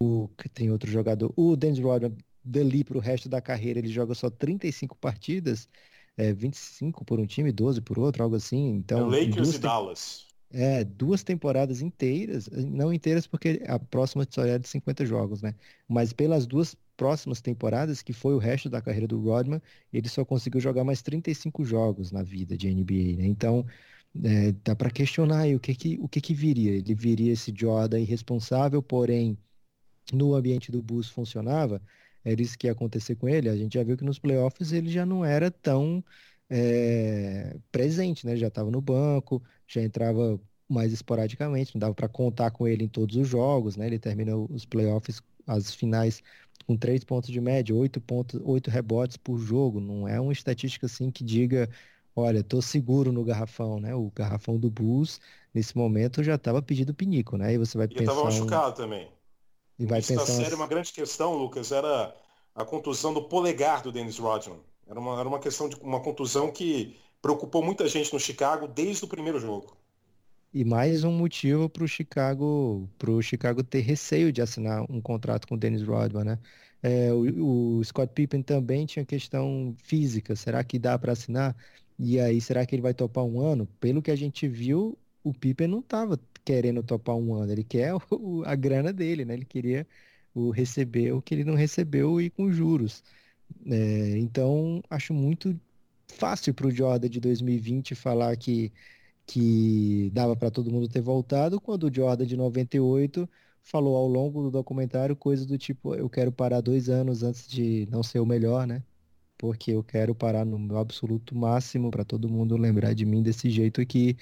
[0.00, 4.14] o tem outro jogador, o Dennis Rodman, dali para o resto da carreira, ele joga
[4.14, 5.68] só 35 partidas,
[6.16, 8.68] é, 25 por um time, 12 por outro, algo assim.
[8.68, 10.29] Então, é Lakers e Dallas.
[10.52, 15.54] É, duas temporadas inteiras, não inteiras porque a próxima só é de 50 jogos, né?
[15.88, 19.62] Mas pelas duas próximas temporadas, que foi o resto da carreira do Rodman,
[19.92, 23.26] ele só conseguiu jogar mais 35 jogos na vida de NBA, né?
[23.26, 23.64] Então,
[24.24, 26.72] é, dá para questionar aí o que que, o que que viria.
[26.72, 29.38] Ele viria esse Jordan irresponsável, porém,
[30.12, 31.82] no ambiente do Bulls funcionava.
[32.24, 33.48] era isso que ia acontecer com ele.
[33.48, 36.04] A gente já viu que nos playoffs ele já não era tão
[36.50, 38.36] é, presente, né?
[38.36, 42.88] Já estava no banco, já entrava mais esporadicamente, não dava para contar com ele em
[42.88, 43.86] todos os jogos, né?
[43.86, 46.22] Ele terminou os playoffs, as finais
[46.66, 49.80] com três pontos de média, oito pontos, oito rebotes por jogo.
[49.80, 51.68] Não é uma estatística assim que diga,
[52.14, 53.94] olha, tô seguro no garrafão, né?
[53.94, 55.20] O garrafão do Bulls
[55.54, 57.54] nesse momento já estava pedindo pinico, né?
[57.54, 58.12] E você vai e pensar.
[58.12, 58.74] estava machucado um...
[58.74, 59.08] também.
[59.78, 60.26] E vai Isso pensar.
[60.26, 60.54] série, umas...
[60.54, 62.14] uma grande questão, Lucas, era
[62.54, 64.60] a contusão do polegar do Dennis Rodman.
[64.90, 69.04] Era uma, era uma questão de uma contusão que preocupou muita gente no Chicago desde
[69.04, 69.76] o primeiro jogo.
[70.52, 75.46] E mais um motivo para o Chicago, pro Chicago ter receio de assinar um contrato
[75.46, 76.38] com o Dennis Rodman, né?
[76.82, 80.34] É, o, o, Scott Pippen também tinha questão física.
[80.34, 81.54] Será que dá para assinar?
[81.96, 83.68] E aí, será que ele vai topar um ano?
[83.78, 87.52] Pelo que a gente viu, o Pippen não estava querendo topar um ano.
[87.52, 89.34] Ele quer o, a grana dele, né?
[89.34, 89.86] Ele queria
[90.34, 93.04] o receber o que ele não recebeu e com juros.
[93.66, 95.58] É, então, acho muito
[96.12, 98.72] fácil para o Jordan de 2020 falar que
[99.26, 103.28] que dava para todo mundo ter voltado, quando o Jordan de 98
[103.62, 107.86] falou ao longo do documentário coisas do tipo, eu quero parar dois anos antes de
[107.86, 108.84] não ser o melhor, né?
[109.38, 113.50] Porque eu quero parar no meu absoluto máximo para todo mundo lembrar de mim desse
[113.50, 114.16] jeito que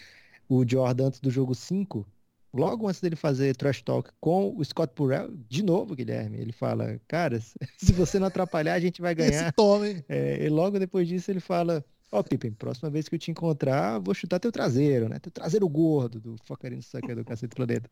[0.48, 2.06] o Jordan antes do jogo 5,
[2.52, 7.00] logo antes dele fazer trash talk com o Scott Purell, de novo, Guilherme, ele fala,
[7.06, 7.40] cara,
[7.76, 9.44] se você não atrapalhar, a gente vai ganhar.
[9.44, 10.04] Esse tome.
[10.08, 13.30] É, e logo depois disso ele fala, Ó, oh, Pippen, próxima vez que eu te
[13.30, 15.18] encontrar, vou chutar teu traseiro, né?
[15.18, 17.90] Teu traseiro gordo do Focarino Sucker do Cacete Planeta.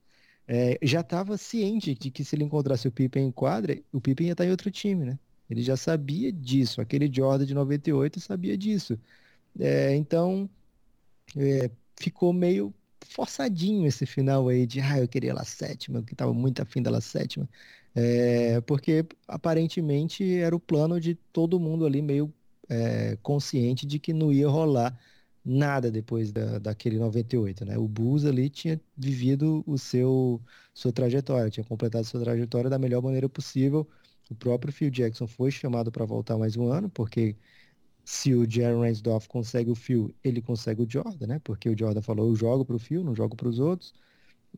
[0.49, 4.29] É, já estava ciente de que se ele encontrasse o Pippen em quadra, o Pippen
[4.29, 5.19] ia estar em outro time, né?
[5.51, 6.81] Ele já sabia disso.
[6.81, 8.99] Aquele Jordan de 98 sabia disso.
[9.59, 10.49] É, então,
[11.37, 11.71] é,
[12.01, 12.73] ficou meio
[13.05, 17.01] forçadinho esse final aí de, ah, eu queria lá sétima, que estava muito afim dela
[17.01, 17.49] sétima.
[17.95, 22.33] É, porque aparentemente era o plano de todo mundo ali meio
[22.69, 24.99] é, consciente de que não ia rolar
[25.45, 27.79] nada depois da, daquele 98, né?
[27.79, 30.43] O Bulls ali tinha vivido o seu
[30.75, 33.89] sua trajetória, tinha completado sua trajetória da melhor maneira possível.
[34.29, 37.37] O próprio Phil Jackson foi chamado para voltar mais um ano, porque
[38.07, 41.41] se o Jerry Reinsdorf consegue o Phil, ele consegue o Jordan, né?
[41.43, 43.93] Porque o Jordan falou, eu jogo para o Phil, não jogo para os outros.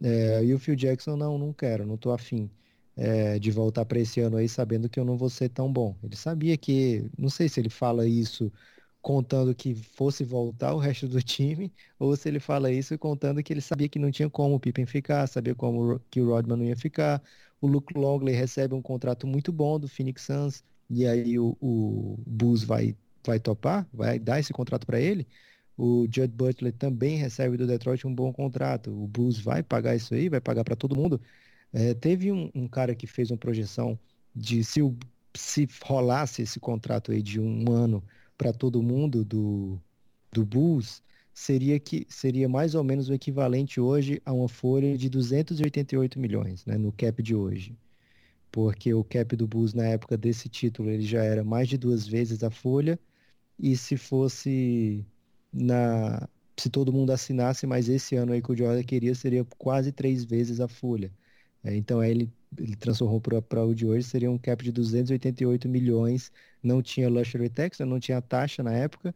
[0.03, 2.51] É, e o Phil Jackson, não, não quero, não tô afim
[2.97, 5.97] é, de voltar para esse ano aí sabendo que eu não vou ser tão bom.
[6.03, 8.53] Ele sabia que, não sei se ele fala isso
[9.01, 13.53] contando que fosse voltar o resto do time, ou se ele fala isso contando que
[13.53, 16.65] ele sabia que não tinha como o Pippen ficar, sabia como que o Rodman não
[16.66, 17.23] ia ficar.
[17.61, 22.19] O Luke Longley recebe um contrato muito bom do Phoenix Suns, e aí o, o
[22.27, 22.97] Bulls vai,
[23.28, 25.26] vai topar, vai dar esse contrato para ele.
[25.76, 28.90] O Judd Butler também recebe do Detroit um bom contrato.
[28.90, 31.20] O Bulls vai pagar isso aí, vai pagar para todo mundo.
[31.72, 33.98] É, teve um, um, cara que fez uma projeção
[34.34, 34.96] de se, o,
[35.34, 38.02] se rolasse esse contrato aí de um ano
[38.36, 39.78] para todo mundo do,
[40.32, 41.02] do Bulls,
[41.34, 46.64] seria que seria mais ou menos o equivalente hoje a uma folha de 288 milhões,
[46.64, 47.76] né, no cap de hoje.
[48.50, 52.06] Porque o cap do Bulls na época desse título ele já era mais de duas
[52.09, 52.98] vezes a folha
[53.59, 55.05] e se fosse
[55.52, 56.28] na
[56.59, 60.24] se todo mundo assinasse, mas esse ano aí que o Jordan queria seria quase três
[60.24, 61.12] vezes a folha.
[61.62, 66.32] É, então ele, ele transformou para o de hoje, seria um cap de 288 milhões,
[66.62, 69.14] não tinha luxury tax, né, não tinha taxa na época,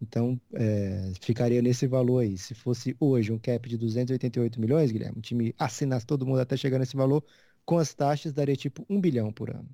[0.00, 2.36] então é, ficaria nesse valor aí.
[2.36, 6.56] Se fosse hoje um cap de 288 milhões, Guilherme, o time assinasse todo mundo até
[6.56, 7.24] chegar nesse valor,
[7.64, 9.68] com as taxas daria tipo um bilhão por ano.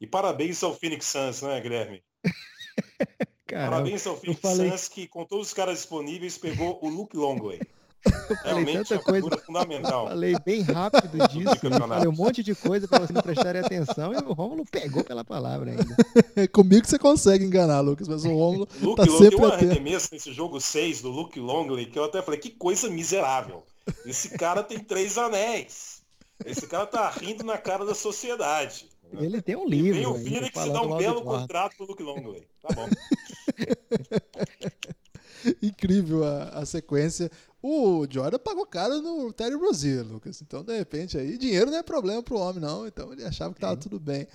[0.00, 2.02] E parabéns ao Phoenix Suns, né, Guilherme?
[3.46, 4.70] Caramba, parabéns ao Phoenix falei...
[4.70, 7.60] Suns que, com todos os caras disponíveis, pegou o Luke Longley.
[8.04, 9.38] Eu falei Realmente tanta coisa.
[9.38, 10.08] Fundamental.
[10.08, 11.56] Falei bem rápido disso.
[11.56, 15.24] falei um monte de coisa para vocês não prestarem atenção e o Rômulo pegou pela
[15.24, 16.48] palavra ainda.
[16.48, 20.08] Comigo você consegue enganar, Lucas, mas o Rômulo Luke tá Long, sempre Tem um arremesso
[20.12, 23.64] nesse jogo 6 do Luke Longley que eu até falei, que coisa miserável.
[24.04, 26.02] Esse cara tem três anéis.
[26.44, 28.88] Esse cara tá rindo na cara da sociedade.
[29.20, 29.98] Ele tem um livro.
[29.98, 32.46] E vem o Phoenix dá um belo contrato pro Luke Longley.
[32.60, 32.88] Tá bom.
[35.62, 37.30] Incrível a, a sequência.
[37.62, 40.40] O Jordan pagou caro no Terry Rozier, Lucas.
[40.42, 42.86] Então, de repente, aí dinheiro não é problema pro homem, não.
[42.86, 43.76] Então ele achava que tava é.
[43.76, 44.26] tudo bem.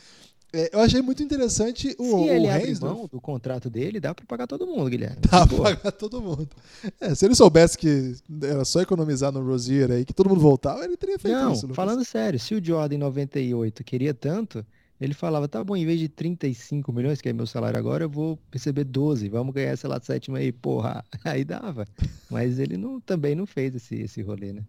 [0.52, 4.16] É, eu achei muito interessante o, se ele o Reis, mão do contrato dele, dá
[4.16, 5.18] para pagar todo mundo, Guilherme.
[5.30, 6.50] Dá para pagar todo mundo.
[7.00, 10.84] É, se ele soubesse que era só economizar no Rozier aí, que todo mundo voltava,
[10.84, 11.64] ele teria feito não, isso.
[11.64, 11.76] Lucas.
[11.76, 14.66] falando sério, se o Jordan em 98 queria tanto,
[15.00, 18.10] ele falava, tá bom, em vez de 35 milhões, que é meu salário agora, eu
[18.10, 21.06] vou receber 12, vamos ganhar, sei lá, sétima aí, porra.
[21.24, 21.86] Aí dava.
[22.30, 24.64] Mas ele não, também não fez esse, esse rolê, né?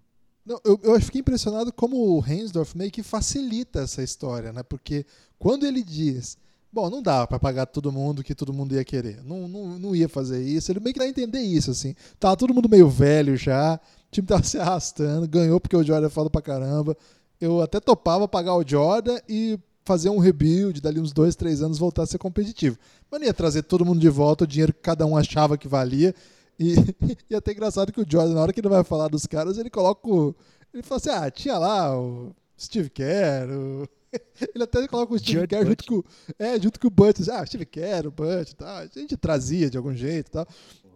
[0.44, 4.62] Não, eu, eu fiquei impressionado como o Hensdorf meio que facilita essa história, né?
[4.62, 5.04] Porque
[5.38, 6.38] quando ele diz,
[6.72, 9.96] bom, não dá para pagar todo mundo que todo mundo ia querer, não, não, não
[9.96, 11.94] ia fazer isso, ele meio que dá a entender isso, assim.
[12.18, 16.06] Tava todo mundo meio velho já, o time tava se arrastando, ganhou porque o Jordan
[16.06, 16.96] é foda pra caramba.
[17.40, 21.78] Eu até topava pagar o Jordan e fazer um rebuild, dali uns dois, três anos
[21.78, 22.78] voltar a ser competitivo.
[23.10, 25.66] Mas não ia trazer todo mundo de volta, o dinheiro que cada um achava que
[25.66, 26.14] valia.
[26.60, 26.74] E,
[27.30, 29.56] e é até engraçado que o Jordan, na hora que ele vai falar dos caras,
[29.56, 30.34] ele coloca o.
[30.74, 33.88] Ele fala assim: ah, tinha lá o Steve Kerr, o...
[34.54, 36.02] Ele até coloca o Steve Kerr junto com,
[36.36, 37.28] é, junto com o Butch.
[37.28, 38.76] Ah, Steve Kerr, o Butch e tal.
[38.76, 40.46] A gente trazia de algum jeito e tal.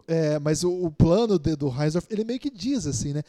[0.05, 3.23] É, mas o, o plano de, do Heinsdorf, ele meio que diz assim, né?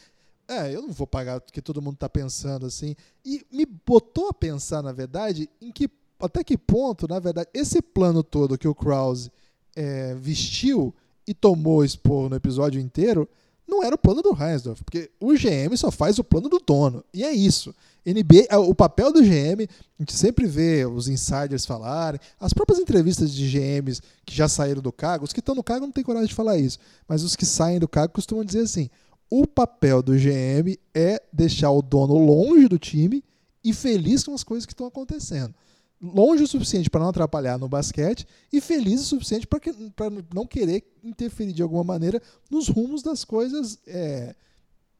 [0.47, 2.95] É, eu não vou pagar o que todo mundo está pensando assim.
[3.25, 5.89] E me botou a pensar, na verdade, em que
[6.19, 9.31] até que ponto, na verdade, esse plano todo que o Krause
[9.75, 10.93] é, vestiu
[11.27, 13.27] e tomou expor no episódio inteiro
[13.67, 17.03] não era o plano do Heinsdorf, porque o GM só faz o plano do dono.
[17.13, 17.75] E é isso.
[18.05, 19.67] NBA, é, o papel do GM,
[19.99, 24.81] a gente sempre vê os insiders falarem, as próprias entrevistas de GMs que já saíram
[24.81, 27.35] do cargo, os que estão no cargo não têm coragem de falar isso, mas os
[27.35, 28.89] que saem do cargo costumam dizer assim:
[29.29, 33.21] o papel do GM é deixar o dono longe do time
[33.61, 35.53] e feliz com as coisas que estão acontecendo
[36.01, 40.83] longe o suficiente para não atrapalhar no basquete e feliz o suficiente para não querer
[41.03, 44.35] interferir de alguma maneira nos rumos das coisas é,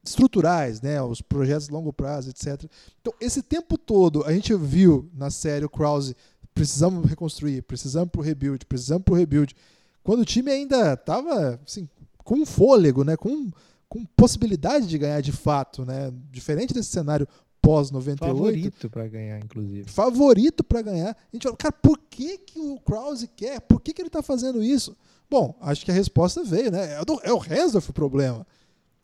[0.04, 2.64] estruturais, né, os projetos de longo prazo, etc.
[3.00, 6.16] Então, esse tempo todo, a gente viu na série o Krause,
[6.52, 9.54] precisamos reconstruir, precisamos para o rebuild, precisamos para o rebuild,
[10.02, 11.88] quando o time ainda estava assim,
[12.24, 13.50] com fôlego, né, com,
[13.88, 17.28] com possibilidade de ganhar de fato, né, diferente desse cenário
[17.60, 18.18] pós-98.
[18.18, 19.90] Favorito para ganhar, inclusive.
[19.90, 21.10] Favorito para ganhar.
[21.10, 23.60] A gente fala, cara, por que, que o Krause quer?
[23.60, 24.96] Por que, que ele está fazendo isso?
[25.30, 26.94] Bom, acho que a resposta veio, né?
[26.94, 28.46] É, do, é o Resdorf o problema.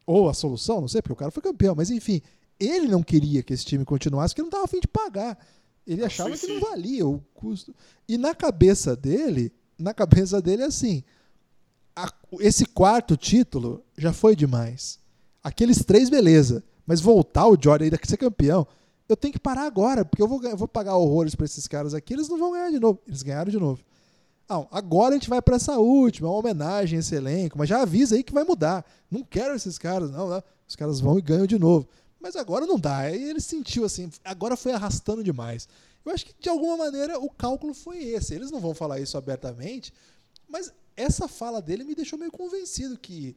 [0.06, 1.74] Ou a solução, não sei, porque o cara foi campeão.
[1.74, 2.22] Mas enfim,
[2.58, 5.38] ele não queria que esse time continuasse, porque ele não estava afim de pagar.
[5.86, 7.74] Ele é achava que não valia o custo.
[8.08, 11.02] E na cabeça dele, na cabeça dele é assim,
[11.94, 12.10] a,
[12.40, 14.98] esse quarto título já foi demais.
[15.42, 16.64] Aqueles três, beleza.
[16.86, 18.66] Mas voltar o Jordan ainda que ser campeão,
[19.08, 21.94] eu tenho que parar agora, porque eu vou, eu vou pagar horrores para esses caras
[21.94, 23.00] aqui, eles não vão ganhar de novo.
[23.06, 23.82] Eles ganharam de novo.
[24.48, 27.80] Não, agora a gente vai para essa última, uma homenagem a esse elenco, mas já
[27.80, 28.84] avisa aí que vai mudar.
[29.10, 30.42] Não quero esses caras, não, não.
[30.66, 31.88] Os caras vão e ganham de novo.
[32.20, 32.98] Mas agora não dá.
[32.98, 35.68] Aí ele sentiu assim, agora foi arrastando demais.
[36.04, 38.34] Eu acho que de alguma maneira o cálculo foi esse.
[38.34, 39.92] Eles não vão falar isso abertamente,
[40.48, 43.36] mas essa fala dele me deixou meio convencido que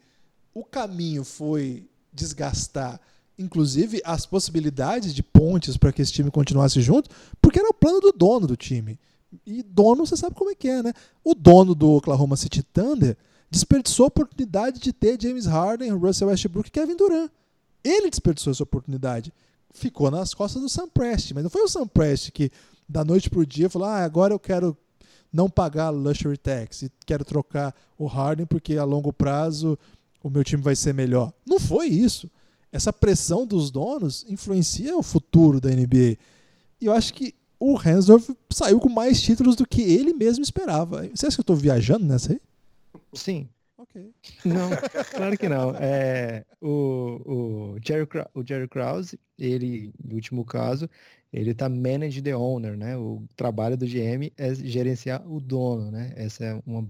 [0.54, 3.00] o caminho foi desgastar
[3.38, 7.10] inclusive, as possibilidades de pontes para que esse time continuasse junto,
[7.42, 9.00] porque era o plano do dono do time.
[9.46, 10.94] E dono, você sabe como é que é, né?
[11.24, 13.16] O dono do Oklahoma City Thunder
[13.50, 17.30] desperdiçou a oportunidade de ter James Harden, Russell Westbrook e Kevin Durant.
[17.84, 19.32] Ele desperdiçou essa oportunidade.
[19.72, 22.52] Ficou nas costas do Sam Prest, mas não foi o Sam Prest que
[22.88, 24.76] da noite para o dia falou: ah, agora eu quero
[25.32, 29.78] não pagar luxury tax e quero trocar o Harden porque a longo prazo
[30.24, 31.32] o meu time vai ser melhor.
[31.46, 32.30] Não foi isso
[32.72, 36.18] essa pressão dos donos influencia o futuro da NBA.
[36.80, 41.08] E eu acho que o Hansdorff saiu com mais títulos do que ele mesmo esperava.
[41.08, 42.42] Você acha que eu estou viajando nessa aí?
[43.14, 43.50] Sim.
[43.78, 44.12] Ok.
[44.44, 44.70] Não,
[45.16, 45.76] claro que não.
[45.76, 50.90] É, o, o, Jerry, o Jerry Krause, ele, no último caso,
[51.32, 52.98] ele está manage the owner, né?
[52.98, 56.14] O trabalho do GM é gerenciar o dono, né?
[56.16, 56.88] Essa é uma,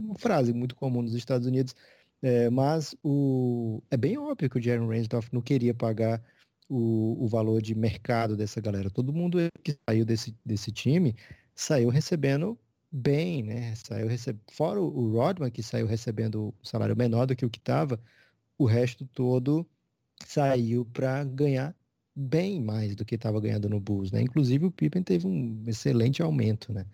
[0.00, 1.74] uma frase muito comum nos Estados Unidos
[2.22, 6.22] é, mas o, é bem óbvio que o Jeremy Reinsdorf não queria pagar
[6.68, 8.90] o, o valor de mercado dessa galera.
[8.90, 11.14] Todo mundo que saiu desse, desse time
[11.54, 12.58] saiu recebendo
[12.90, 13.74] bem, né?
[13.76, 14.38] Saiu receb...
[14.50, 18.00] Fora o Rodman, que saiu recebendo um salário menor do que o que estava,
[18.56, 19.66] o resto todo
[20.26, 21.74] saiu para ganhar
[22.14, 24.20] bem mais do que estava ganhando no Bulls, né?
[24.22, 26.86] Inclusive o Pippen teve um excelente aumento, né?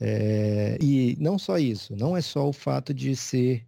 [0.00, 0.76] É...
[0.82, 3.66] E não só isso, não é só o fato de ser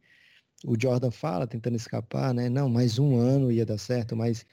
[0.65, 2.49] o Jordan fala, tentando escapar, né?
[2.49, 4.45] Não, mais um ano ia dar certo, mas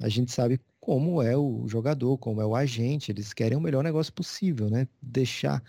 [0.00, 3.82] a gente sabe como é o jogador, como é o agente, eles querem o melhor
[3.84, 4.88] negócio possível, né?
[5.02, 5.62] Deixar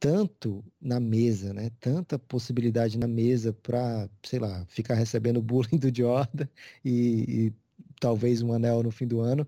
[0.00, 1.70] tanto na mesa, né?
[1.80, 6.48] Tanta possibilidade na mesa para, sei lá, ficar recebendo bullying do Jordan
[6.84, 7.54] e, e,
[8.00, 9.46] talvez um anel no fim do ano,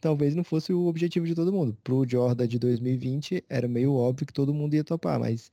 [0.00, 1.76] talvez não fosse o objetivo de todo mundo.
[1.84, 5.52] Para o Jordan de 2020 era meio óbvio que todo mundo ia topar, mas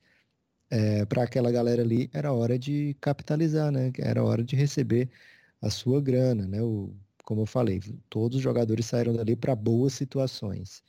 [0.72, 3.92] é, para aquela galera ali era hora de capitalizar, né?
[3.98, 5.10] Era hora de receber
[5.60, 6.62] a sua grana, né?
[6.62, 6.94] O,
[7.24, 10.82] como eu falei, todos os jogadores saíram dali para boas situações.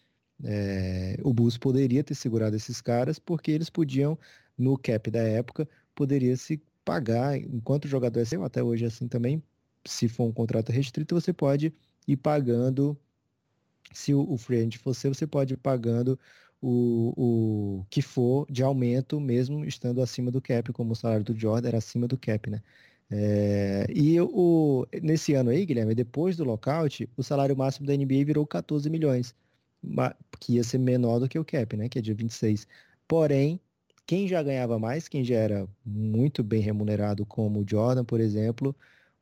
[0.43, 4.17] É, o Bulls poderia ter segurado esses caras porque eles podiam,
[4.57, 8.87] no cap da época, poderia se pagar, enquanto o jogador é seu, até hoje é
[8.87, 9.43] assim também,
[9.85, 11.73] se for um contrato restrito, você pode
[12.07, 12.97] e pagando,
[13.93, 16.19] se o, o free agent for seu, você pode ir pagando
[16.63, 21.37] o, o que for de aumento, mesmo estando acima do cap, como o salário do
[21.37, 22.61] Jordan era acima do cap, né?
[23.11, 28.23] É, e o, nesse ano aí, Guilherme, depois do lockout, o salário máximo da NBA
[28.25, 29.35] virou 14 milhões,
[30.39, 31.89] que ia ser menor do que o cap, né?
[31.89, 32.65] Que é de 26.
[33.07, 33.59] Porém,
[34.07, 38.75] quem já ganhava mais, quem já era muito bem remunerado, como o Jordan, por exemplo,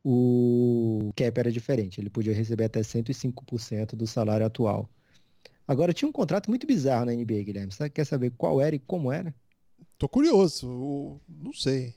[0.04, 2.00] o cap era diferente.
[2.00, 4.90] Ele podia receber até 105% do salário atual.
[5.72, 7.72] Agora, tinha um contrato muito bizarro na NBA, Guilherme.
[7.72, 9.34] Você quer saber qual era e como era?
[9.98, 11.22] Tô curioso.
[11.30, 11.96] não sei.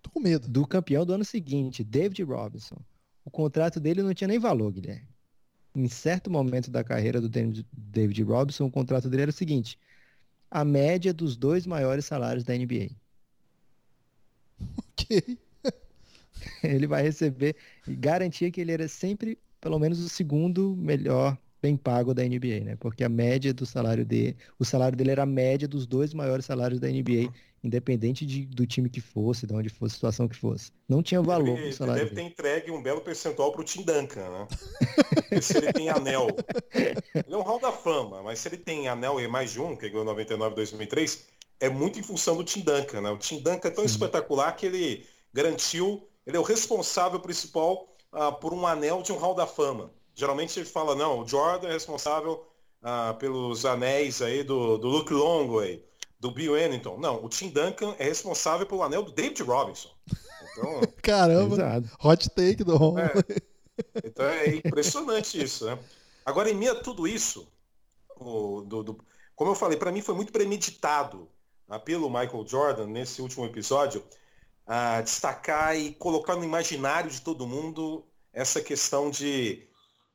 [0.00, 0.48] Tô com medo.
[0.48, 2.78] Do campeão do ano seguinte, David Robinson.
[3.26, 5.06] O contrato dele não tinha nem valor, Guilherme.
[5.76, 9.78] Em certo momento da carreira do David Robinson, o contrato dele era o seguinte:
[10.50, 12.88] a média dos dois maiores salários da NBA.
[14.78, 15.38] Ok.
[16.64, 17.54] ele vai receber
[17.86, 22.60] e garantia que ele era sempre pelo menos o segundo melhor bem pago da NBA,
[22.64, 22.76] né?
[22.78, 26.44] Porque a média do salário dele, o salário dele era a média dos dois maiores
[26.44, 27.32] salários da NBA,
[27.62, 30.72] independente de, do time que fosse, de onde fosse, situação que fosse.
[30.88, 32.02] Não tinha valor ele, o salário.
[32.02, 34.48] Ele deve ter entregue um belo percentual para o Tim Duncan, né?
[35.40, 36.26] se ele tem anel.
[37.14, 39.76] Ele é um hall da fama, mas se ele tem anel e mais de um,
[39.76, 41.26] que ganhou 99 2003,
[41.60, 43.10] é muito em função do Tim Duncan, né?
[43.10, 43.90] O Tim Duncan é tão Sim.
[43.90, 49.18] espetacular que ele garantiu ele é o responsável principal uh, por um anel de um
[49.18, 49.90] Hall da Fama.
[50.14, 52.46] Geralmente ele fala, não, o Jordan é responsável
[52.82, 55.84] uh, pelos anéis aí do, do Luke Longway,
[56.20, 56.98] do Bill Ennington.
[56.98, 59.90] Não, o Tim Duncan é responsável pelo anel do David Robinson.
[60.52, 61.88] Então, Caramba, exato.
[62.02, 62.98] hot take do Ron.
[62.98, 63.12] É,
[64.04, 65.78] então é impressionante isso, né?
[66.24, 67.48] Agora, em meio a tudo isso,
[68.16, 68.98] o, do, do,
[69.34, 71.28] como eu falei, para mim foi muito premeditado
[71.68, 74.04] uh, pelo Michael Jordan nesse último episódio,
[74.66, 79.66] a destacar e colocar no imaginário de todo mundo essa questão de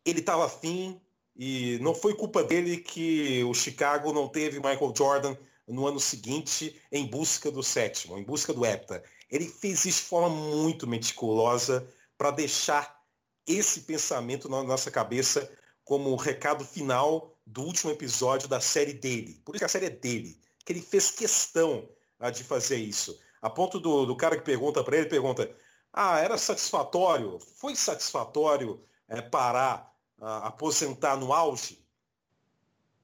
[0.10, 1.00] ele estava afim
[1.36, 5.36] e não foi culpa dele que o Chicago não teve Michael Jordan
[5.68, 9.04] no ano seguinte em busca do sétimo, em busca do hepta.
[9.30, 13.04] Ele fez isso de forma muito meticulosa para deixar
[13.46, 15.52] esse pensamento na nossa cabeça
[15.84, 19.42] como o recado final do último episódio da série dele.
[19.46, 21.88] Por isso que a série é dele, que ele fez questão
[22.20, 23.18] ah, de fazer isso.
[23.42, 25.50] A ponto do, do cara que pergunta para ele, pergunta,
[25.94, 27.40] ah, era satisfatório?
[27.40, 31.84] Foi satisfatório é, parar, aposentar no auge?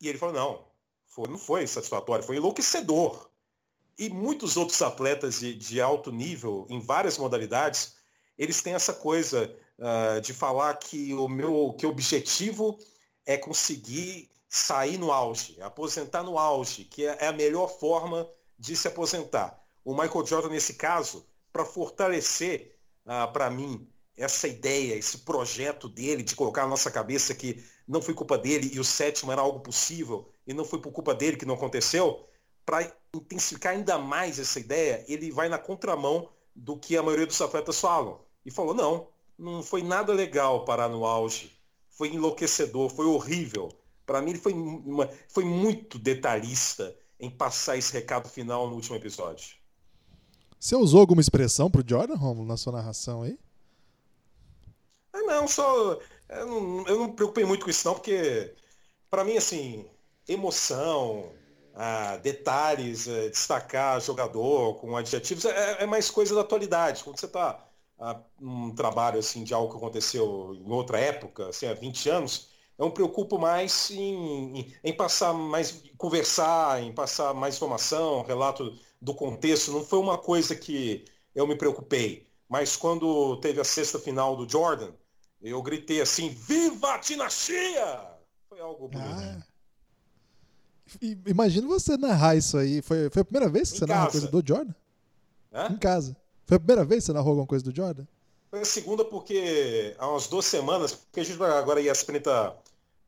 [0.02, 0.66] E ele falou, não,
[1.06, 3.30] foi, não foi satisfatório, foi enlouquecedor.
[3.98, 7.96] E muitos outros atletas de, de alto nível, em várias modalidades,
[8.38, 12.80] eles têm essa coisa uh, de falar que o meu que o objetivo
[13.26, 18.28] é conseguir sair no auge, aposentar no auge, que é, é a melhor forma
[18.58, 23.88] de se aposentar o Michael Jordan nesse caso, para fortalecer ah, para mim
[24.18, 28.72] essa ideia, esse projeto dele de colocar na nossa cabeça que não foi culpa dele
[28.74, 32.26] e o sétimo era algo possível e não foi por culpa dele que não aconteceu,
[32.66, 37.42] para intensificar ainda mais essa ideia, ele vai na contramão do que a maioria dos
[37.42, 38.20] atletas falam.
[38.46, 39.08] E falou, não,
[39.38, 41.52] não foi nada legal parar no auge.
[41.90, 43.70] Foi enlouquecedor, foi horrível.
[44.06, 48.96] Para mim ele foi, uma, foi muito detalhista em passar esse recado final no último
[48.96, 49.56] episódio.
[50.60, 53.38] Você usou alguma expressão pro Jordan, Romulo, na sua narração aí?
[55.14, 56.00] Ah, não, só.
[56.30, 58.56] Eu não, eu não me preocupei muito com isso, não, porque,
[59.10, 59.90] para mim, assim,
[60.28, 61.32] emoção,
[61.74, 67.04] ah, detalhes, é, destacar jogador com adjetivos, é, é, mais coisa da atualidade.
[67.04, 67.66] Quando você está
[68.00, 72.50] ah, num trabalho assim, de algo que aconteceu em outra época, assim, há 20 anos,
[72.78, 78.74] eu me preocupo mais em, em, em passar mais, conversar, em passar mais informação, relato
[79.02, 82.28] do contexto, não foi uma coisa que eu me preocupei.
[82.50, 84.94] Mas quando teve a sexta final do Jordan,
[85.52, 88.00] eu gritei assim, viva a dinastia!
[88.48, 89.10] Foi algo bonito.
[89.10, 89.44] Ah.
[91.26, 92.82] Imagina você narrar isso aí.
[92.82, 94.74] Foi, foi a primeira vez que em você narrou coisa do Jordan?
[95.54, 95.68] Hã?
[95.72, 96.16] Em casa.
[96.46, 98.06] Foi a primeira vez que você narrou alguma coisa do Jordan?
[98.50, 101.96] Foi a segunda porque há umas duas semanas, porque a gente vai agora ir a
[101.96, 102.56] 30,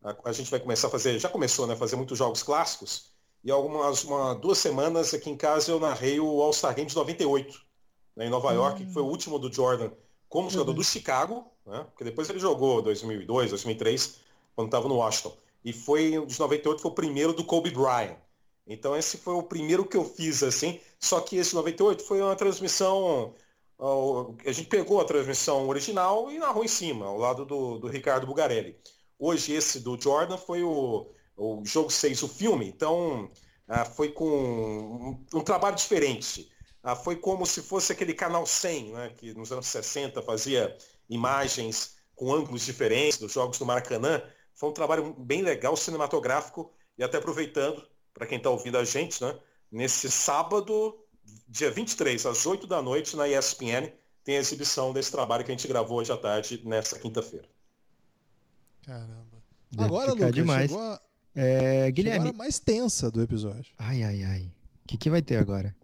[0.03, 1.75] a, a gente vai começar a fazer, já começou, né?
[1.75, 3.11] Fazer muitos jogos clássicos.
[3.43, 7.61] E algumas uma, duas semanas aqui em casa eu narrei o All-Star Game de 98,
[8.15, 8.55] né, em Nova hum.
[8.55, 9.91] York, que foi o último do Jordan
[10.29, 14.19] como jogador do Chicago, né, porque depois ele jogou 2002, 2003,
[14.55, 15.35] quando estava no Washington.
[15.63, 18.17] E foi, de 98, foi o primeiro do Kobe Bryant.
[18.67, 22.35] Então esse foi o primeiro que eu fiz assim, só que esse 98 foi uma
[22.35, 23.33] transmissão,
[23.79, 28.25] a gente pegou a transmissão original e narrou em cima, ao lado do, do Ricardo
[28.25, 28.75] Bugarelli.
[29.19, 31.07] Hoje esse do Jordan foi o
[31.37, 33.29] o jogo 6, o filme, então
[33.67, 36.51] ah, foi com um, um trabalho diferente.
[36.87, 40.77] Ah, foi como se fosse aquele canal 100, né, que nos anos 60 fazia
[41.09, 44.21] imagens com ângulos diferentes dos jogos do Maracanã.
[44.53, 47.83] Foi um trabalho bem legal, cinematográfico, e até aproveitando,
[48.13, 49.35] para quem está ouvindo a gente, né?
[49.71, 50.95] Nesse sábado,
[51.49, 53.91] dia 23, às 8 da noite, na ESPN,
[54.23, 57.47] tem a exibição desse trabalho que a gente gravou hoje à tarde, nessa quinta-feira.
[58.83, 59.25] Caramba.
[59.71, 60.69] Deve Agora, Lucas, demais.
[60.69, 61.01] chegou a,
[61.35, 62.27] É, Guilherme.
[62.29, 63.73] hora mais tensa do episódio.
[63.77, 64.51] Ai, ai, ai.
[64.83, 65.75] O que, que vai ter agora?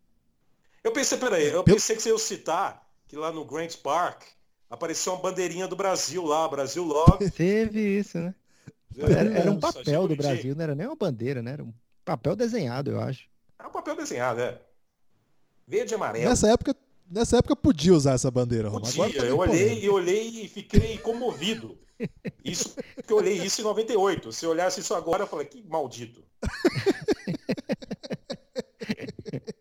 [0.84, 4.24] Eu pensei, peraí, eu Pelo- pensei que você ia citar que lá no Grant Park
[4.70, 7.30] apareceu uma bandeirinha do Brasil lá, Brasil Love.
[7.32, 8.34] Teve isso, né?
[8.98, 10.16] Era, era um papel do.
[10.16, 11.54] Brasil, não era nem uma bandeira, né?
[11.54, 13.26] Era um papel desenhado, eu acho.
[13.60, 14.60] É um papel desenhado, é.
[15.68, 16.28] Verde e amarelo.
[16.30, 16.76] Nessa época,
[17.10, 18.82] nessa época podia usar essa bandeira, Roma.
[18.82, 19.86] Podia, Agora tá eu olhei polêmico.
[19.86, 21.78] e olhei e fiquei comovido.
[22.44, 24.32] Isso, porque eu olhei isso em 98.
[24.34, 26.24] Se eu olhasse isso agora, eu falei, que maldito.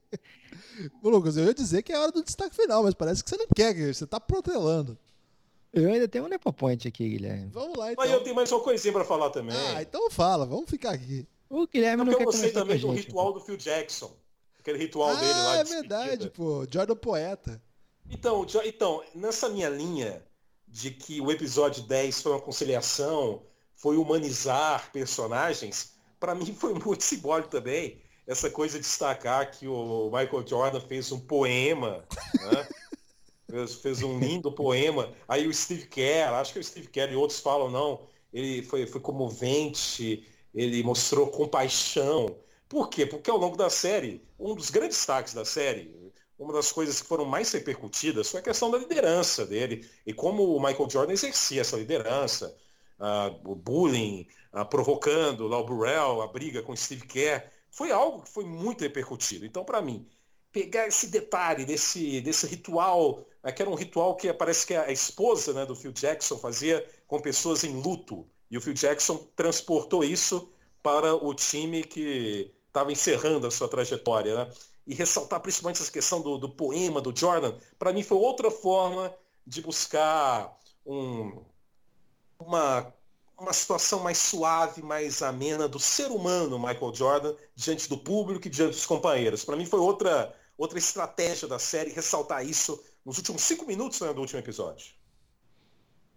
[1.02, 3.36] Ô, Lucas, eu ia dizer que é hora do destaque final, mas parece que você
[3.36, 4.98] não quer, que você tá protelando.
[5.72, 7.48] Eu ainda tenho um Nepopoint aqui, Guilherme.
[7.52, 8.04] Vamos lá, então.
[8.04, 9.56] Mas eu tenho mais uma coisinha pra falar também.
[9.56, 11.26] Ah, então fala, vamos ficar aqui.
[11.48, 13.06] O Guilherme não porque quer eu gostei a também do gente.
[13.06, 14.10] ritual do Phil Jackson.
[14.58, 15.52] Aquele ritual dele lá.
[15.52, 16.66] ah, é de verdade, pô.
[16.70, 17.62] Jordan Poeta.
[18.10, 20.22] Então, então, nessa minha linha
[20.66, 23.42] de que o episódio 10 foi uma conciliação,
[23.74, 28.00] foi humanizar personagens, para mim foi muito simbólico também.
[28.30, 32.04] Essa coisa de destacar que o Michael Jordan fez um poema,
[32.40, 32.68] né?
[33.50, 35.12] fez, fez um lindo poema.
[35.26, 38.86] Aí o Steve Kerr, acho que o Steve Kerr e outros falam, não, ele foi,
[38.86, 40.24] foi comovente,
[40.54, 42.36] ele mostrou compaixão.
[42.68, 43.04] Por quê?
[43.04, 45.92] Porque ao longo da série, um dos grandes destaques da série,
[46.38, 50.54] uma das coisas que foram mais repercutidas foi a questão da liderança dele e como
[50.54, 52.56] o Michael Jordan exercia essa liderança,
[52.96, 57.92] ah, o bullying, ah, provocando lá o Burrell, a briga com o Steve Kerr, foi
[57.92, 59.46] algo que foi muito repercutido.
[59.46, 60.06] Então, para mim,
[60.52, 64.92] pegar esse detalhe desse, desse ritual, né, que era um ritual que parece que a
[64.92, 70.04] esposa né, do Phil Jackson fazia com pessoas em luto, e o Phil Jackson transportou
[70.04, 70.52] isso
[70.82, 74.52] para o time que estava encerrando a sua trajetória, né?
[74.86, 79.10] E ressaltar principalmente essa questão do, do poema do Jordan, para mim foi outra forma
[79.46, 80.54] de buscar
[80.84, 81.42] um,
[82.38, 82.92] uma,
[83.40, 88.50] uma situação mais suave, mais amena do ser humano Michael Jordan diante do público e
[88.50, 89.44] diante dos companheiros.
[89.44, 94.12] Para mim foi outra, outra estratégia da série ressaltar isso nos últimos cinco minutos né,
[94.12, 94.92] do último episódio.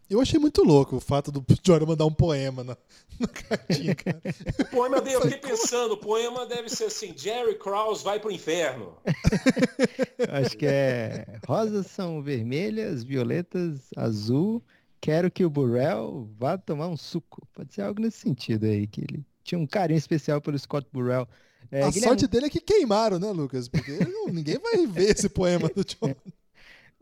[0.09, 2.77] Eu achei muito louco o fato do Jordan mandar um poema na,
[3.17, 4.21] na cartinha, cara.
[4.59, 8.29] O poema dele, eu fiquei pensando, o poema deve ser assim, Jerry Krause vai pro
[8.29, 8.97] inferno.
[10.29, 14.61] Acho que é rosas são vermelhas, violetas, azul.
[15.03, 17.45] Quero que o Burrell vá tomar um suco.
[17.53, 21.27] Pode ser algo nesse sentido aí, que ele tinha um carinho especial pelo Scott Burrell.
[21.69, 23.67] É, a Guilherme, sorte dele é que queimaram, né, Lucas?
[23.67, 26.15] Porque não- ninguém vai ver esse poema do Jordan.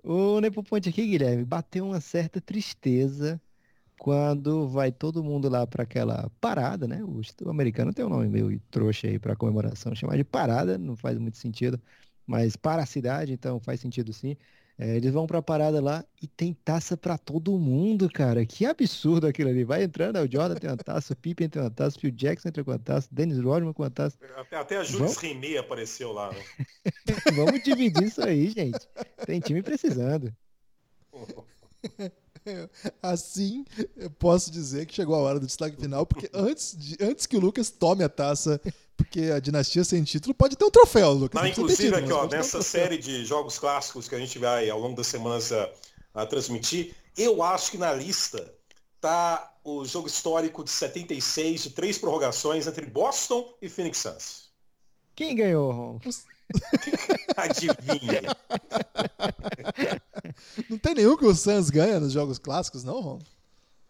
[0.03, 3.39] O Nepoponte aqui, Guilherme, bateu uma certa tristeza
[3.99, 7.03] quando vai todo mundo lá para aquela parada, né?
[7.03, 10.95] O, o americano tem um nome meio trouxa aí para comemoração, chamar de parada, não
[10.95, 11.79] faz muito sentido,
[12.25, 14.35] mas para a cidade, então faz sentido sim.
[14.77, 18.45] É, eles vão para a parada lá e tem taça para todo mundo, cara.
[18.45, 19.63] Que absurdo aquilo ali.
[19.63, 22.11] Vai entrando, aí o Jordan tem uma taça, o Pippen tem uma taça, o Phil
[22.11, 24.17] Jackson entra com uma taça, o Dennis Rodman com uma taça.
[24.35, 26.31] Até, até a Jules Rimet apareceu lá.
[26.31, 26.43] Né?
[27.35, 28.87] Vamos dividir isso aí, gente.
[29.25, 30.33] Tem time precisando.
[33.01, 33.65] Assim,
[33.95, 37.37] eu posso dizer que chegou a hora do destaque final, porque antes, de- antes que
[37.37, 38.59] o Lucas tome a taça,
[38.97, 41.41] porque a dinastia sem título pode ter um troféu, Lucas.
[41.41, 42.63] Não, inclusive, título, aqui, ó, um nessa troféu.
[42.63, 45.69] série de jogos clássicos que a gente vai ao longo das semanas a,
[46.13, 48.53] a transmitir, eu acho que na lista
[48.99, 54.51] tá o jogo histórico de 76, de três prorrogações entre Boston e Phoenix Suns.
[55.15, 55.99] Quem ganhou, Ron?
[57.37, 58.21] Adivinha.
[60.69, 63.19] Não tem nenhum que o Suns ganha nos jogos clássicos, não, Ron?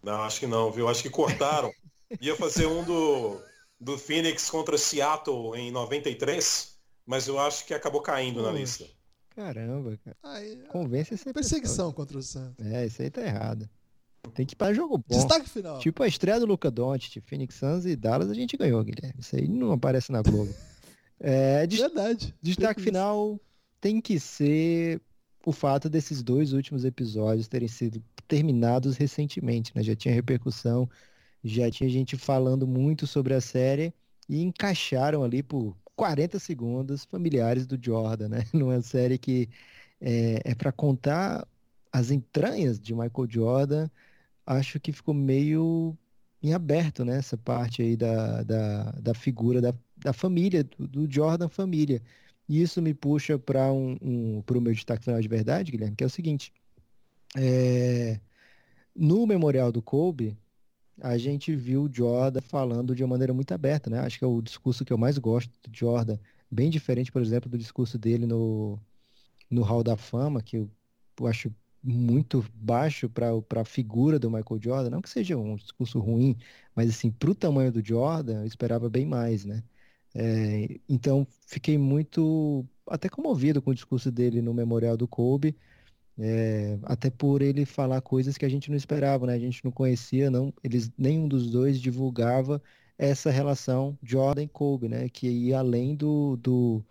[0.03, 0.87] Não, acho que não, viu?
[0.87, 1.71] Acho que cortaram.
[2.19, 3.39] Ia fazer um do,
[3.79, 6.75] do Phoenix contra Seattle em 93,
[7.05, 8.85] mas eu acho que acabou caindo na lista.
[9.35, 10.17] Caramba, cara.
[10.23, 11.33] Aí, Convence essa pessoa.
[11.33, 12.53] perseguição contra o Suns.
[12.59, 13.69] É, isso aí tá errado.
[14.33, 15.03] Tem que ir para jogo bom.
[15.15, 15.79] Destaque final.
[15.79, 19.19] Tipo a estreia do Luca Doncic, Phoenix Suns e Dallas a gente ganhou, Guilherme.
[19.19, 20.53] Isso aí não aparece na Globo.
[21.23, 22.33] É, Verdade.
[22.41, 23.39] destaque final
[23.79, 24.99] tem que ser
[25.45, 29.83] o fato desses dois últimos episódios terem sido terminados recentemente, né?
[29.83, 30.89] Já tinha repercussão,
[31.43, 33.93] já tinha gente falando muito sobre a série
[34.29, 38.45] e encaixaram ali por 40 segundos familiares do Jordan, né?
[38.53, 39.49] Numa série que
[39.99, 41.47] é, é para contar
[41.91, 43.89] as entranhas de Michael Jordan,
[44.45, 45.97] acho que ficou meio
[46.41, 47.17] em aberto, né?
[47.17, 52.01] Essa parte aí da, da, da figura da, da família, do, do Jordan família.
[52.47, 56.03] E isso me puxa para um, um, o meu destaque final de verdade, Guilherme, que
[56.03, 56.53] é o seguinte.
[57.35, 58.19] É,
[58.95, 60.37] No memorial do Kobe,
[61.01, 63.99] a gente viu o Jordan falando de uma maneira muito aberta, né?
[63.99, 66.19] Acho que é o discurso que eu mais gosto do Jordan,
[66.51, 68.79] bem diferente, por exemplo, do discurso dele no,
[69.49, 70.71] no Hall da Fama, que eu,
[71.19, 74.89] eu acho muito baixo para a figura do Michael Jordan.
[74.91, 76.37] Não que seja um discurso ruim,
[76.75, 79.63] mas assim, para o tamanho do Jordan, eu esperava bem mais, né?
[80.13, 85.55] É, então, fiquei muito até comovido com o discurso dele no Memorial do Kobe,
[86.19, 89.33] é, até por ele falar coisas que a gente não esperava, né?
[89.33, 92.61] A gente não conhecia, não, eles nenhum dos dois divulgava
[92.97, 95.09] essa relação Jordan Kobe, né?
[95.09, 96.85] Que ia além do, do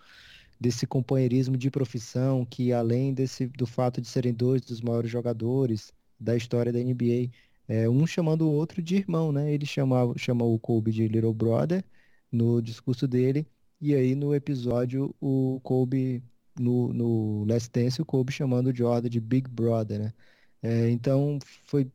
[0.60, 5.92] desse companheirismo de profissão, que além desse do fato de serem dois dos maiores jogadores
[6.18, 7.30] da história da NBA,
[7.68, 9.52] é, um chamando o outro de irmão, né?
[9.52, 11.84] Ele chamava, chamou o Kobe de little brother
[12.30, 13.46] no discurso dele,
[13.80, 16.22] e aí no episódio o Kobe
[16.58, 20.14] no, no Last Dance, o Kobe chamando o Jordan de Big Brother, né?
[20.62, 21.90] É, então foi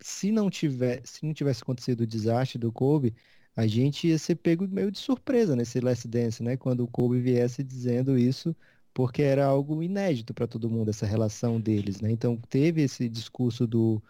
[0.00, 3.14] se não tiver, se não tivesse acontecido o desastre do Kobe,
[3.56, 6.56] a gente ia ser pego meio de surpresa nesse Last Dance, né?
[6.56, 8.54] Quando o Kobe viesse dizendo isso,
[8.94, 12.10] porque era algo inédito para todo mundo, essa relação deles, né?
[12.10, 14.02] Então teve esse discurso do,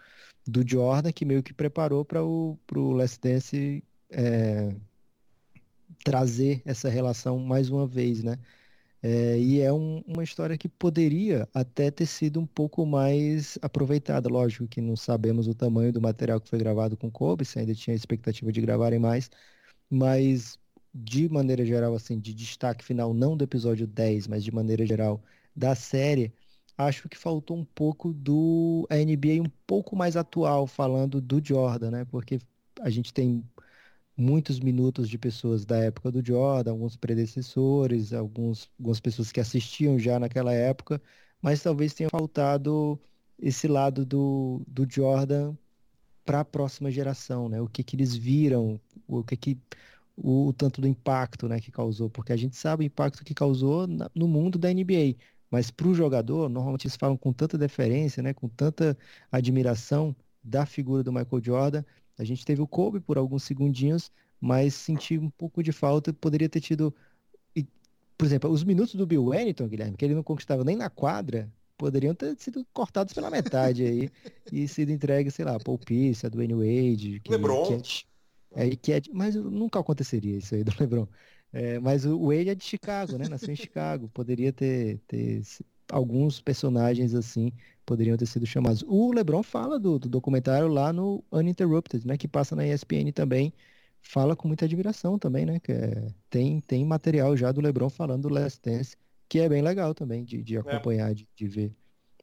[0.46, 2.58] do Jordan que meio que preparou para o
[2.92, 4.74] Last Dance é,
[6.04, 8.38] trazer essa relação mais uma vez, né?
[9.02, 14.28] É, e é um, uma história que poderia até ter sido um pouco mais aproveitada.
[14.28, 17.74] Lógico que não sabemos o tamanho do material que foi gravado com Kobe, se ainda
[17.74, 19.30] tinha expectativa de gravarem mais,
[19.90, 20.58] mas
[20.94, 25.22] de maneira geral, assim, de destaque final, não do episódio 10, mas de maneira geral
[25.54, 26.34] da série,
[26.76, 32.04] acho que faltou um pouco do NBA um pouco mais atual, falando do Jordan, né?
[32.06, 32.38] Porque
[32.80, 33.44] a gente tem
[34.16, 39.98] muitos minutos de pessoas da época do Jordan, alguns predecessores, alguns, algumas pessoas que assistiam
[39.98, 41.00] já naquela época,
[41.40, 43.00] mas talvez tenha faltado
[43.38, 45.56] esse lado do, do Jordan
[46.24, 47.60] para a próxima geração, né?
[47.60, 49.58] O que, que eles viram, o que que
[50.16, 53.34] o, o, tanto do impacto, né, que causou, porque a gente sabe o impacto que
[53.34, 55.16] causou na, no mundo da NBA,
[55.50, 58.96] mas para o jogador, normalmente eles falam com tanta deferência, né, com tanta
[59.32, 61.84] admiração da figura do Michael Jordan,
[62.20, 66.12] a gente teve o Kobe por alguns segundinhos, mas senti um pouco de falta.
[66.12, 66.94] Poderia ter tido,
[68.18, 71.50] por exemplo, os minutos do Bill Wellington, Guilherme, que ele não conquistava nem na quadra,
[71.78, 74.10] poderiam ter sido cortados pela metade aí
[74.52, 77.80] e sido entregue, sei lá, Paul Pierce, a Dwayne Wade, que, LeBron.
[77.80, 78.04] Que
[78.54, 81.08] é, é, que é, mas nunca aconteceria isso aí do LeBron.
[81.54, 83.26] É, mas o Wade é de Chicago, né?
[83.28, 84.10] Nasceu em Chicago.
[84.12, 85.42] Poderia ter, ter
[85.90, 87.52] alguns personagens assim
[87.84, 88.84] poderiam ter sido chamados.
[88.86, 93.52] O LeBron fala do, do documentário lá no Uninterrupted, né, que passa na ESPN também,
[94.00, 98.28] fala com muita admiração também, né, que é, tem, tem material já do LeBron falando
[98.28, 98.96] do Last Dance,
[99.28, 100.60] que é bem legal também de, de é.
[100.60, 101.14] acompanhar, é.
[101.14, 101.72] de, de ver.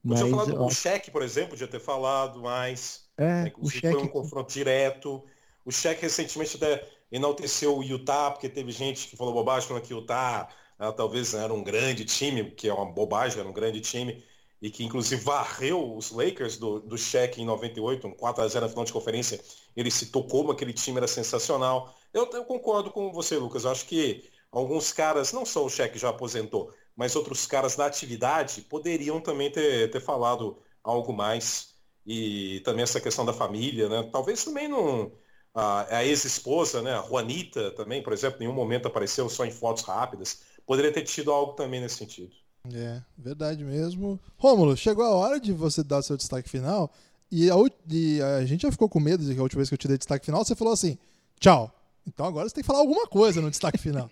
[0.03, 0.69] Mas, Podia falar do ó...
[0.69, 3.05] Shaq, por exemplo, podia ter falado mais.
[3.17, 3.93] É, né, o Shaq...
[3.93, 5.23] Foi um confronto direto.
[5.65, 9.93] O Shaq recentemente até enalteceu o Utah, porque teve gente que falou bobagem falando que
[9.93, 10.47] o Utah
[10.79, 14.23] ah, talvez era um grande time, que é uma bobagem, era um grande time
[14.61, 18.85] e que inclusive varreu os Lakers do, do Shaq em 98, um 4x0 na final
[18.85, 19.39] de conferência.
[19.75, 21.93] Ele citou como aquele time era sensacional.
[22.13, 23.63] Eu, eu concordo com você, Lucas.
[23.63, 27.85] Eu acho que alguns caras, não só o Shaq já aposentou, mas outros caras da
[27.85, 31.75] atividade poderiam também ter, ter falado algo mais.
[32.05, 34.09] E também essa questão da família, né?
[34.11, 35.11] Talvez também não.
[35.53, 36.93] A, a ex-esposa, né?
[36.93, 40.41] A Juanita também, por exemplo, em nenhum momento apareceu só em fotos rápidas.
[40.67, 42.35] Poderia ter tido algo também nesse sentido.
[42.73, 44.19] É, verdade mesmo.
[44.35, 46.91] Rômulo, chegou a hora de você dar seu destaque final.
[47.31, 47.55] E a,
[47.89, 49.87] e a, gente já ficou com medo de que a última vez que eu te
[49.87, 50.97] dei destaque final, você falou assim:
[51.39, 51.73] tchau.
[52.05, 54.11] Então agora você tem que falar alguma coisa no destaque final.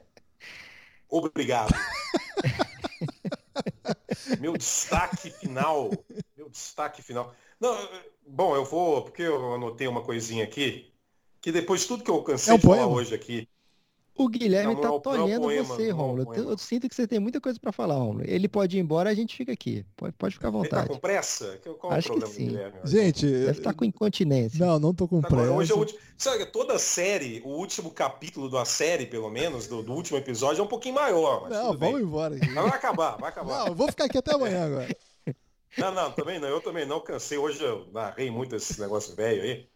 [1.08, 1.74] Obrigado.
[4.40, 5.90] meu destaque final.
[6.34, 7.34] Meu destaque final.
[7.60, 7.76] Não,
[8.26, 10.92] bom, eu vou, porque eu anotei uma coisinha aqui,
[11.40, 12.82] que depois de tudo que eu cansei é um de poema.
[12.82, 13.48] falar hoje aqui,
[14.16, 16.34] o Guilherme não, tá não, tolhendo você, Romulo.
[16.34, 18.22] Eu, eu sinto que você tem muita coisa para falar, Romulo.
[18.24, 19.84] Ele pode ir embora, a gente fica aqui.
[19.96, 20.82] Pode, pode ficar à vontade.
[20.82, 21.60] Ele tá com pressa?
[21.78, 22.46] Qual Acho que sim.
[22.48, 22.78] Guilherme?
[22.84, 24.64] Gente, deve estar tá com incontinência.
[24.64, 25.52] Não, não tô com tá pressa.
[25.52, 25.98] Hoje é o último...
[26.16, 30.64] Sabe, toda série, o último capítulo da série, pelo menos, do, do último episódio, é
[30.64, 31.48] um pouquinho maior.
[31.50, 32.36] não, vamos embora.
[32.36, 32.48] Aqui.
[32.48, 33.58] Vai acabar, vai acabar.
[33.58, 34.96] Não, eu vou ficar aqui até amanhã agora.
[35.76, 36.48] Não, não, também não.
[36.48, 37.36] Eu também não cansei.
[37.36, 39.68] Hoje eu narrei muito esses negócios velho aí.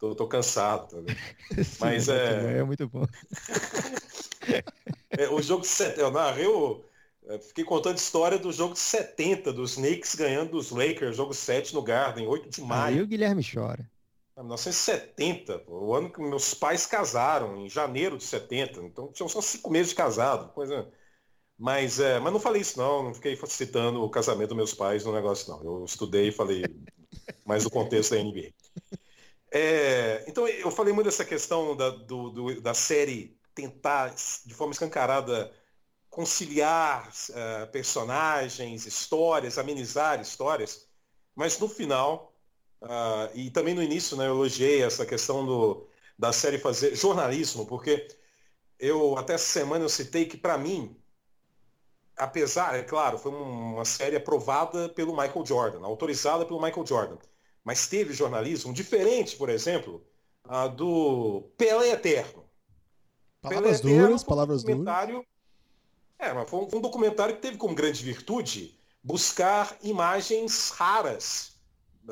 [0.00, 1.04] Tô, tô cansado.
[1.04, 1.14] Tá
[1.78, 2.58] Mas é...
[2.58, 3.04] é muito bom.
[5.10, 6.82] é, o jogo de eu narrei o.
[7.28, 11.74] É, fiquei contando história do jogo de 70, dos Knicks ganhando dos Lakers, jogo 7
[11.74, 12.96] no Garden, 8 de maio.
[12.96, 13.88] Aí o Guilherme chora.
[14.38, 18.80] 1970, pô, o ano que meus pais casaram, em janeiro de 70.
[18.80, 20.50] Então tinham só cinco meses de casado.
[20.54, 20.90] Coisa...
[21.58, 25.04] Mas, é, mas não falei isso não, não fiquei citando o casamento dos meus pais
[25.04, 25.62] no negócio não.
[25.62, 26.64] Eu estudei e falei
[27.44, 28.50] mas no contexto da NBA.
[29.52, 34.14] É, então, eu falei muito dessa questão da, do, do, da série tentar,
[34.46, 35.52] de forma escancarada,
[36.10, 40.88] conciliar uh, personagens, histórias, amenizar histórias,
[41.34, 42.34] mas no final,
[42.82, 47.66] uh, e também no início, né, eu elogiei essa questão do, da série fazer jornalismo,
[47.66, 48.08] porque
[48.78, 50.96] eu até essa semana eu citei que para mim,
[52.16, 57.18] apesar, é claro, foi uma série aprovada pelo Michael Jordan, autorizada pelo Michael Jordan,
[57.64, 60.04] mas teve jornalismo diferente, por exemplo,
[60.46, 62.44] uh, do Pelé Eterno.
[63.40, 65.24] Palavras Pelé duras, Eterno, palavras duras.
[66.18, 71.56] É, mas foi um, um documentário que teve como grande virtude buscar imagens raras,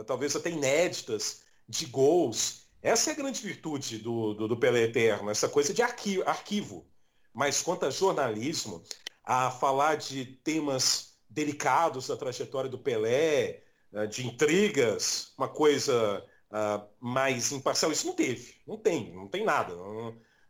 [0.06, 2.66] talvez até inéditas, de gols.
[2.80, 6.86] Essa é a grande virtude do, do, do Pelé Eterno, essa coisa de arquivo, arquivo.
[7.34, 8.82] Mas quanto a jornalismo,
[9.22, 13.62] a falar de temas delicados da trajetória do Pelé,
[14.10, 19.74] de intrigas, uma coisa uh, mais imparcial, isso não teve, não tem, não tem nada.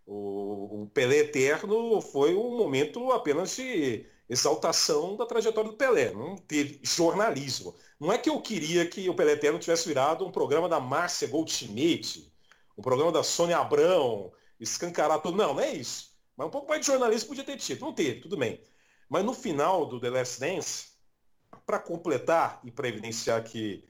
[0.06, 6.36] O, o Pelé Eterno foi um momento apenas de exaltação da trajetória do Pelé, não
[6.36, 7.74] teve jornalismo.
[7.98, 11.28] Não é que eu queria que o Pelé Eterno tivesse virado um programa da Márcia
[11.28, 12.31] Goldschmidt,
[12.77, 15.36] um programa da Sônia Abrão, escancarar tudo.
[15.36, 16.12] Não, não é isso.
[16.36, 17.81] Mas um pouco mais de jornalismo podia ter tido.
[17.81, 18.60] Não teve, tudo bem.
[19.09, 20.89] Mas no final do The Last Dance,
[21.68, 23.84] para completar e para evidenciar que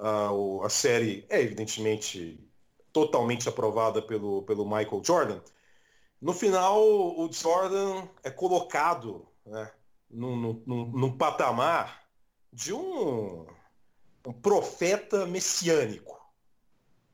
[0.00, 2.44] uh, a série é evidentemente
[2.92, 5.40] totalmente aprovada pelo, pelo Michael Jordan,
[6.20, 9.70] no final, o Jordan é colocado né,
[10.10, 12.02] num, num, num patamar
[12.52, 13.46] de um,
[14.26, 16.20] um, profeta messiânico.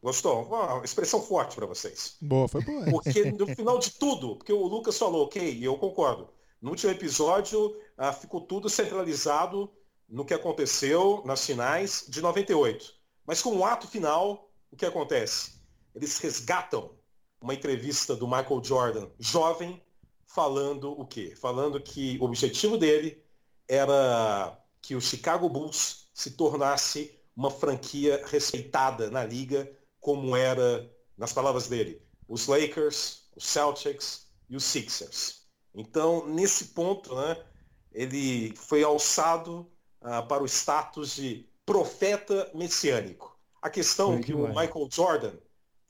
[0.02, 0.44] Gostou?
[0.44, 2.16] Uma expressão forte para vocês.
[2.22, 2.86] Boa, foi boa.
[2.86, 6.30] Porque no final de tudo, porque o Lucas falou, ok, e eu concordo.
[6.62, 9.70] No último episódio, ah, ficou tudo centralizado
[10.08, 12.94] no que aconteceu nas finais de 98.
[13.26, 15.60] Mas com o ato final, o que acontece?
[15.94, 16.92] Eles resgatam
[17.40, 19.82] uma entrevista do Michael Jordan, jovem,
[20.26, 21.34] falando o quê?
[21.36, 23.22] Falando que o objetivo dele
[23.68, 29.70] era que o Chicago Bulls se tornasse uma franquia respeitada na liga,
[30.00, 35.46] como era, nas palavras dele, os Lakers, os Celtics e os Sixers.
[35.74, 37.44] Então, nesse ponto, né,
[37.92, 39.70] ele foi alçado
[40.02, 43.36] uh, para o status de profeta messiânico.
[43.60, 45.32] A questão é que o Michael Jordan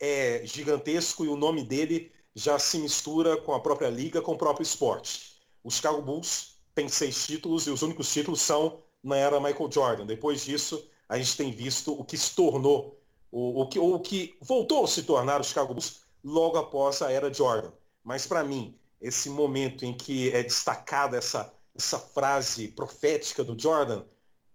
[0.00, 4.38] é gigantesco e o nome dele já se mistura com a própria liga, com o
[4.38, 5.36] próprio esporte.
[5.64, 10.06] O Chicago Bulls tem seis títulos e os únicos títulos são na era Michael Jordan.
[10.06, 13.00] Depois disso, a gente tem visto o que se tornou,
[13.30, 17.10] o, o, que, o que voltou a se tornar o Chicago Bulls logo após a
[17.10, 17.72] era Jordan.
[18.04, 24.02] Mas para mim, esse momento em que é destacada essa, essa frase profética do Jordan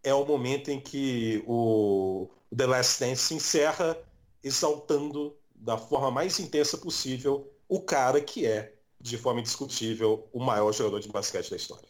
[0.03, 3.97] é o momento em que o The Last Dance se encerra
[4.43, 10.73] exaltando da forma mais intensa possível o cara que é, de forma indiscutível, o maior
[10.73, 11.87] jogador de basquete da história.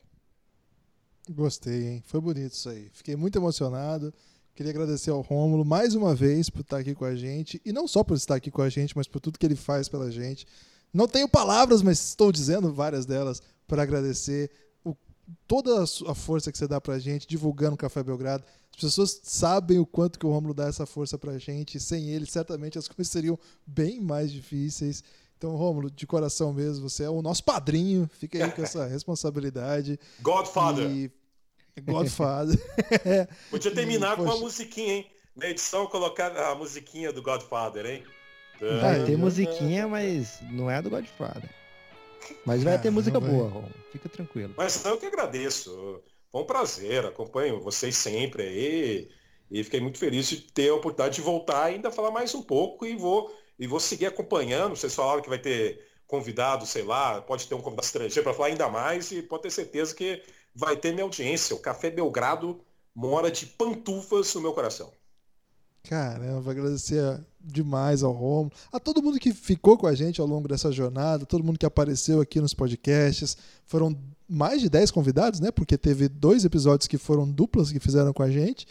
[1.30, 2.04] Gostei, hein?
[2.06, 2.90] Foi bonito isso aí.
[2.94, 4.14] Fiquei muito emocionado.
[4.54, 7.62] Queria agradecer ao Rômulo mais uma vez por estar aqui com a gente.
[7.64, 9.88] E não só por estar aqui com a gente, mas por tudo que ele faz
[9.88, 10.46] pela gente.
[10.94, 14.52] Não tenho palavras, mas estou dizendo várias delas para agradecer
[15.48, 18.44] toda a força que você dá para a gente, divulgando o Café Belgrado.
[18.74, 21.80] As pessoas sabem o quanto que o Romulo dá essa força pra gente.
[21.80, 25.04] Sem ele, certamente as coisas seriam bem mais difíceis.
[25.38, 28.10] Então, Rômulo, de coração mesmo, você é o nosso padrinho.
[28.20, 30.00] Fica aí com essa responsabilidade.
[30.22, 30.90] Godfather.
[30.90, 31.12] E...
[31.82, 32.60] Godfather.
[33.50, 35.12] Podia terminar e, com uma musiquinha, hein?
[35.36, 38.04] Na edição, colocar a musiquinha do Godfather, hein?
[38.80, 41.50] Vai ter musiquinha, mas não é do Godfather.
[42.46, 43.74] Mas vai ter música boa, Romulo.
[43.92, 44.54] Fica tranquilo.
[44.58, 46.02] Mas eu que agradeço.
[46.32, 49.10] Foi um prazer, acompanho vocês sempre aí.
[49.50, 52.42] E fiquei muito feliz de ter a oportunidade de voltar e ainda falar mais um
[52.42, 54.76] pouco e vou, e vou seguir acompanhando.
[54.78, 58.48] Vocês falaram que vai ter convidado, sei lá, pode ter um convidado estrangeiro para falar
[58.48, 60.24] ainda mais e pode ter certeza que
[60.56, 61.56] vai ter minha audiência.
[61.56, 62.62] O Café Belgrado
[62.96, 64.92] mora de pantufas no meu coração.
[65.84, 70.48] Caramba, agradecer demais ao Romulo, a todo mundo que ficou com a gente ao longo
[70.48, 73.36] dessa jornada, todo mundo que apareceu aqui nos podcasts.
[73.66, 73.98] Foram
[74.30, 75.52] mais de 10 convidados, né?
[75.52, 78.68] Porque teve dois episódios que foram duplas que fizeram com a gente.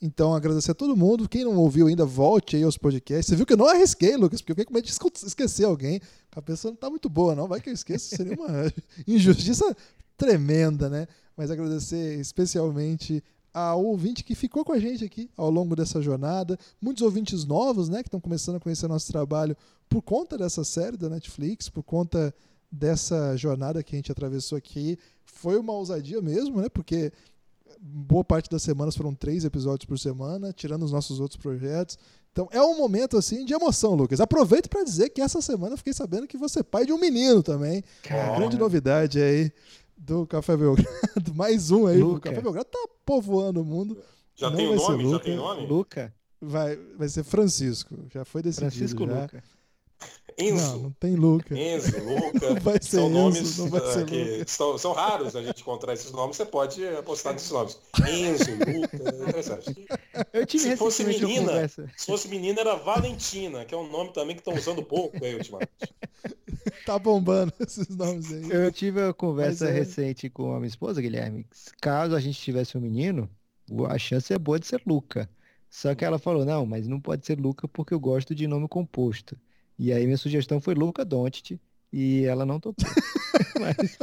[0.00, 1.28] Então, agradecer a todo mundo.
[1.28, 3.26] Quem não ouviu ainda, volte aí aos podcasts.
[3.26, 6.00] Você viu que eu não arrisquei, Lucas, porque eu fiquei com medo de esquecer alguém.
[6.30, 7.46] A cabeça não tá muito boa, não.
[7.46, 8.72] Vai que eu esqueça, seria uma
[9.06, 9.76] injustiça
[10.16, 11.06] tremenda, né?
[11.36, 13.22] Mas agradecer especialmente
[13.52, 17.88] ao ouvinte que ficou com a gente aqui ao longo dessa jornada, muitos ouvintes novos,
[17.88, 19.56] né, que estão começando a conhecer nosso trabalho
[19.88, 22.34] por conta dessa série da Netflix, por conta
[22.70, 24.98] dessa jornada que a gente atravessou aqui.
[25.24, 27.12] Foi uma ousadia mesmo, né, porque
[27.80, 31.98] boa parte das semanas foram três episódios por semana, tirando os nossos outros projetos.
[32.30, 34.18] Então é um momento assim de emoção, Lucas.
[34.20, 36.98] Aproveito para dizer que essa semana eu fiquei sabendo que você é pai de um
[36.98, 37.84] menino também.
[38.02, 38.36] Caramba.
[38.36, 39.52] Grande novidade aí
[39.96, 40.88] do Café Belgrado.
[41.34, 41.98] Mais um aí.
[41.98, 42.16] Luca.
[42.16, 43.96] O Café Belgrado tá povoando o mundo.
[44.34, 45.02] Já Não tem o nome?
[45.04, 45.24] Já Luca.
[45.24, 45.66] tem nome?
[45.66, 46.14] Luca,
[46.44, 47.94] Vai, vai ser Francisco.
[48.12, 48.70] Já foi decidido.
[48.72, 49.22] Francisco já.
[49.22, 49.44] Luca.
[50.38, 50.72] Enzo.
[50.72, 51.58] Não, não tem Luca.
[51.58, 54.92] Enzo, Luca, Não vai ser são Enzo, nomes não vai ah, ser que são, são
[54.92, 57.78] raros a gente encontrar esses nomes, você pode apostar nesses nomes.
[58.08, 59.86] Enzo, Luca, é interessante.
[60.32, 61.68] Eu tive Se fosse menina.
[61.68, 65.34] Se fosse menina era Valentina, que é um nome também que estão usando pouco aí
[65.34, 65.70] ultimamente.
[66.86, 68.50] Tá bombando esses nomes aí.
[68.50, 69.78] Eu tive uma conversa Mas é.
[69.78, 71.46] recente com a minha esposa, Guilherme.
[71.80, 73.28] Caso a gente tivesse um menino,
[73.88, 75.28] a chance é boa de ser Luca.
[75.70, 78.68] Só que ela falou, não, mas não pode ser Luca porque eu gosto de nome
[78.68, 79.38] composto.
[79.82, 81.58] E aí minha sugestão foi Luca Doncic
[81.92, 82.86] e ela não topou.
[83.60, 83.98] Mas,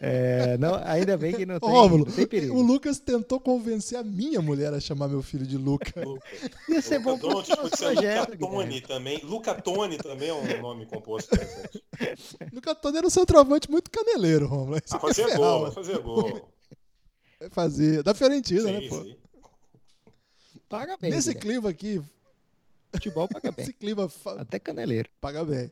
[0.00, 2.54] é, não, ainda bem que não tem, Rômulo, não tem perigo.
[2.54, 6.02] o Lucas tentou convencer a minha mulher a chamar meu filho de Luca.
[6.02, 6.26] Luca.
[6.70, 8.80] Ia ser bom Luca pro Doncic, nosso pode ser projeto, Luca Guilherme.
[8.80, 9.20] também.
[9.22, 11.36] Luca Toni também é um nome composto.
[12.52, 14.78] Luca Tony era um centroavante muito caneleiro, Romulo.
[14.82, 15.42] Isso Ah, fazer ferrava.
[15.44, 16.48] gol, vai fazer gol.
[17.50, 18.02] Fazia.
[18.02, 19.02] Da Fiorentina, né, Sim, pô?
[19.04, 19.16] sim.
[20.68, 22.02] Paga bem, Nesse clima aqui,
[22.92, 23.62] Futebol paga bem.
[23.64, 25.08] esse clima fa- Até caneleiro.
[25.20, 25.70] paga bem.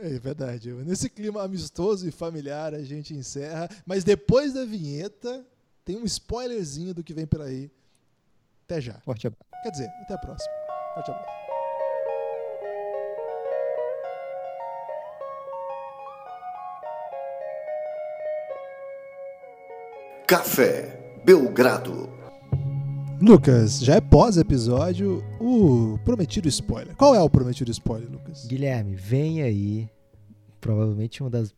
[0.00, 0.72] É verdade.
[0.72, 3.68] Nesse clima amistoso e familiar a gente encerra.
[3.86, 5.46] Mas depois da vinheta,
[5.84, 7.70] tem um spoilerzinho do que vem por aí.
[8.64, 8.94] Até já.
[9.00, 9.44] Forte abraço.
[9.62, 10.52] Quer dizer, até a próxima.
[10.94, 11.34] Forte abraço.
[20.26, 22.08] Café Belgrado.
[23.24, 26.94] Lucas, já é pós-episódio o prometido spoiler.
[26.94, 28.44] Qual é o prometido spoiler, Lucas?
[28.44, 29.88] Guilherme, vem aí,
[30.60, 31.54] provavelmente uma das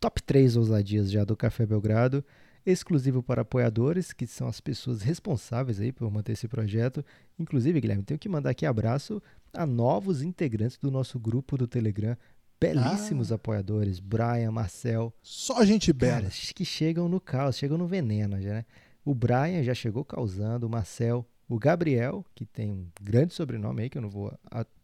[0.00, 2.24] top 3 ousadias já do Café Belgrado,
[2.66, 7.04] exclusivo para apoiadores, que são as pessoas responsáveis aí por manter esse projeto.
[7.38, 9.22] Inclusive, Guilherme, tenho que mandar aqui abraço
[9.52, 12.16] a novos integrantes do nosso grupo do Telegram,
[12.60, 16.22] belíssimos apoiadores, Brian, Marcel, Só gente bela.
[16.22, 18.64] Cara, que chegam no caos, chegam no veneno já, né?
[19.06, 23.88] O Brian já chegou causando, o Marcel, o Gabriel, que tem um grande sobrenome aí
[23.88, 24.36] que eu não vou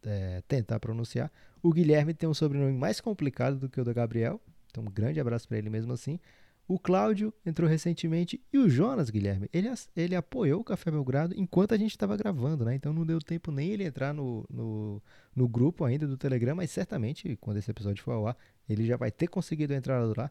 [0.05, 1.29] é, tentar pronunciar.
[1.61, 4.41] O Guilherme tem um sobrenome mais complicado do que o do Gabriel,
[4.71, 6.21] então um grande abraço para ele mesmo assim.
[6.69, 11.75] O Cláudio entrou recentemente e o Jonas, Guilherme, ele, ele apoiou o Café Belgrado enquanto
[11.75, 12.77] a gente estava gravando, né?
[12.77, 15.03] Então não deu tempo nem ele entrar no, no,
[15.35, 18.37] no grupo ainda do Telegram, mas certamente quando esse episódio for ao ar,
[18.69, 20.31] ele já vai ter conseguido entrar lá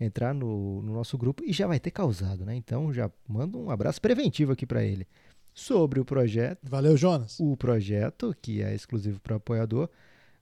[0.00, 2.54] entrar no, no nosso grupo e já vai ter causado, né?
[2.56, 5.06] Então já mando um abraço preventivo aqui para ele.
[5.54, 7.38] Sobre o projeto, Valeu, Jonas.
[7.38, 9.88] o projeto, que é exclusivo para apoiador,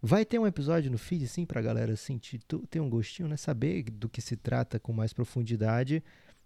[0.00, 2.40] vai ter um episódio no feed, sim, pra galera sentir,
[2.70, 3.36] ter um gostinho, né?
[3.36, 6.02] Saber do que se trata com mais profundidade.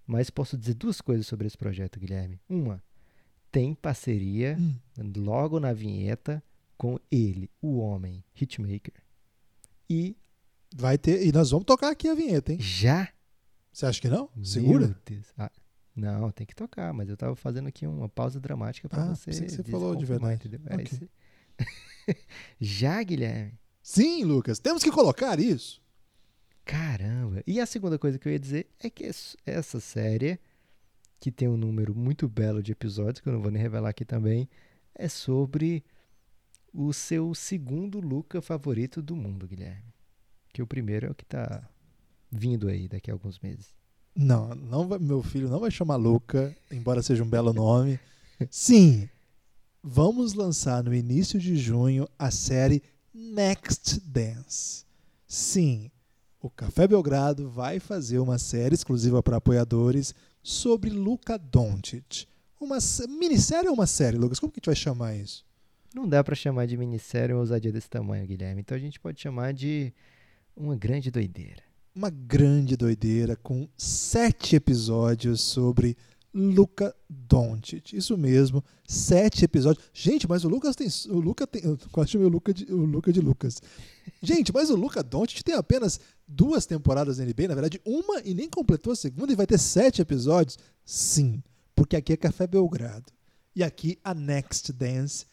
[0.07, 2.39] Mas posso dizer duas coisas sobre esse projeto, Guilherme.
[2.49, 2.83] Uma,
[3.53, 4.75] tem parceria Hum.
[5.17, 6.43] logo na vinheta
[6.77, 8.95] com ele, o homem, Hitmaker.
[9.89, 10.17] E
[10.77, 11.25] Vai ter.
[11.25, 12.59] E nós vamos tocar aqui a vinheta, hein?
[12.61, 13.09] já
[13.73, 14.29] Você acha que não?
[14.43, 14.97] Segura?
[15.39, 15.51] Ah,
[15.95, 19.31] não, tem que tocar, mas eu tava fazendo aqui uma pausa dramática pra Ah, você.
[19.31, 20.47] que você falou de verdade.
[20.49, 20.61] Entendeu?
[20.67, 20.85] É Ok.
[20.93, 21.09] isso.
[22.61, 23.59] Já, Guilherme.
[23.83, 24.59] Sim, Lucas.
[24.59, 25.81] Temos que colocar isso.
[26.65, 27.43] Caramba.
[27.47, 30.39] E a segunda coisa que eu ia dizer é que es- essa série,
[31.21, 34.05] que tem um número muito belo de episódios, que eu não vou nem revelar aqui
[34.05, 34.49] também,
[34.95, 35.85] é sobre
[36.73, 39.94] o seu segundo Luca favorito do mundo, Guilherme.
[40.55, 41.69] Que o primeiro é o que tá
[42.31, 43.75] vindo aí daqui a alguns meses.
[44.15, 47.99] Não, não vai- meu filho não vai chamar Luca, embora seja um belo nome.
[48.49, 49.09] Sim,
[49.83, 52.83] vamos lançar no início de junho a série
[53.13, 54.85] Next Dance.
[55.27, 55.91] Sim,
[56.41, 62.27] o Café Belgrado vai fazer uma série exclusiva para apoiadores sobre Luca Doncic.
[62.61, 64.39] Uma sé- minissérie ou uma série, Lucas?
[64.39, 65.45] Como que a gente vai chamar isso?
[65.93, 68.61] Não dá pra chamar de minissérie uma ousadia desse tamanho, Guilherme.
[68.61, 69.93] Então a gente pode chamar de
[70.57, 71.63] uma grande doideira.
[71.95, 75.97] uma grande doideira com sete episódios sobre
[76.35, 77.93] Luca Doncic.
[77.93, 79.85] Isso mesmo, sete episódios.
[79.93, 80.89] Gente, mas o Lucas tem.
[81.09, 81.63] O Luca tem.
[81.63, 83.63] Eu quase chamei o Luca de, o Luca de Lucas.
[84.21, 88.35] Gente, mas o Luca Doncic tem apenas duas temporadas na NBA, na verdade, uma e
[88.35, 90.59] nem completou a segunda e vai ter sete episódios?
[90.85, 91.41] Sim,
[91.77, 93.13] porque aqui é Café Belgrado.
[93.55, 95.27] E aqui a Next Dance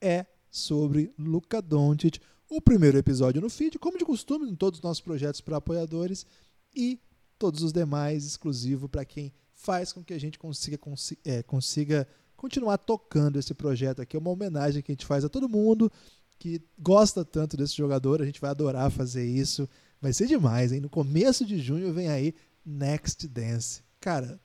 [0.00, 2.18] é sobre Luca Doncic.
[2.50, 6.26] O primeiro episódio no feed, como de costume, em todos os nossos projetos para apoiadores
[6.74, 6.98] e
[7.38, 12.08] todos os demais exclusivo para quem faz com que a gente consiga, consi- é, consiga
[12.36, 14.16] continuar tocando esse projeto aqui.
[14.16, 15.90] É uma homenagem que a gente faz a todo mundo
[16.38, 18.20] que gosta tanto desse jogador.
[18.20, 19.68] A gente vai adorar fazer isso.
[20.00, 20.80] Vai ser demais, hein?
[20.80, 22.34] No começo de junho vem aí
[22.66, 23.82] Next Dance.
[24.00, 24.40] Cara,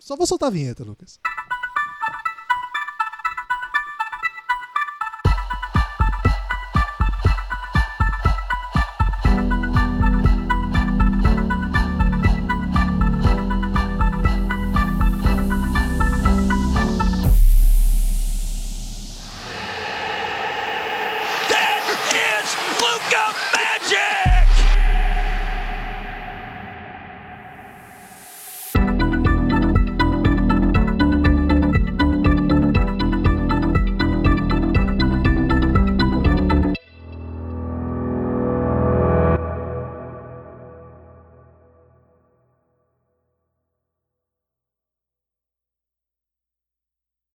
[0.00, 1.20] Só vou soltar a vinheta, Lucas.